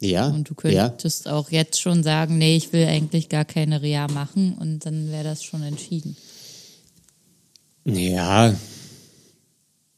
Ja. 0.00 0.28
Und 0.28 0.48
du 0.48 0.54
könntest 0.54 1.26
ja. 1.26 1.32
auch 1.32 1.50
jetzt 1.50 1.80
schon 1.80 2.02
sagen, 2.02 2.38
nee, 2.38 2.56
ich 2.56 2.72
will 2.72 2.86
eigentlich 2.86 3.28
gar 3.28 3.44
keine 3.44 3.82
Reha 3.82 4.08
machen 4.08 4.54
und 4.54 4.86
dann 4.86 5.10
wäre 5.10 5.24
das 5.24 5.42
schon 5.42 5.62
entschieden. 5.62 6.16
Ja. 7.84 8.54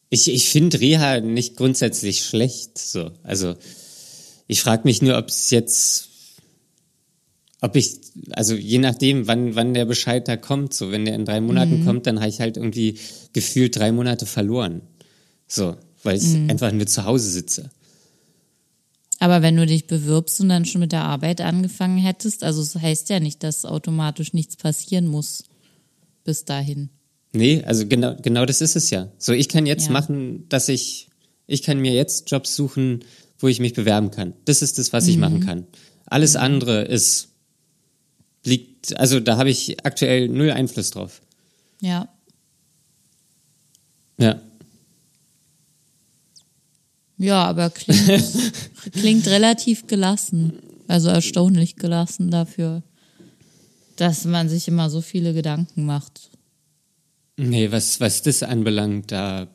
Ich, 0.08 0.28
ich 0.28 0.48
finde 0.48 0.80
Reha 0.80 1.20
nicht 1.20 1.56
grundsätzlich 1.56 2.24
schlecht. 2.24 2.78
So. 2.78 3.10
Also 3.22 3.56
ich 4.46 4.62
frage 4.62 4.82
mich 4.84 5.02
nur, 5.02 5.18
ob 5.18 5.28
es 5.28 5.50
jetzt 5.50 6.09
ob 7.60 7.76
ich, 7.76 8.00
also 8.30 8.54
je 8.54 8.78
nachdem, 8.78 9.26
wann, 9.26 9.54
wann 9.54 9.74
der 9.74 9.84
Bescheid 9.84 10.26
da 10.28 10.36
kommt, 10.36 10.72
so 10.72 10.90
wenn 10.90 11.04
der 11.04 11.14
in 11.14 11.24
drei 11.24 11.40
Monaten 11.40 11.80
mhm. 11.80 11.84
kommt, 11.84 12.06
dann 12.06 12.20
habe 12.20 12.30
ich 12.30 12.40
halt 12.40 12.56
irgendwie 12.56 12.98
gefühlt 13.32 13.76
drei 13.76 13.92
Monate 13.92 14.26
verloren. 14.26 14.80
So, 15.46 15.76
weil 16.02 16.16
ich 16.16 16.24
mhm. 16.24 16.50
einfach 16.50 16.72
nur 16.72 16.86
zu 16.86 17.04
Hause 17.04 17.30
sitze. 17.30 17.70
Aber 19.18 19.42
wenn 19.42 19.56
du 19.56 19.66
dich 19.66 19.86
bewirbst 19.86 20.40
und 20.40 20.48
dann 20.48 20.64
schon 20.64 20.80
mit 20.80 20.92
der 20.92 21.02
Arbeit 21.02 21.42
angefangen 21.42 21.98
hättest, 21.98 22.42
also 22.42 22.62
es 22.62 22.72
das 22.72 22.82
heißt 22.82 23.10
ja 23.10 23.20
nicht, 23.20 23.42
dass 23.42 23.66
automatisch 23.66 24.32
nichts 24.32 24.56
passieren 24.56 25.06
muss 25.06 25.44
bis 26.24 26.46
dahin. 26.46 26.88
Nee, 27.32 27.62
also 27.64 27.86
genau, 27.86 28.16
genau 28.20 28.46
das 28.46 28.62
ist 28.62 28.76
es 28.76 28.88
ja. 28.88 29.08
So, 29.18 29.32
ich 29.32 29.50
kann 29.50 29.66
jetzt 29.66 29.86
ja. 29.86 29.92
machen, 29.92 30.48
dass 30.48 30.70
ich, 30.70 31.08
ich 31.46 31.62
kann 31.62 31.78
mir 31.78 31.92
jetzt 31.92 32.30
Jobs 32.30 32.56
suchen, 32.56 33.04
wo 33.38 33.48
ich 33.48 33.60
mich 33.60 33.74
bewerben 33.74 34.10
kann. 34.10 34.32
Das 34.46 34.62
ist 34.62 34.78
das, 34.78 34.92
was 34.94 35.06
ich 35.06 35.16
mhm. 35.16 35.20
machen 35.20 35.40
kann. 35.40 35.66
Alles 36.06 36.34
mhm. 36.34 36.40
andere 36.40 36.82
ist 36.82 37.29
liegt, 38.44 38.96
also 38.96 39.20
da 39.20 39.36
habe 39.36 39.50
ich 39.50 39.84
aktuell 39.84 40.28
null 40.28 40.50
Einfluss 40.50 40.90
drauf. 40.90 41.20
Ja. 41.80 42.08
Ja. 44.18 44.40
Ja, 47.18 47.44
aber 47.44 47.70
klingt, 47.70 48.22
klingt 48.92 49.26
relativ 49.26 49.86
gelassen. 49.86 50.58
Also 50.88 51.08
erstaunlich 51.10 51.76
gelassen 51.76 52.30
dafür, 52.30 52.82
dass 53.96 54.24
man 54.24 54.48
sich 54.48 54.66
immer 54.66 54.90
so 54.90 55.00
viele 55.02 55.34
Gedanken 55.34 55.84
macht. 55.84 56.30
Nee, 57.36 57.70
was, 57.70 58.00
was 58.00 58.22
das 58.22 58.42
anbelangt, 58.42 59.12
da, 59.12 59.48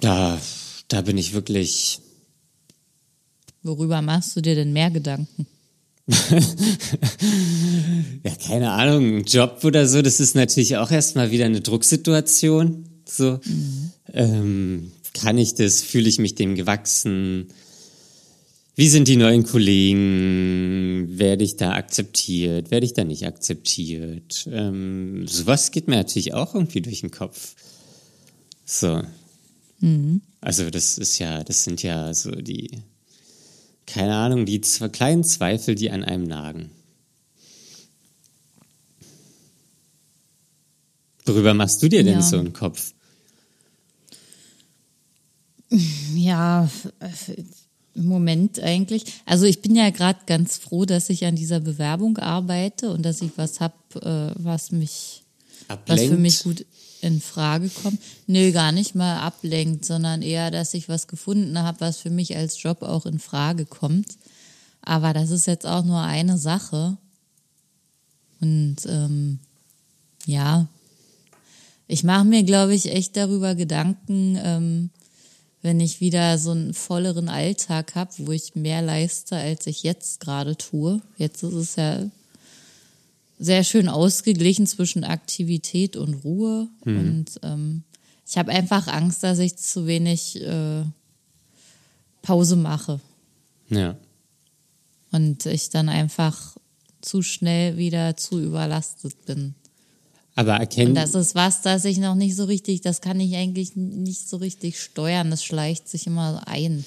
da, 0.00 0.40
da 0.88 1.00
bin 1.02 1.18
ich 1.18 1.32
wirklich. 1.32 2.00
Worüber 3.62 4.00
machst 4.02 4.36
du 4.36 4.40
dir 4.42 4.54
denn 4.54 4.72
mehr 4.72 4.90
Gedanken? 4.90 5.46
Ja, 6.06 6.16
keine 8.46 8.72
Ahnung, 8.72 9.18
ein 9.18 9.24
Job 9.24 9.60
oder 9.64 9.88
so, 9.88 10.02
das 10.02 10.20
ist 10.20 10.34
natürlich 10.34 10.76
auch 10.76 10.90
erstmal 10.90 11.30
wieder 11.30 11.46
eine 11.46 11.62
Drucksituation. 11.62 12.84
So, 13.06 13.40
mhm. 13.44 13.92
ähm, 14.12 14.92
kann 15.14 15.38
ich 15.38 15.54
das? 15.54 15.80
Fühle 15.82 16.08
ich 16.08 16.18
mich 16.18 16.34
dem 16.34 16.56
gewachsen? 16.56 17.48
Wie 18.76 18.88
sind 18.88 19.08
die 19.08 19.16
neuen 19.16 19.44
Kollegen? 19.44 21.06
Werde 21.18 21.44
ich 21.44 21.56
da 21.56 21.72
akzeptiert? 21.72 22.70
Werde 22.70 22.84
ich 22.84 22.92
da 22.92 23.04
nicht 23.04 23.24
akzeptiert? 23.24 24.48
Ähm, 24.50 25.26
sowas 25.26 25.70
geht 25.70 25.86
mir 25.86 25.96
natürlich 25.96 26.34
auch 26.34 26.54
irgendwie 26.54 26.82
durch 26.82 27.00
den 27.00 27.12
Kopf. 27.12 27.54
So. 28.64 29.02
Mhm. 29.80 30.22
Also, 30.40 30.68
das 30.70 30.98
ist 30.98 31.18
ja, 31.18 31.44
das 31.44 31.64
sind 31.64 31.82
ja 31.82 32.12
so 32.12 32.32
die 32.32 32.82
keine 33.86 34.14
Ahnung, 34.14 34.46
die 34.46 34.60
kleinen 34.60 35.24
Zweifel, 35.24 35.74
die 35.74 35.90
an 35.90 36.04
einem 36.04 36.24
nagen. 36.24 36.70
Worüber 41.26 41.54
machst 41.54 41.82
du 41.82 41.88
dir 41.88 42.04
denn 42.04 42.14
ja. 42.14 42.22
so 42.22 42.38
einen 42.38 42.52
Kopf? 42.52 42.92
Ja, 46.14 46.68
im 47.94 48.06
Moment 48.06 48.60
eigentlich. 48.60 49.04
Also 49.24 49.46
ich 49.46 49.62
bin 49.62 49.74
ja 49.74 49.90
gerade 49.90 50.20
ganz 50.26 50.58
froh, 50.58 50.84
dass 50.84 51.10
ich 51.10 51.24
an 51.24 51.36
dieser 51.36 51.60
Bewerbung 51.60 52.18
arbeite 52.18 52.90
und 52.90 53.02
dass 53.02 53.22
ich 53.22 53.30
was 53.36 53.60
habe, 53.60 53.74
äh, 53.94 54.42
was 54.42 54.72
mich, 54.72 55.22
Ablenkt. 55.68 55.88
was 56.02 56.08
für 56.10 56.20
mich 56.20 56.42
gut 56.42 56.66
in 57.04 57.20
Frage 57.20 57.68
kommt. 57.68 58.00
Nö, 58.26 58.50
gar 58.50 58.72
nicht 58.72 58.94
mal 58.94 59.18
ablenkt, 59.18 59.84
sondern 59.84 60.22
eher, 60.22 60.50
dass 60.50 60.74
ich 60.74 60.88
was 60.88 61.06
gefunden 61.06 61.58
habe, 61.58 61.80
was 61.80 61.98
für 61.98 62.10
mich 62.10 62.36
als 62.36 62.60
Job 62.62 62.82
auch 62.82 63.06
in 63.06 63.18
Frage 63.18 63.66
kommt. 63.66 64.16
Aber 64.82 65.12
das 65.12 65.30
ist 65.30 65.46
jetzt 65.46 65.66
auch 65.66 65.84
nur 65.84 66.00
eine 66.00 66.38
Sache. 66.38 66.96
Und 68.40 68.76
ähm, 68.86 69.38
ja, 70.26 70.66
ich 71.86 72.04
mache 72.04 72.24
mir, 72.24 72.42
glaube 72.42 72.74
ich, 72.74 72.90
echt 72.90 73.16
darüber 73.16 73.54
Gedanken, 73.54 74.38
ähm, 74.42 74.90
wenn 75.62 75.80
ich 75.80 76.00
wieder 76.00 76.38
so 76.38 76.50
einen 76.50 76.74
volleren 76.74 77.28
Alltag 77.28 77.94
habe, 77.94 78.12
wo 78.18 78.32
ich 78.32 78.54
mehr 78.54 78.82
leiste, 78.82 79.36
als 79.36 79.66
ich 79.66 79.82
jetzt 79.82 80.20
gerade 80.20 80.56
tue. 80.56 81.00
Jetzt 81.16 81.42
ist 81.42 81.54
es 81.54 81.76
ja 81.76 82.04
sehr 83.38 83.64
schön 83.64 83.88
ausgeglichen 83.88 84.66
zwischen 84.66 85.04
Aktivität 85.04 85.96
und 85.96 86.14
Ruhe. 86.14 86.68
Mhm. 86.84 86.98
Und 86.98 87.26
ähm, 87.42 87.82
ich 88.26 88.38
habe 88.38 88.52
einfach 88.52 88.86
Angst, 88.86 89.22
dass 89.22 89.38
ich 89.38 89.56
zu 89.56 89.86
wenig 89.86 90.40
äh, 90.42 90.84
Pause 92.22 92.56
mache. 92.56 93.00
Ja. 93.68 93.96
Und 95.12 95.46
ich 95.46 95.70
dann 95.70 95.88
einfach 95.88 96.56
zu 97.00 97.22
schnell 97.22 97.76
wieder 97.76 98.16
zu 98.16 98.40
überlastet 98.40 99.26
bin. 99.26 99.54
Aber 100.34 100.54
erkennen. 100.54 100.88
Und 100.88 100.94
das 100.96 101.14
ist 101.14 101.34
was, 101.34 101.62
das 101.62 101.84
ich 101.84 101.98
noch 101.98 102.16
nicht 102.16 102.34
so 102.34 102.44
richtig, 102.44 102.80
das 102.80 103.00
kann 103.00 103.20
ich 103.20 103.36
eigentlich 103.36 103.76
nicht 103.76 104.28
so 104.28 104.38
richtig 104.38 104.80
steuern. 104.80 105.30
Das 105.30 105.44
schleicht 105.44 105.88
sich 105.88 106.06
immer 106.06 106.42
ein. 106.46 106.84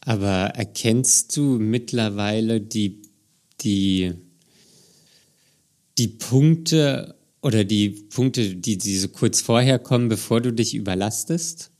Aber 0.00 0.46
erkennst 0.56 1.36
du 1.36 1.58
mittlerweile 1.58 2.60
die, 2.60 3.02
die, 3.60 4.14
die 6.02 6.08
Punkte 6.08 7.14
oder 7.42 7.62
die 7.62 7.90
Punkte, 7.90 8.56
die, 8.56 8.76
die 8.76 8.98
so 8.98 9.08
kurz 9.08 9.40
vorher 9.40 9.78
kommen, 9.78 10.08
bevor 10.08 10.40
du 10.40 10.52
dich 10.52 10.74
überlastest? 10.74 11.70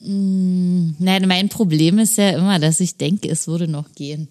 Mm, 0.00 0.92
nein, 0.98 1.28
mein 1.28 1.50
Problem 1.50 1.98
ist 1.98 2.16
ja 2.16 2.30
immer, 2.30 2.58
dass 2.58 2.80
ich 2.80 2.96
denke, 2.96 3.28
es 3.28 3.46
würde 3.46 3.68
noch 3.68 3.92
gehen. 3.94 4.28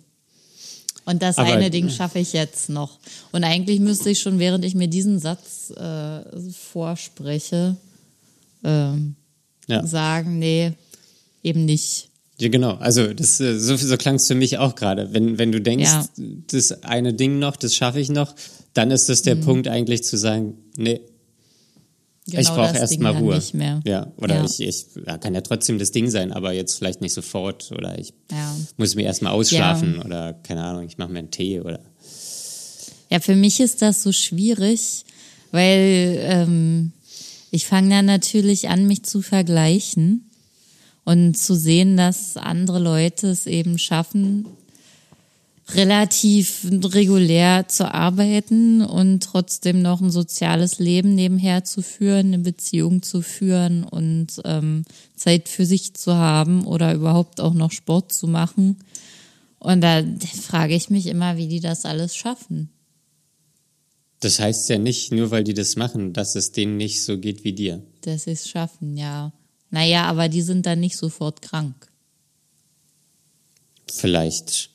Und 1.06 1.22
das 1.22 1.38
Aber, 1.38 1.54
eine 1.54 1.70
Ding 1.70 1.90
schaffe 1.90 2.20
ich 2.20 2.34
jetzt 2.34 2.70
noch. 2.70 2.98
Und 3.32 3.44
eigentlich 3.44 3.80
müsste 3.80 4.10
ich 4.10 4.20
schon, 4.20 4.40
während 4.40 4.66
ich 4.66 4.74
mir 4.74 4.88
diesen 4.88 5.20
Satz 5.20 5.70
äh, 5.72 6.22
vorspreche, 6.52 7.78
ähm, 8.64 9.16
ja. 9.68 9.86
sagen, 9.86 10.40
nee, 10.40 10.74
eben 11.44 11.66
nicht. 11.66 12.10
Ja, 12.42 12.50
genau. 12.50 12.74
Also 12.78 13.14
das, 13.14 13.40
äh, 13.40 13.60
so, 13.60 13.76
so 13.76 13.98
klang 13.98 14.16
es 14.16 14.26
für 14.26 14.34
mich 14.34 14.58
auch 14.58 14.74
gerade. 14.74 15.14
Wenn, 15.14 15.38
wenn 15.38 15.52
du 15.52 15.62
denkst, 15.62 15.86
ja. 15.86 16.08
das 16.48 16.84
eine 16.84 17.14
Ding 17.14 17.38
noch, 17.38 17.56
das 17.56 17.76
schaffe 17.76 18.00
ich 18.00 18.10
noch, 18.10 18.34
dann 18.74 18.90
ist 18.90 19.10
das 19.10 19.22
der 19.22 19.36
mhm. 19.36 19.42
Punkt 19.42 19.68
eigentlich 19.68 20.04
zu 20.04 20.18
sagen, 20.18 20.58
nee, 20.76 21.02
Genau 22.26 22.42
ich 22.42 22.48
brauche 22.48 22.78
erstmal 22.78 23.16
Ruhe. 23.18 23.36
Nicht 23.36 23.54
mehr. 23.54 23.82
Ja, 23.86 24.12
oder 24.18 24.38
ja. 24.38 24.46
ich, 24.46 24.60
ich 24.60 24.86
ja, 25.06 25.20
kann 25.20 25.36
ja 25.36 25.42
trotzdem 25.42 25.78
das 25.78 25.92
Ding 25.92 26.10
sein, 26.10 26.32
aber 26.32 26.52
jetzt 26.52 26.78
vielleicht 26.78 27.02
nicht 27.02 27.14
sofort 27.14 27.72
oder 27.72 28.00
ich 28.00 28.14
muss 28.78 28.96
mir 28.96 29.04
erstmal 29.04 29.34
ausschlafen 29.34 30.02
oder 30.02 30.34
keine 30.34 30.64
Ahnung, 30.64 30.86
ich 30.86 30.98
mache 30.98 31.12
mir 31.12 31.20
einen 31.20 31.32
Tee 31.32 31.60
oder. 31.60 31.80
Ja, 33.12 33.20
für 33.20 33.36
mich 33.36 33.60
ist 33.60 33.84
das 33.84 34.02
so 34.02 34.12
schwierig, 34.12 35.04
weil 35.52 36.18
ähm, 36.22 36.92
ich 37.52 37.68
fange 37.68 37.90
dann 37.90 38.06
natürlich 38.06 38.70
an, 38.70 38.88
mich 38.88 39.04
zu 39.04 39.22
vergleichen 39.22 40.31
und 41.12 41.36
zu 41.36 41.56
sehen, 41.56 41.98
dass 41.98 42.38
andere 42.38 42.80
Leute 42.80 43.28
es 43.28 43.46
eben 43.46 43.78
schaffen, 43.78 44.46
relativ 45.74 46.66
regulär 46.72 47.68
zu 47.68 47.94
arbeiten 47.94 48.82
und 48.82 49.22
trotzdem 49.22 49.82
noch 49.82 50.00
ein 50.00 50.10
soziales 50.10 50.80
Leben 50.80 51.14
nebenher 51.14 51.66
zu 51.66 51.82
führen, 51.82 52.28
eine 52.28 52.40
Beziehung 52.40 53.04
zu 53.04 53.22
führen 53.22 53.84
und 53.84 54.42
ähm, 54.46 54.86
Zeit 55.16 55.50
für 55.50 55.66
sich 55.66 55.94
zu 55.96 56.16
haben 56.16 56.66
oder 56.66 56.94
überhaupt 56.94 57.42
auch 57.42 57.54
noch 57.54 57.72
Sport 57.72 58.14
zu 58.14 58.28
machen. 58.28 58.78
Und 59.60 59.82
da 59.82 60.04
frage 60.42 60.76
ich 60.76 60.90
mich 60.90 61.08
immer, 61.08 61.36
wie 61.36 61.48
die 61.48 61.60
das 61.60 61.84
alles 61.84 62.16
schaffen. 62.16 62.70
Das 64.22 64.40
heißt 64.40 64.70
ja 64.70 64.78
nicht, 64.78 65.12
nur 65.12 65.30
weil 65.32 65.44
die 65.44 65.54
das 65.54 65.76
machen, 65.76 66.14
dass 66.14 66.36
es 66.36 66.54
denen 66.54 66.78
nicht 66.78 67.04
so 67.04 67.18
geht 67.18 67.44
wie 67.44 67.54
dir. 67.54 67.82
Dass 68.02 68.24
sie 68.24 68.32
es 68.32 68.48
schaffen, 68.48 68.96
ja. 68.96 69.34
Naja, 69.72 70.06
aber 70.06 70.30
die 70.30 70.42
sind 70.42 70.66
dann 70.66 70.80
nicht 70.80 70.98
sofort 70.98 71.42
krank. 71.42 71.88
Vielleicht 73.90 74.70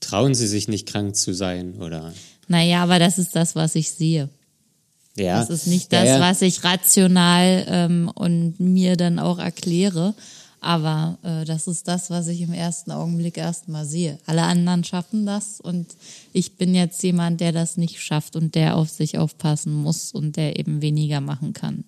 trauen 0.00 0.34
sie 0.34 0.46
sich 0.46 0.68
nicht 0.68 0.88
krank 0.88 1.14
zu 1.16 1.32
sein 1.32 1.76
oder. 1.76 2.12
Naja, 2.48 2.82
aber 2.82 2.98
das 2.98 3.18
ist 3.18 3.36
das, 3.36 3.54
was 3.54 3.74
ich 3.74 3.92
sehe. 3.92 4.28
Ja. 5.16 5.38
Das 5.38 5.50
ist 5.50 5.66
nicht 5.66 5.92
das, 5.92 6.06
ja, 6.06 6.14
ja. 6.16 6.20
was 6.20 6.42
ich 6.42 6.64
rational 6.64 7.64
ähm, 7.68 8.10
und 8.14 8.58
mir 8.58 8.96
dann 8.96 9.18
auch 9.18 9.38
erkläre. 9.38 10.14
Aber 10.60 11.18
äh, 11.22 11.44
das 11.44 11.66
ist 11.66 11.88
das, 11.88 12.08
was 12.08 12.28
ich 12.28 12.40
im 12.40 12.52
ersten 12.52 12.92
Augenblick 12.92 13.36
erstmal 13.36 13.84
sehe. 13.84 14.18
Alle 14.26 14.42
anderen 14.42 14.84
schaffen 14.84 15.26
das 15.26 15.60
und 15.60 15.88
ich 16.32 16.56
bin 16.56 16.74
jetzt 16.74 17.02
jemand, 17.02 17.40
der 17.40 17.52
das 17.52 17.76
nicht 17.76 18.00
schafft 18.00 18.36
und 18.36 18.54
der 18.54 18.76
auf 18.76 18.88
sich 18.88 19.18
aufpassen 19.18 19.74
muss 19.74 20.12
und 20.12 20.36
der 20.36 20.58
eben 20.58 20.80
weniger 20.80 21.20
machen 21.20 21.52
kann. 21.52 21.84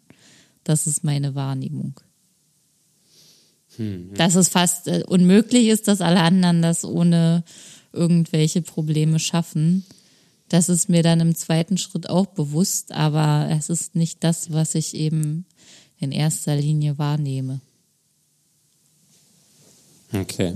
Das 0.65 0.87
ist 0.87 1.05
meine 1.05 1.35
Wahrnehmung. 1.35 2.01
Hm. 3.77 4.15
Dass 4.15 4.35
es 4.35 4.49
fast 4.49 4.89
äh, 4.89 5.03
unmöglich 5.07 5.69
ist, 5.69 5.89
dass 5.89 6.01
alle 6.01 6.21
anderen 6.21 6.63
das 6.63 6.85
ohne 6.85 7.45
irgendwelche 7.93 8.63
Probleme 8.63 9.19
schaffen. 9.19 9.85
Das 10.49 10.69
ist 10.69 10.89
mir 10.89 11.03
dann 11.03 11.21
im 11.21 11.35
zweiten 11.35 11.79
Schritt 11.79 12.09
auch 12.09 12.27
bewusst, 12.27 12.93
aber 12.93 13.49
es 13.51 13.71
ist 13.71 13.95
nicht 13.95 14.23
das, 14.23 14.53
was 14.53 14.75
ich 14.75 14.95
eben 14.95 15.47
in 15.99 16.13
erster 16.13 16.57
Linie 16.57 16.99
wahrnehme. 16.99 17.61
Okay. 20.13 20.55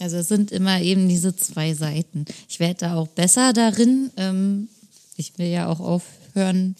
Also 0.00 0.18
es 0.18 0.28
sind 0.28 0.52
immer 0.52 0.80
eben 0.82 1.08
diese 1.08 1.34
zwei 1.36 1.72
Seiten. 1.72 2.26
Ich 2.48 2.60
werde 2.60 2.80
da 2.80 2.96
auch 2.96 3.08
besser 3.08 3.52
darin. 3.52 4.10
Ähm, 4.16 4.68
ich 5.16 5.38
will 5.38 5.46
ja 5.46 5.68
auch 5.68 5.80
aufhören, 5.80 6.76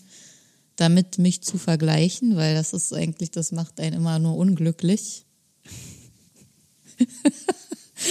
damit 0.76 1.18
mich 1.18 1.42
zu 1.42 1.58
vergleichen, 1.58 2.36
weil 2.36 2.54
das 2.54 2.72
ist 2.72 2.92
eigentlich, 2.92 3.30
das 3.30 3.52
macht 3.52 3.80
einen 3.80 3.96
immer 3.96 4.18
nur 4.18 4.36
unglücklich. 4.36 5.24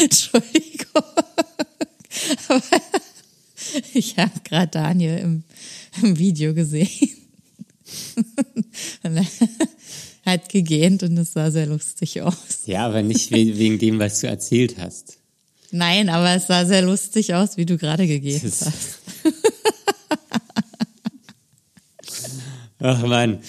Entschuldigung. 0.02 1.04
Aber 2.48 2.82
ich 3.94 4.18
habe 4.18 4.40
gerade 4.44 4.72
Daniel 4.72 5.18
im, 5.20 5.44
im, 6.02 6.18
Video 6.18 6.54
gesehen. 6.54 6.90
und 9.04 9.18
er 9.18 9.26
hat 10.26 10.50
gegähnt 10.50 11.04
und 11.04 11.18
es 11.18 11.34
sah 11.34 11.52
sehr 11.52 11.68
lustig 11.68 12.22
aus. 12.22 12.64
Ja, 12.66 12.86
aber 12.86 13.04
nicht 13.04 13.32
wegen 13.32 13.80
dem, 13.80 14.00
was 14.00 14.22
du 14.22 14.28
erzählt 14.28 14.78
hast. 14.78 15.18
Nein, 15.72 16.10
aber 16.10 16.36
es 16.36 16.48
sah 16.48 16.66
sehr 16.66 16.82
lustig 16.82 17.34
aus, 17.34 17.58
wie 17.58 17.66
du 17.66 17.78
gerade 17.78 18.08
gegähnt 18.08 18.44
hast. 18.44 19.00
Ach 22.80 23.06
man, 23.06 23.40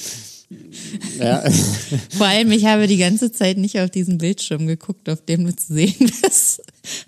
ja. 1.19 1.43
Vor 2.17 2.27
allem, 2.27 2.53
ich 2.53 2.67
habe 2.67 2.87
die 2.87 2.99
ganze 2.99 3.33
Zeit 3.33 3.59
nicht 3.59 3.81
auf 3.81 3.91
diesen 3.91 4.19
Bildschirm 4.19 4.67
geguckt, 4.67 5.09
auf 5.09 5.25
dem 5.25 5.45
du 5.45 5.57
zu 5.57 5.75
sehen 5.75 5.95
bist. 6.23 6.61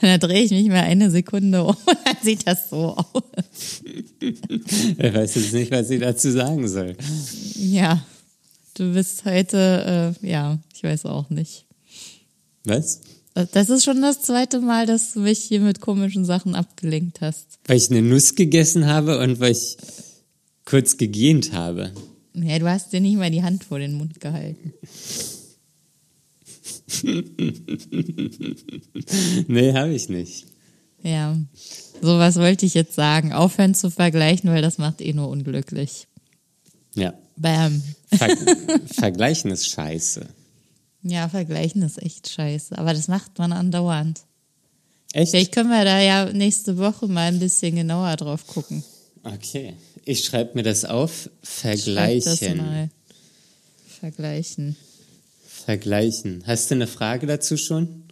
Und 0.02 0.08
da 0.08 0.18
drehe 0.18 0.42
ich 0.42 0.50
mich 0.50 0.66
mal 0.68 0.82
eine 0.82 1.10
Sekunde 1.10 1.62
um 1.62 1.76
und 1.76 1.98
dann 2.04 2.16
sieht 2.22 2.46
das 2.46 2.70
so 2.70 2.96
aus. 2.96 3.22
Ich 4.20 5.14
weiß 5.14 5.34
jetzt 5.36 5.52
nicht, 5.52 5.70
was 5.70 5.90
ich 5.90 6.00
dazu 6.00 6.30
sagen 6.30 6.66
soll. 6.66 6.96
Ja, 7.54 8.04
du 8.74 8.92
bist 8.92 9.24
heute, 9.24 10.14
äh, 10.22 10.28
ja, 10.28 10.58
ich 10.74 10.82
weiß 10.82 11.06
auch 11.06 11.30
nicht. 11.30 11.64
Was? 12.64 13.00
Das 13.52 13.70
ist 13.70 13.84
schon 13.84 14.02
das 14.02 14.22
zweite 14.22 14.58
Mal, 14.58 14.86
dass 14.86 15.12
du 15.12 15.20
mich 15.20 15.38
hier 15.38 15.60
mit 15.60 15.80
komischen 15.80 16.24
Sachen 16.24 16.56
abgelenkt 16.56 17.20
hast. 17.20 17.60
Weil 17.66 17.76
ich 17.76 17.88
eine 17.88 18.02
Nuss 18.02 18.34
gegessen 18.34 18.86
habe 18.86 19.20
und 19.20 19.38
weil 19.38 19.52
ich 19.52 19.76
kurz 20.68 20.98
gegähnt 20.98 21.52
habe. 21.52 21.92
Ja, 22.34 22.58
du 22.58 22.68
hast 22.68 22.92
dir 22.92 23.00
nicht 23.00 23.16
mal 23.16 23.30
die 23.30 23.42
Hand 23.42 23.64
vor 23.64 23.78
den 23.78 23.94
Mund 23.94 24.20
gehalten. 24.20 24.74
nee, 29.48 29.72
habe 29.72 29.94
ich 29.94 30.10
nicht. 30.10 30.44
Ja, 31.02 31.38
so 32.02 32.18
was 32.18 32.36
wollte 32.36 32.66
ich 32.66 32.74
jetzt 32.74 32.94
sagen. 32.94 33.32
Aufhören 33.32 33.74
zu 33.74 33.90
vergleichen, 33.90 34.50
weil 34.50 34.60
das 34.60 34.76
macht 34.76 35.00
eh 35.00 35.14
nur 35.14 35.28
unglücklich. 35.28 36.06
Ja. 36.94 37.14
Bam. 37.36 37.82
Ver 38.12 38.36
vergleichen 38.86 39.50
ist 39.50 39.68
scheiße. 39.68 40.26
Ja, 41.02 41.30
vergleichen 41.30 41.80
ist 41.82 42.02
echt 42.02 42.28
scheiße. 42.28 42.76
Aber 42.76 42.92
das 42.92 43.08
macht 43.08 43.38
man 43.38 43.52
andauernd. 43.52 44.20
Echt? 45.12 45.30
Vielleicht 45.30 45.52
können 45.52 45.70
wir 45.70 45.86
da 45.86 46.00
ja 46.00 46.30
nächste 46.30 46.76
Woche 46.76 47.06
mal 47.06 47.32
ein 47.32 47.38
bisschen 47.38 47.76
genauer 47.76 48.16
drauf 48.16 48.46
gucken. 48.46 48.84
Okay. 49.22 49.74
Ich 50.08 50.24
schreibe 50.24 50.52
mir 50.54 50.62
das 50.62 50.86
auf. 50.86 51.28
Vergleichen. 51.42 52.22
Schreib 52.38 52.48
das 52.48 52.56
mal. 52.56 52.88
Vergleichen. 54.00 54.76
Vergleichen. 55.46 56.44
Hast 56.46 56.70
du 56.70 56.76
eine 56.76 56.86
Frage 56.86 57.26
dazu 57.26 57.58
schon? 57.58 58.04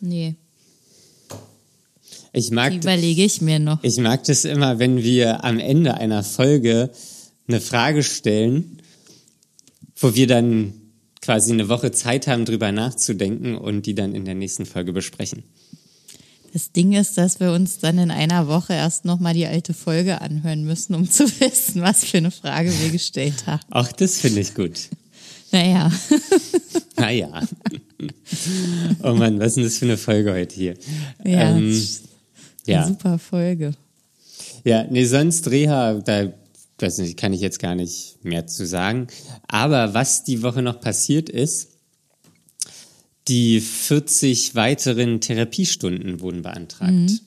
Nee. 0.00 0.36
Ich 2.32 2.52
mag, 2.52 2.70
Die 2.70 2.76
überlege 2.76 3.24
ich 3.24 3.40
mir 3.40 3.58
noch. 3.58 3.82
ich 3.82 3.96
mag 3.96 4.22
das 4.22 4.44
immer, 4.44 4.78
wenn 4.78 5.02
wir 5.02 5.42
am 5.42 5.58
Ende 5.58 5.94
einer 5.94 6.22
Folge 6.22 6.90
eine 7.48 7.60
Frage 7.60 8.04
stellen, 8.04 8.80
wo 9.96 10.14
wir 10.14 10.28
dann 10.28 10.74
quasi 11.22 11.52
eine 11.52 11.68
Woche 11.68 11.90
Zeit 11.90 12.28
haben, 12.28 12.44
drüber 12.44 12.70
nachzudenken 12.70 13.56
und 13.56 13.86
die 13.86 13.96
dann 13.96 14.14
in 14.14 14.24
der 14.24 14.36
nächsten 14.36 14.64
Folge 14.64 14.92
besprechen. 14.92 15.42
Das 16.56 16.72
Ding 16.72 16.94
ist, 16.94 17.18
dass 17.18 17.38
wir 17.38 17.52
uns 17.52 17.80
dann 17.80 17.98
in 17.98 18.10
einer 18.10 18.48
Woche 18.48 18.72
erst 18.72 19.04
nochmal 19.04 19.34
die 19.34 19.44
alte 19.44 19.74
Folge 19.74 20.22
anhören 20.22 20.64
müssen, 20.64 20.94
um 20.94 21.10
zu 21.10 21.24
wissen, 21.38 21.82
was 21.82 22.02
für 22.06 22.16
eine 22.16 22.30
Frage 22.30 22.72
wir 22.80 22.88
gestellt 22.88 23.46
haben. 23.46 23.60
Auch 23.68 23.92
das 23.92 24.20
finde 24.20 24.40
ich 24.40 24.54
gut. 24.54 24.88
Naja, 25.52 25.92
Naja. 26.96 27.42
oh 29.02 29.12
Mann, 29.12 29.38
was 29.38 29.48
ist 29.48 29.56
denn 29.56 29.64
das 29.64 29.76
für 29.76 29.84
eine 29.84 29.98
Folge 29.98 30.32
heute 30.32 30.54
hier? 30.54 30.76
ja, 31.26 31.50
Ähm, 31.50 31.56
eine 31.58 32.74
ja. 32.74 32.86
super 32.86 33.18
Folge. 33.18 33.72
Ja, 34.64 34.84
nee, 34.88 35.04
sonst 35.04 35.50
Reha, 35.50 36.00
da 36.00 36.32
weiß 36.78 36.96
nicht, 37.00 37.18
kann 37.18 37.34
ich 37.34 37.42
jetzt 37.42 37.58
gar 37.58 37.74
nicht 37.74 38.24
mehr 38.24 38.46
zu 38.46 38.66
sagen. 38.66 39.08
Aber 39.46 39.92
was 39.92 40.24
die 40.24 40.42
Woche 40.42 40.62
noch 40.62 40.80
passiert 40.80 41.28
ist, 41.28 41.68
die 43.28 43.60
40 43.60 44.54
weiteren 44.54 45.20
Therapiestunden 45.20 46.20
wurden 46.20 46.42
beantragt. 46.42 47.22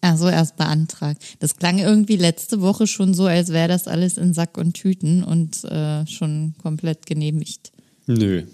Ach 0.00 0.16
so, 0.16 0.28
erst 0.28 0.56
beantragt. 0.56 1.22
Das 1.40 1.56
klang 1.56 1.78
irgendwie 1.78 2.16
letzte 2.16 2.60
Woche 2.60 2.86
schon 2.86 3.14
so, 3.14 3.26
als 3.26 3.48
wäre 3.48 3.68
das 3.68 3.88
alles 3.88 4.16
in 4.16 4.32
Sack 4.32 4.56
und 4.56 4.74
Tüten 4.74 5.24
und 5.24 5.64
äh, 5.64 6.06
schon 6.06 6.54
komplett 6.62 7.06
genehmigt. 7.06 7.72
Nö. 8.06 8.44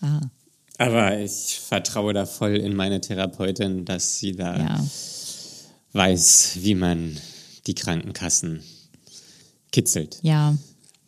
Ah, 0.00 0.20
Aber 0.78 1.18
ich 1.18 1.60
vertraue 1.60 2.12
da 2.12 2.24
voll 2.24 2.56
in 2.56 2.76
meine 2.76 3.00
Therapeutin, 3.00 3.84
dass 3.84 4.18
sie 4.18 4.32
da 4.32 4.56
ja. 4.58 4.86
weiß, 5.92 6.58
wie 6.60 6.76
man 6.76 7.16
die 7.66 7.74
Krankenkassen 7.74 8.62
kitzelt. 9.72 10.20
Ja. 10.22 10.56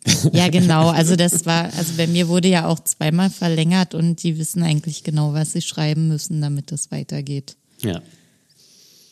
Ja, 0.33 0.49
genau. 0.49 0.89
Also 0.89 1.15
das 1.15 1.45
war, 1.45 1.65
also 1.73 1.93
bei 1.97 2.07
mir 2.07 2.27
wurde 2.27 2.47
ja 2.47 2.67
auch 2.67 2.79
zweimal 2.79 3.29
verlängert 3.29 3.93
und 3.93 4.23
die 4.23 4.37
wissen 4.37 4.63
eigentlich 4.63 5.03
genau, 5.03 5.33
was 5.33 5.53
sie 5.53 5.61
schreiben 5.61 6.07
müssen, 6.07 6.41
damit 6.41 6.71
es 6.71 6.91
weitergeht. 6.91 7.55
Ja. 7.83 8.01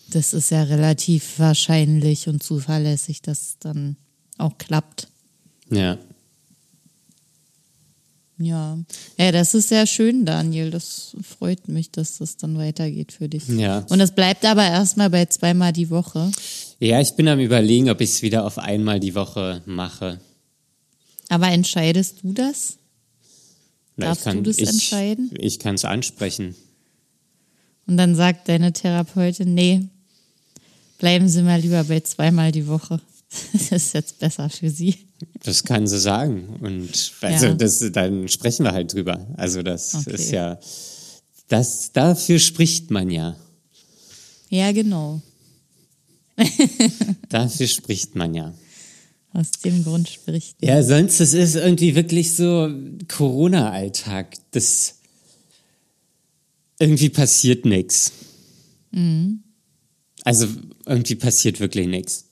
Das 0.09 0.33
ist 0.33 0.49
ja 0.49 0.63
relativ 0.63 1.37
wahrscheinlich 1.37 2.27
und 2.27 2.41
zuverlässig, 2.41 3.21
dass 3.21 3.41
es 3.41 3.57
dann 3.59 3.95
auch 4.37 4.57
klappt. 4.57 5.07
Ja. 5.69 5.97
Ja. 8.39 8.79
Ja, 9.17 9.31
das 9.33 9.53
ist 9.53 9.67
sehr 9.67 9.85
schön, 9.85 10.25
Daniel. 10.25 10.71
Das 10.71 11.15
freut 11.21 11.67
mich, 11.67 11.91
dass 11.91 12.19
das 12.19 12.37
dann 12.37 12.57
weitergeht 12.57 13.11
für 13.11 13.27
dich. 13.27 13.47
Ja. 13.49 13.85
Und 13.89 13.99
es 13.99 14.11
bleibt 14.11 14.45
aber 14.45 14.63
erstmal 14.63 15.09
bei 15.09 15.25
zweimal 15.25 15.73
die 15.73 15.89
Woche. 15.89 16.31
Ja, 16.79 17.01
ich 17.01 17.11
bin 17.11 17.27
am 17.27 17.39
überlegen, 17.39 17.89
ob 17.89 17.99
ich 17.99 18.11
es 18.11 18.21
wieder 18.21 18.45
auf 18.45 18.57
einmal 18.57 19.01
die 19.01 19.13
Woche 19.13 19.61
mache. 19.65 20.21
Aber 21.29 21.47
entscheidest 21.47 22.23
du 22.23 22.33
das? 22.33 22.77
Na, 23.95 24.07
Darfst 24.07 24.25
du 24.25 24.41
das 24.41 24.57
ich, 24.57 24.67
entscheiden? 24.67 25.31
Ich 25.37 25.59
kann 25.59 25.75
es 25.75 25.85
ansprechen. 25.85 26.55
Und 27.87 27.97
dann 27.97 28.15
sagt 28.15 28.49
deine 28.49 28.73
Therapeutin, 28.73 29.53
nee, 29.53 29.87
bleiben 30.99 31.27
Sie 31.29 31.41
mal 31.41 31.59
lieber 31.59 31.83
bei 31.85 32.01
zweimal 32.01 32.51
die 32.51 32.67
Woche. 32.67 32.99
Das 33.53 33.71
ist 33.71 33.93
jetzt 33.93 34.17
besser 34.19 34.49
für 34.49 34.71
Sie. 34.71 34.95
Das 35.43 35.63
kann 35.63 35.85
sie 35.85 35.99
sagen. 35.99 36.47
Und 36.61 37.13
also 37.21 37.45
Ja. 37.47 37.53
das, 37.53 37.79
dann 37.91 38.27
sprechen 38.27 38.63
wir 38.65 38.71
halt 38.71 38.91
drüber. 38.93 39.23
Also 39.37 39.61
das 39.61 39.93
Okay. 39.93 40.15
ist 40.15 40.31
ja, 40.31 40.59
das, 41.47 41.91
dafür 41.91 42.39
spricht 42.39 42.89
man 42.89 43.11
ja. 43.11 43.35
Ja, 44.49 44.71
genau. 44.71 45.21
Dafür 47.29 47.67
spricht 47.67 48.15
man 48.15 48.33
ja. 48.33 48.53
Aus 49.31 49.51
dem 49.51 49.83
Grund 49.83 50.09
spricht. 50.09 50.57
Ja, 50.61 50.81
sonst, 50.83 51.19
das 51.19 51.33
ist 51.33 51.55
irgendwie 51.55 51.95
wirklich 51.95 52.33
so 52.35 52.69
Corona-Alltag. 53.07 54.35
Das 54.51 54.95
irgendwie 56.79 57.09
passiert 57.09 57.65
nichts. 57.65 58.11
Mhm. 58.91 59.43
Also 60.23 60.47
irgendwie 60.85 61.15
passiert 61.15 61.59
wirklich 61.59 61.87
nichts. 61.87 62.25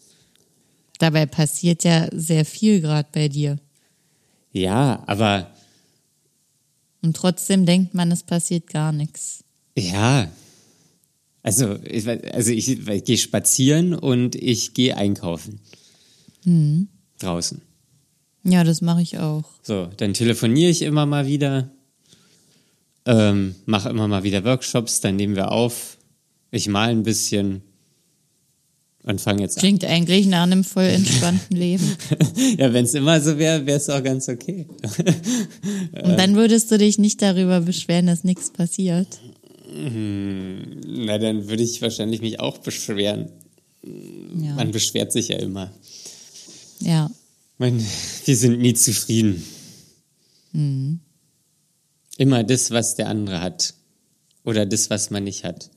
Dabei 1.00 1.26
passiert 1.28 1.84
ja 1.84 2.10
sehr 2.12 2.46
viel 2.46 2.82
gerade 2.82 3.08
bei 3.12 3.28
dir. 3.28 3.60
Ja, 4.52 5.04
aber 5.06 5.54
Und 7.04 7.16
trotzdem 7.16 7.66
denkt 7.68 7.94
man, 7.94 8.12
es 8.12 8.24
passiert 8.24 8.68
gar 8.68 8.92
nichts. 8.92 9.44
ja. 9.76 10.32
Also 11.44 11.78
ich, 11.86 12.06
also 12.08 12.52
ich, 12.52 12.68
ich 12.90 13.04
gehe 13.06 13.18
spazieren 13.18 13.94
und 13.94 14.36
ich 14.36 14.74
gehe 14.74 14.98
einkaufen. 14.98 15.62
Mhm. 16.48 16.88
Draußen. 17.20 17.62
Ja, 18.44 18.64
das 18.64 18.82
mache 18.82 19.02
ich 19.02 19.18
auch. 19.20 19.44
So, 19.64 19.90
dann 19.98 20.14
telefoniere 20.14 20.70
ich 20.70 20.82
immer 20.82 21.06
mal 21.06 21.28
wieder, 21.28 21.70
ähm, 23.06 23.56
mache 23.66 23.90
immer 23.90 24.08
mal 24.08 24.24
wieder 24.24 24.46
Workshops, 24.46 25.02
dann 25.02 25.18
nehmen 25.18 25.36
wir 25.36 25.52
auf, 25.52 25.98
ich 26.52 26.70
mal 26.70 26.90
ein 26.90 27.04
bisschen 27.04 27.64
und 29.04 29.20
fange 29.20 29.42
jetzt 29.42 29.58
an. 29.58 29.62
Klingt 29.62 29.84
eigentlich 29.84 30.28
nach 30.28 30.44
einem 30.44 30.64
voll 30.64 30.86
entspannten 30.86 31.58
Leben. 31.58 31.98
Ja, 32.58 32.72
wenn 32.72 32.86
es 32.86 32.94
immer 32.94 33.20
so 33.20 33.38
wäre, 33.38 33.66
wäre 33.66 33.78
es 33.78 33.90
auch 33.90 34.04
ganz 34.04 34.30
okay. 34.30 34.68
Und 36.04 36.18
dann 36.18 36.36
würdest 36.36 36.72
du 36.72 36.78
dich 36.78 36.98
nicht 36.98 37.22
darüber 37.22 37.62
beschweren, 37.62 38.08
dass 38.08 38.24
nichts 38.24 38.52
passiert. 38.52 39.08
Na, 39.74 41.18
dann 41.18 41.50
würde 41.50 41.64
ich 41.64 41.82
wahrscheinlich 41.82 42.22
mich 42.22 42.40
auch 42.40 42.58
beschweren. 42.58 43.30
Ja. 43.84 44.56
Man 44.56 44.72
beschwert 44.72 45.12
sich 45.12 45.30
ja 45.30 45.38
immer. 45.38 45.72
Ja. 46.80 47.10
Man, 47.58 47.84
wir 48.26 48.38
sind 48.38 48.60
nie 48.60 48.74
zufrieden. 48.74 49.44
Mhm. 50.54 51.00
Immer 52.18 52.44
das, 52.44 52.72
was 52.72 52.96
der 52.96 53.10
andere 53.10 53.42
hat. 53.42 53.74
Oder 54.44 54.66
das, 54.66 54.90
was 54.90 55.10
man 55.10 55.24
nicht 55.24 55.44
hat. 55.44 55.70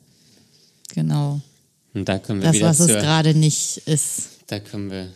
Genau. 0.94 1.40
Und 1.92 2.09
da 2.09 2.18
kommen 2.18 2.40
wir 2.40 2.48
Das, 2.48 2.57
wieder 2.57 2.66
was 2.68 2.80
es 2.80 2.86
zur, 2.86 2.96
gerade 2.96 3.34
nicht 3.34 3.78
ist. 3.86 4.22
Da 4.46 4.61
können 4.61 4.90
wir, 4.90 5.11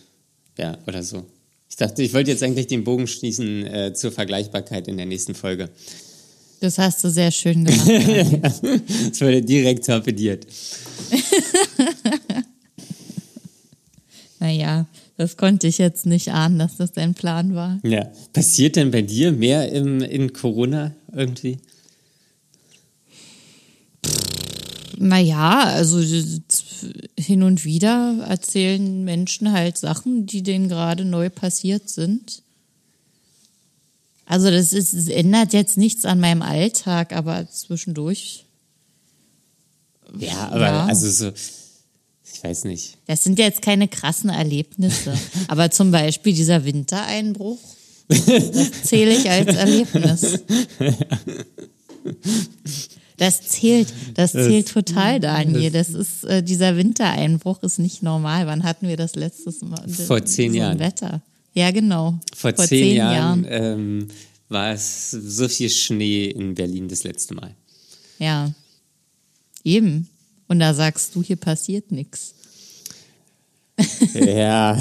ja, 0.59 0.77
oder 0.87 1.03
so. 1.03 1.25
Ich 1.69 1.77
dachte, 1.77 2.03
ich 2.03 2.13
wollte 2.15 2.31
jetzt 2.31 2.43
eigentlich 2.43 2.67
den 2.67 2.85
Bogen 2.85 3.07
schließen 3.07 3.67
äh, 3.67 3.95
zur 3.95 4.13
Vergleichbarkeit 4.13 4.89
in 4.89 4.97
der 4.97 5.07
nächsten 5.07 5.35
Folge. 5.35 5.71
Das 6.61 6.79
hast 6.79 7.05
du 7.05 7.11
sehr 7.11 7.31
schön 7.31 7.65
gemacht. 7.65 7.89
Das 8.43 9.21
wurde 9.21 9.43
direkt 9.43 9.87
torpediert. 9.87 10.47
naja, 14.41 14.87
das 15.17 15.37
konnte 15.37 15.67
ich 15.67 15.79
jetzt 15.79 16.07
nicht 16.07 16.33
ahnen, 16.33 16.59
dass 16.59 16.77
das 16.77 16.93
dein 16.93 17.15
Plan 17.15 17.55
war. 17.55 17.79
Ja. 17.85 18.11
Passiert 18.33 18.77
denn 18.77 18.91
bei 18.91 19.03
dir 19.03 19.33
mehr 19.33 19.71
im, 19.71 20.01
in 20.01 20.33
Corona 20.33 20.95
irgendwie? 21.13 21.59
Naja, 24.97 25.65
also 25.65 26.01
hin 27.19 27.43
und 27.43 27.65
wieder 27.65 28.25
erzählen 28.29 29.05
Menschen 29.05 29.53
halt 29.53 29.77
Sachen, 29.77 30.27
die 30.27 30.43
denen 30.43 30.69
gerade 30.69 31.05
neu 31.05 31.31
passiert 31.31 31.89
sind. 31.89 32.43
Also 34.27 34.51
das 34.51 34.73
ist, 34.73 34.95
es 34.95 35.09
ändert 35.09 35.53
jetzt 35.53 35.77
nichts 35.77 36.05
an 36.05 36.21
meinem 36.21 36.43
Alltag, 36.43 37.13
aber 37.13 37.49
zwischendurch. 37.51 38.47
Ja, 40.19 40.49
aber 40.49 40.61
Ja. 40.61 40.87
also 40.87 41.11
so, 41.11 41.33
weiß 42.45 42.65
nicht. 42.65 42.99
Das 43.07 43.25
sind 43.25 43.39
jetzt 43.39 43.63
keine 43.63 43.89
krassen 43.89 44.31
Erlebnisse. 44.31 45.15
aber 45.49 45.71
zum 45.71 45.91
Beispiel 45.91 46.35
dieser 46.35 46.65
Wintereinbruch, 46.65 47.59
das 48.09 48.83
zähle 48.85 49.17
ich 49.17 49.31
als 49.31 49.57
Erlebnis. 49.57 50.41
Das 53.17 53.43
zählt, 53.43 53.93
das 54.15 54.33
zählt 54.33 54.69
total, 54.69 55.21
Daniel. 55.21 55.71
Das 55.71 55.91
ist, 55.91 56.25
äh, 56.25 56.43
dieser 56.43 56.77
Wintereinbruch 56.77 57.63
ist 57.63 57.79
nicht 57.79 58.03
normal. 58.03 58.47
Wann 58.47 58.65
hatten 58.65 58.89
wir 58.89 58.97
das 58.97 59.15
letztes 59.15 59.63
Mal? 59.63 59.89
Vor 59.89 60.25
zehn 60.25 60.53
so 60.53 60.59
Jahren. 60.59 60.79
Wetter. 60.79 61.23
Ja, 61.55 61.71
genau. 61.71 62.19
Vor, 62.35 62.55
zehn, 62.57 62.97
Jahren, 62.97 63.47
Ähm, 63.49 64.09
war 64.49 64.73
es 64.73 65.13
so 65.13 65.49
viel 65.49 65.71
Schnee 65.71 66.27
in 66.27 66.55
Berlin 66.55 66.89
das 66.89 67.05
letzte 67.05 67.35
Mal. 67.35 67.55
Ja. 68.19 68.53
Eben. 69.63 70.09
Und 70.49 70.59
da 70.59 70.75
sagst 70.75 71.15
du, 71.15 71.23
hier 71.23 71.37
passiert 71.37 71.91
nichts. 71.91 72.35
ja, 74.15 74.79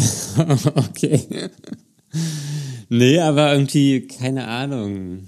okay. 0.76 1.50
Nee, 2.90 3.20
aber 3.20 3.54
irgendwie, 3.54 4.08
keine 4.08 4.48
Ahnung. 4.48 5.28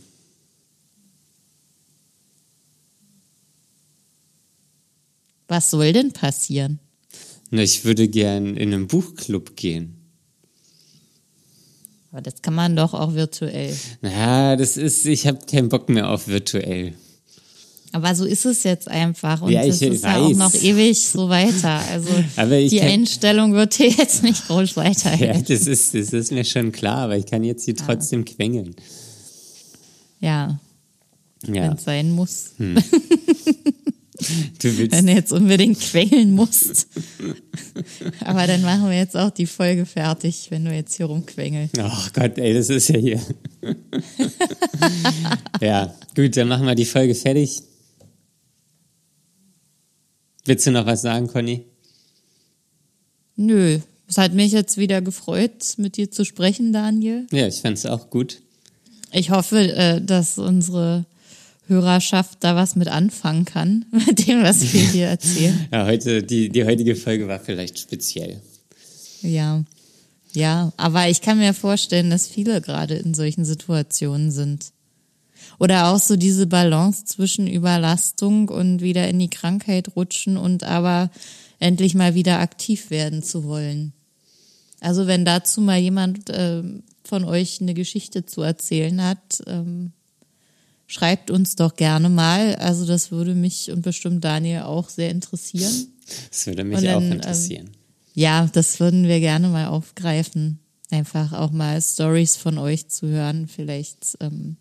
Was 5.47 5.71
soll 5.71 5.93
denn 5.93 6.11
passieren? 6.11 6.79
Na, 7.49 7.61
Ich 7.61 7.86
würde 7.86 8.07
gern 8.07 8.57
in 8.57 8.73
einen 8.73 8.88
Buchclub 8.88 9.55
gehen. 9.55 9.95
Aber 12.11 12.21
das 12.21 12.41
kann 12.41 12.53
man 12.55 12.75
doch 12.75 12.93
auch 12.93 13.13
virtuell. 13.13 13.75
Na, 14.01 14.55
das 14.55 14.77
ist, 14.77 15.05
ich 15.05 15.27
habe 15.27 15.45
keinen 15.45 15.69
Bock 15.69 15.89
mehr 15.89 16.09
auf 16.09 16.27
virtuell. 16.27 16.93
Aber 17.95 18.13
so 18.13 18.25
ist 18.25 18.45
es 18.45 18.63
jetzt 18.63 18.89
einfach. 18.89 19.41
Und 19.41 19.51
Ja, 19.51 19.61
es 19.63 19.81
ist 19.81 20.03
ja 20.03 20.15
weiß. 20.15 20.17
auch 20.17 20.33
noch 20.37 20.53
ewig 20.53 21.07
so 21.07 21.29
weiter. 21.29 21.79
Also 21.91 22.09
die 22.69 22.77
kann- 22.77 22.87
Einstellung 22.89 23.53
wird 23.53 23.79
dir 23.79 23.87
jetzt 23.89 24.21
nicht 24.21 24.45
groß 24.47 24.75
Ja, 24.75 24.83
weiterhelfen. 24.83 25.45
das 25.47 25.65
ist, 25.65 25.93
das 25.93 26.11
ist 26.11 26.31
mir 26.33 26.43
schon 26.43 26.73
klar, 26.73 26.97
aber 27.05 27.17
ich 27.17 27.25
kann 27.25 27.43
jetzt 27.45 27.63
hier 27.63 27.75
trotzdem 27.75 28.25
quengeln. 28.25 28.75
Ja, 30.19 30.59
Ja, 31.47 31.53
wenn 31.53 31.71
es 31.73 31.83
sein 31.85 32.11
muss. 32.11 32.49
du 32.57 32.75
willst. 34.77 34.91
Wenn 34.91 35.07
du 35.07 35.13
jetzt 35.13 35.31
unbedingt 35.31 35.79
quengeln 35.79 36.33
musst. 36.33 36.87
Aber 38.25 38.45
dann 38.47 38.61
machen 38.61 38.89
wir 38.89 38.97
jetzt 38.97 39.15
auch 39.15 39.29
die 39.29 39.45
Folge 39.45 39.85
fertig, 39.85 40.47
wenn 40.49 40.65
du 40.65 40.73
jetzt 40.73 40.95
hier 40.95 41.05
rumquengelst. 41.05 41.75
Oh 41.79 41.91
Gott, 42.13 42.37
ey, 42.39 42.53
das 42.53 42.69
ist 42.69 42.89
ja 42.89 42.97
hier. 42.99 43.21
ja, 45.61 45.93
gut, 46.15 46.35
dann 46.35 46.47
machen 46.47 46.65
wir 46.65 46.75
die 46.75 46.85
Folge 46.85 47.15
fertig. 47.15 47.61
Willst 50.45 50.65
du 50.67 50.71
noch 50.71 50.85
was 50.85 51.01
sagen, 51.01 51.27
Conny? 51.27 51.65
Nö, 53.35 53.79
es 54.07 54.17
hat 54.17 54.33
mich 54.33 54.51
jetzt 54.51 54.77
wieder 54.77 55.01
gefreut, 55.01 55.73
mit 55.77 55.97
dir 55.97 56.11
zu 56.11 56.23
sprechen, 56.23 56.71
Daniel. 56.71 57.25
Ja, 57.31 57.47
ich 57.47 57.61
fand's 57.61 57.85
auch 57.85 58.09
gut. 58.09 58.41
Ich 59.11 59.31
hoffe, 59.31 59.59
äh, 59.73 60.01
dass 60.01 60.37
unsere 60.37 61.05
Hörerschaft 61.67 62.37
da 62.41 62.55
was 62.55 62.75
mit 62.75 62.87
anfangen 62.87 63.45
kann, 63.45 63.85
mit 64.07 64.27
dem, 64.27 64.43
was 64.43 64.61
wir 64.73 64.81
hier 64.91 65.07
erzählen. 65.07 65.67
Ja, 65.71 65.85
heute, 65.85 66.21
die, 66.21 66.49
die 66.49 66.63
heutige 66.63 66.95
Folge 66.95 67.27
war 67.27 67.39
vielleicht 67.39 67.79
speziell. 67.79 68.39
Ja, 69.21 69.63
ja, 70.33 70.73
aber 70.77 71.09
ich 71.09 71.21
kann 71.21 71.39
mir 71.39 71.53
vorstellen, 71.53 72.09
dass 72.09 72.27
viele 72.27 72.61
gerade 72.61 72.95
in 72.95 73.13
solchen 73.13 73.45
Situationen 73.45 74.31
sind. 74.31 74.71
Oder 75.59 75.87
auch 75.87 75.99
so 75.99 76.15
diese 76.15 76.47
Balance 76.47 77.05
zwischen 77.05 77.47
Überlastung 77.47 78.49
und 78.49 78.81
wieder 78.81 79.07
in 79.07 79.19
die 79.19 79.29
Krankheit 79.29 79.95
rutschen 79.95 80.37
und 80.37 80.63
aber 80.63 81.09
endlich 81.59 81.95
mal 81.95 82.15
wieder 82.15 82.39
aktiv 82.39 82.89
werden 82.89 83.23
zu 83.23 83.43
wollen. 83.43 83.93
Also 84.81 85.07
wenn 85.07 85.25
dazu 85.25 85.61
mal 85.61 85.79
jemand 85.79 86.29
ähm, 86.29 86.83
von 87.03 87.23
euch 87.23 87.61
eine 87.61 87.73
Geschichte 87.73 88.25
zu 88.25 88.41
erzählen 88.41 89.01
hat, 89.01 89.41
ähm, 89.47 89.93
schreibt 90.87 91.31
uns 91.31 91.55
doch 91.55 91.75
gerne 91.75 92.09
mal. 92.09 92.55
Also 92.55 92.85
das 92.85 93.11
würde 93.11 93.33
mich 93.33 93.71
und 93.71 93.81
bestimmt 93.81 94.23
Daniel 94.23 94.61
auch 94.61 94.89
sehr 94.89 95.09
interessieren. 95.09 95.87
Das 96.29 96.45
würde 96.45 96.63
mich 96.63 96.81
dann, 96.81 96.95
auch 96.95 97.01
ähm, 97.01 97.13
interessieren. 97.13 97.71
Ja, 98.13 98.47
das 98.53 98.79
würden 98.79 99.07
wir 99.07 99.19
gerne 99.19 99.47
mal 99.47 99.67
aufgreifen. 99.67 100.59
Einfach 100.91 101.33
auch 101.33 101.51
mal 101.51 101.81
Stories 101.81 102.35
von 102.37 102.57
euch 102.57 102.87
zu 102.87 103.07
hören, 103.07 103.47
vielleicht 103.47 104.17
ähm, 104.21 104.57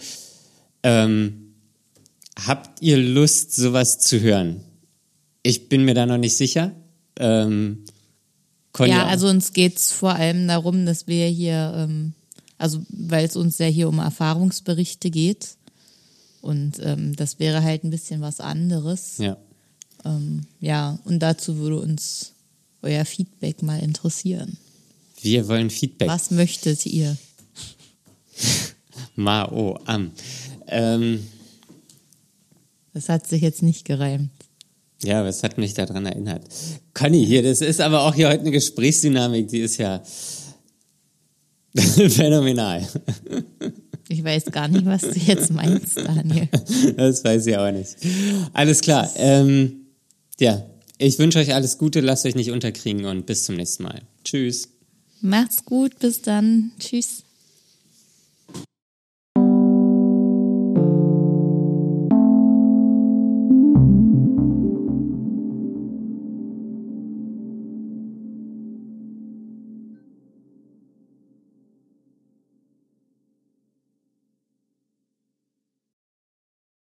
Ähm, 0.84 1.41
Habt 2.46 2.80
ihr 2.82 2.96
Lust, 2.96 3.54
sowas 3.54 3.98
zu 3.98 4.20
hören? 4.20 4.60
Ich 5.42 5.68
bin 5.68 5.84
mir 5.84 5.94
da 5.94 6.06
noch 6.06 6.18
nicht 6.18 6.36
sicher. 6.36 6.72
Ähm, 7.18 7.84
Ja, 8.78 9.06
also 9.06 9.28
uns 9.28 9.52
geht's 9.52 9.92
vor 9.92 10.14
allem 10.14 10.48
darum, 10.48 10.86
dass 10.86 11.06
wir 11.06 11.26
hier, 11.26 11.74
ähm, 11.76 12.14
also 12.58 12.80
weil 12.88 13.26
es 13.26 13.36
uns 13.36 13.58
ja 13.58 13.66
hier 13.66 13.88
um 13.88 13.98
Erfahrungsberichte 13.98 15.10
geht. 15.10 15.56
Und 16.40 16.78
ähm, 16.82 17.14
das 17.16 17.38
wäre 17.38 17.62
halt 17.62 17.84
ein 17.84 17.90
bisschen 17.90 18.20
was 18.20 18.40
anderes. 18.40 19.18
ja. 19.18 19.36
Ähm, 20.04 20.46
ja, 20.58 20.98
und 21.04 21.20
dazu 21.20 21.58
würde 21.58 21.78
uns 21.78 22.32
euer 22.82 23.04
Feedback 23.04 23.62
mal 23.62 23.78
interessieren. 23.78 24.56
Wir 25.20 25.46
wollen 25.46 25.70
Feedback. 25.70 26.08
Was 26.08 26.32
möchtet 26.32 26.84
ihr? 26.86 27.16
Ma, 29.14 29.44
oh, 29.52 29.78
am. 29.84 30.10
Ähm, 30.66 31.24
Das 32.94 33.08
hat 33.08 33.26
sich 33.26 33.42
jetzt 33.42 33.62
nicht 33.62 33.84
gereimt. 33.84 34.30
ja, 35.02 35.24
was 35.24 35.42
hat 35.42 35.58
mich 35.58 35.74
daran 35.74 36.06
erinnert? 36.06 36.44
Conny 36.94 37.24
hier, 37.26 37.42
das 37.42 37.60
ist 37.60 37.80
aber 37.80 38.02
auch 38.02 38.14
hier 38.14 38.28
heute 38.28 38.40
eine 38.40 38.50
Gesprächsdynamik, 38.50 39.48
die 39.48 39.60
ist 39.60 39.78
ja 39.78 40.02
phänomenal. 41.76 42.86
Ich 44.08 44.22
weiß 44.22 44.46
gar 44.46 44.68
nicht, 44.68 44.84
was 44.84 45.00
du 45.02 45.18
jetzt 45.18 45.50
meinst, 45.52 45.96
Daniel. 45.96 46.48
Das 46.96 47.24
weiß 47.24 47.46
ich 47.46 47.56
auch 47.56 47.70
nicht. 47.72 47.96
Alles 48.52 48.80
klar. 48.82 49.10
Ähm, 49.16 49.86
ja, 50.38 50.62
ich 50.98 51.18
wünsche 51.18 51.38
euch 51.38 51.54
alles 51.54 51.78
Gute, 51.78 52.00
lasst 52.00 52.26
euch 52.26 52.34
nicht 52.34 52.50
unterkriegen 52.50 53.06
und 53.06 53.24
bis 53.24 53.44
zum 53.44 53.56
nächsten 53.56 53.84
Mal. 53.84 54.02
Tschüss. 54.24 54.68
Macht's 55.22 55.64
gut, 55.64 55.98
bis 55.98 56.20
dann. 56.20 56.72
Tschüss. 56.78 57.22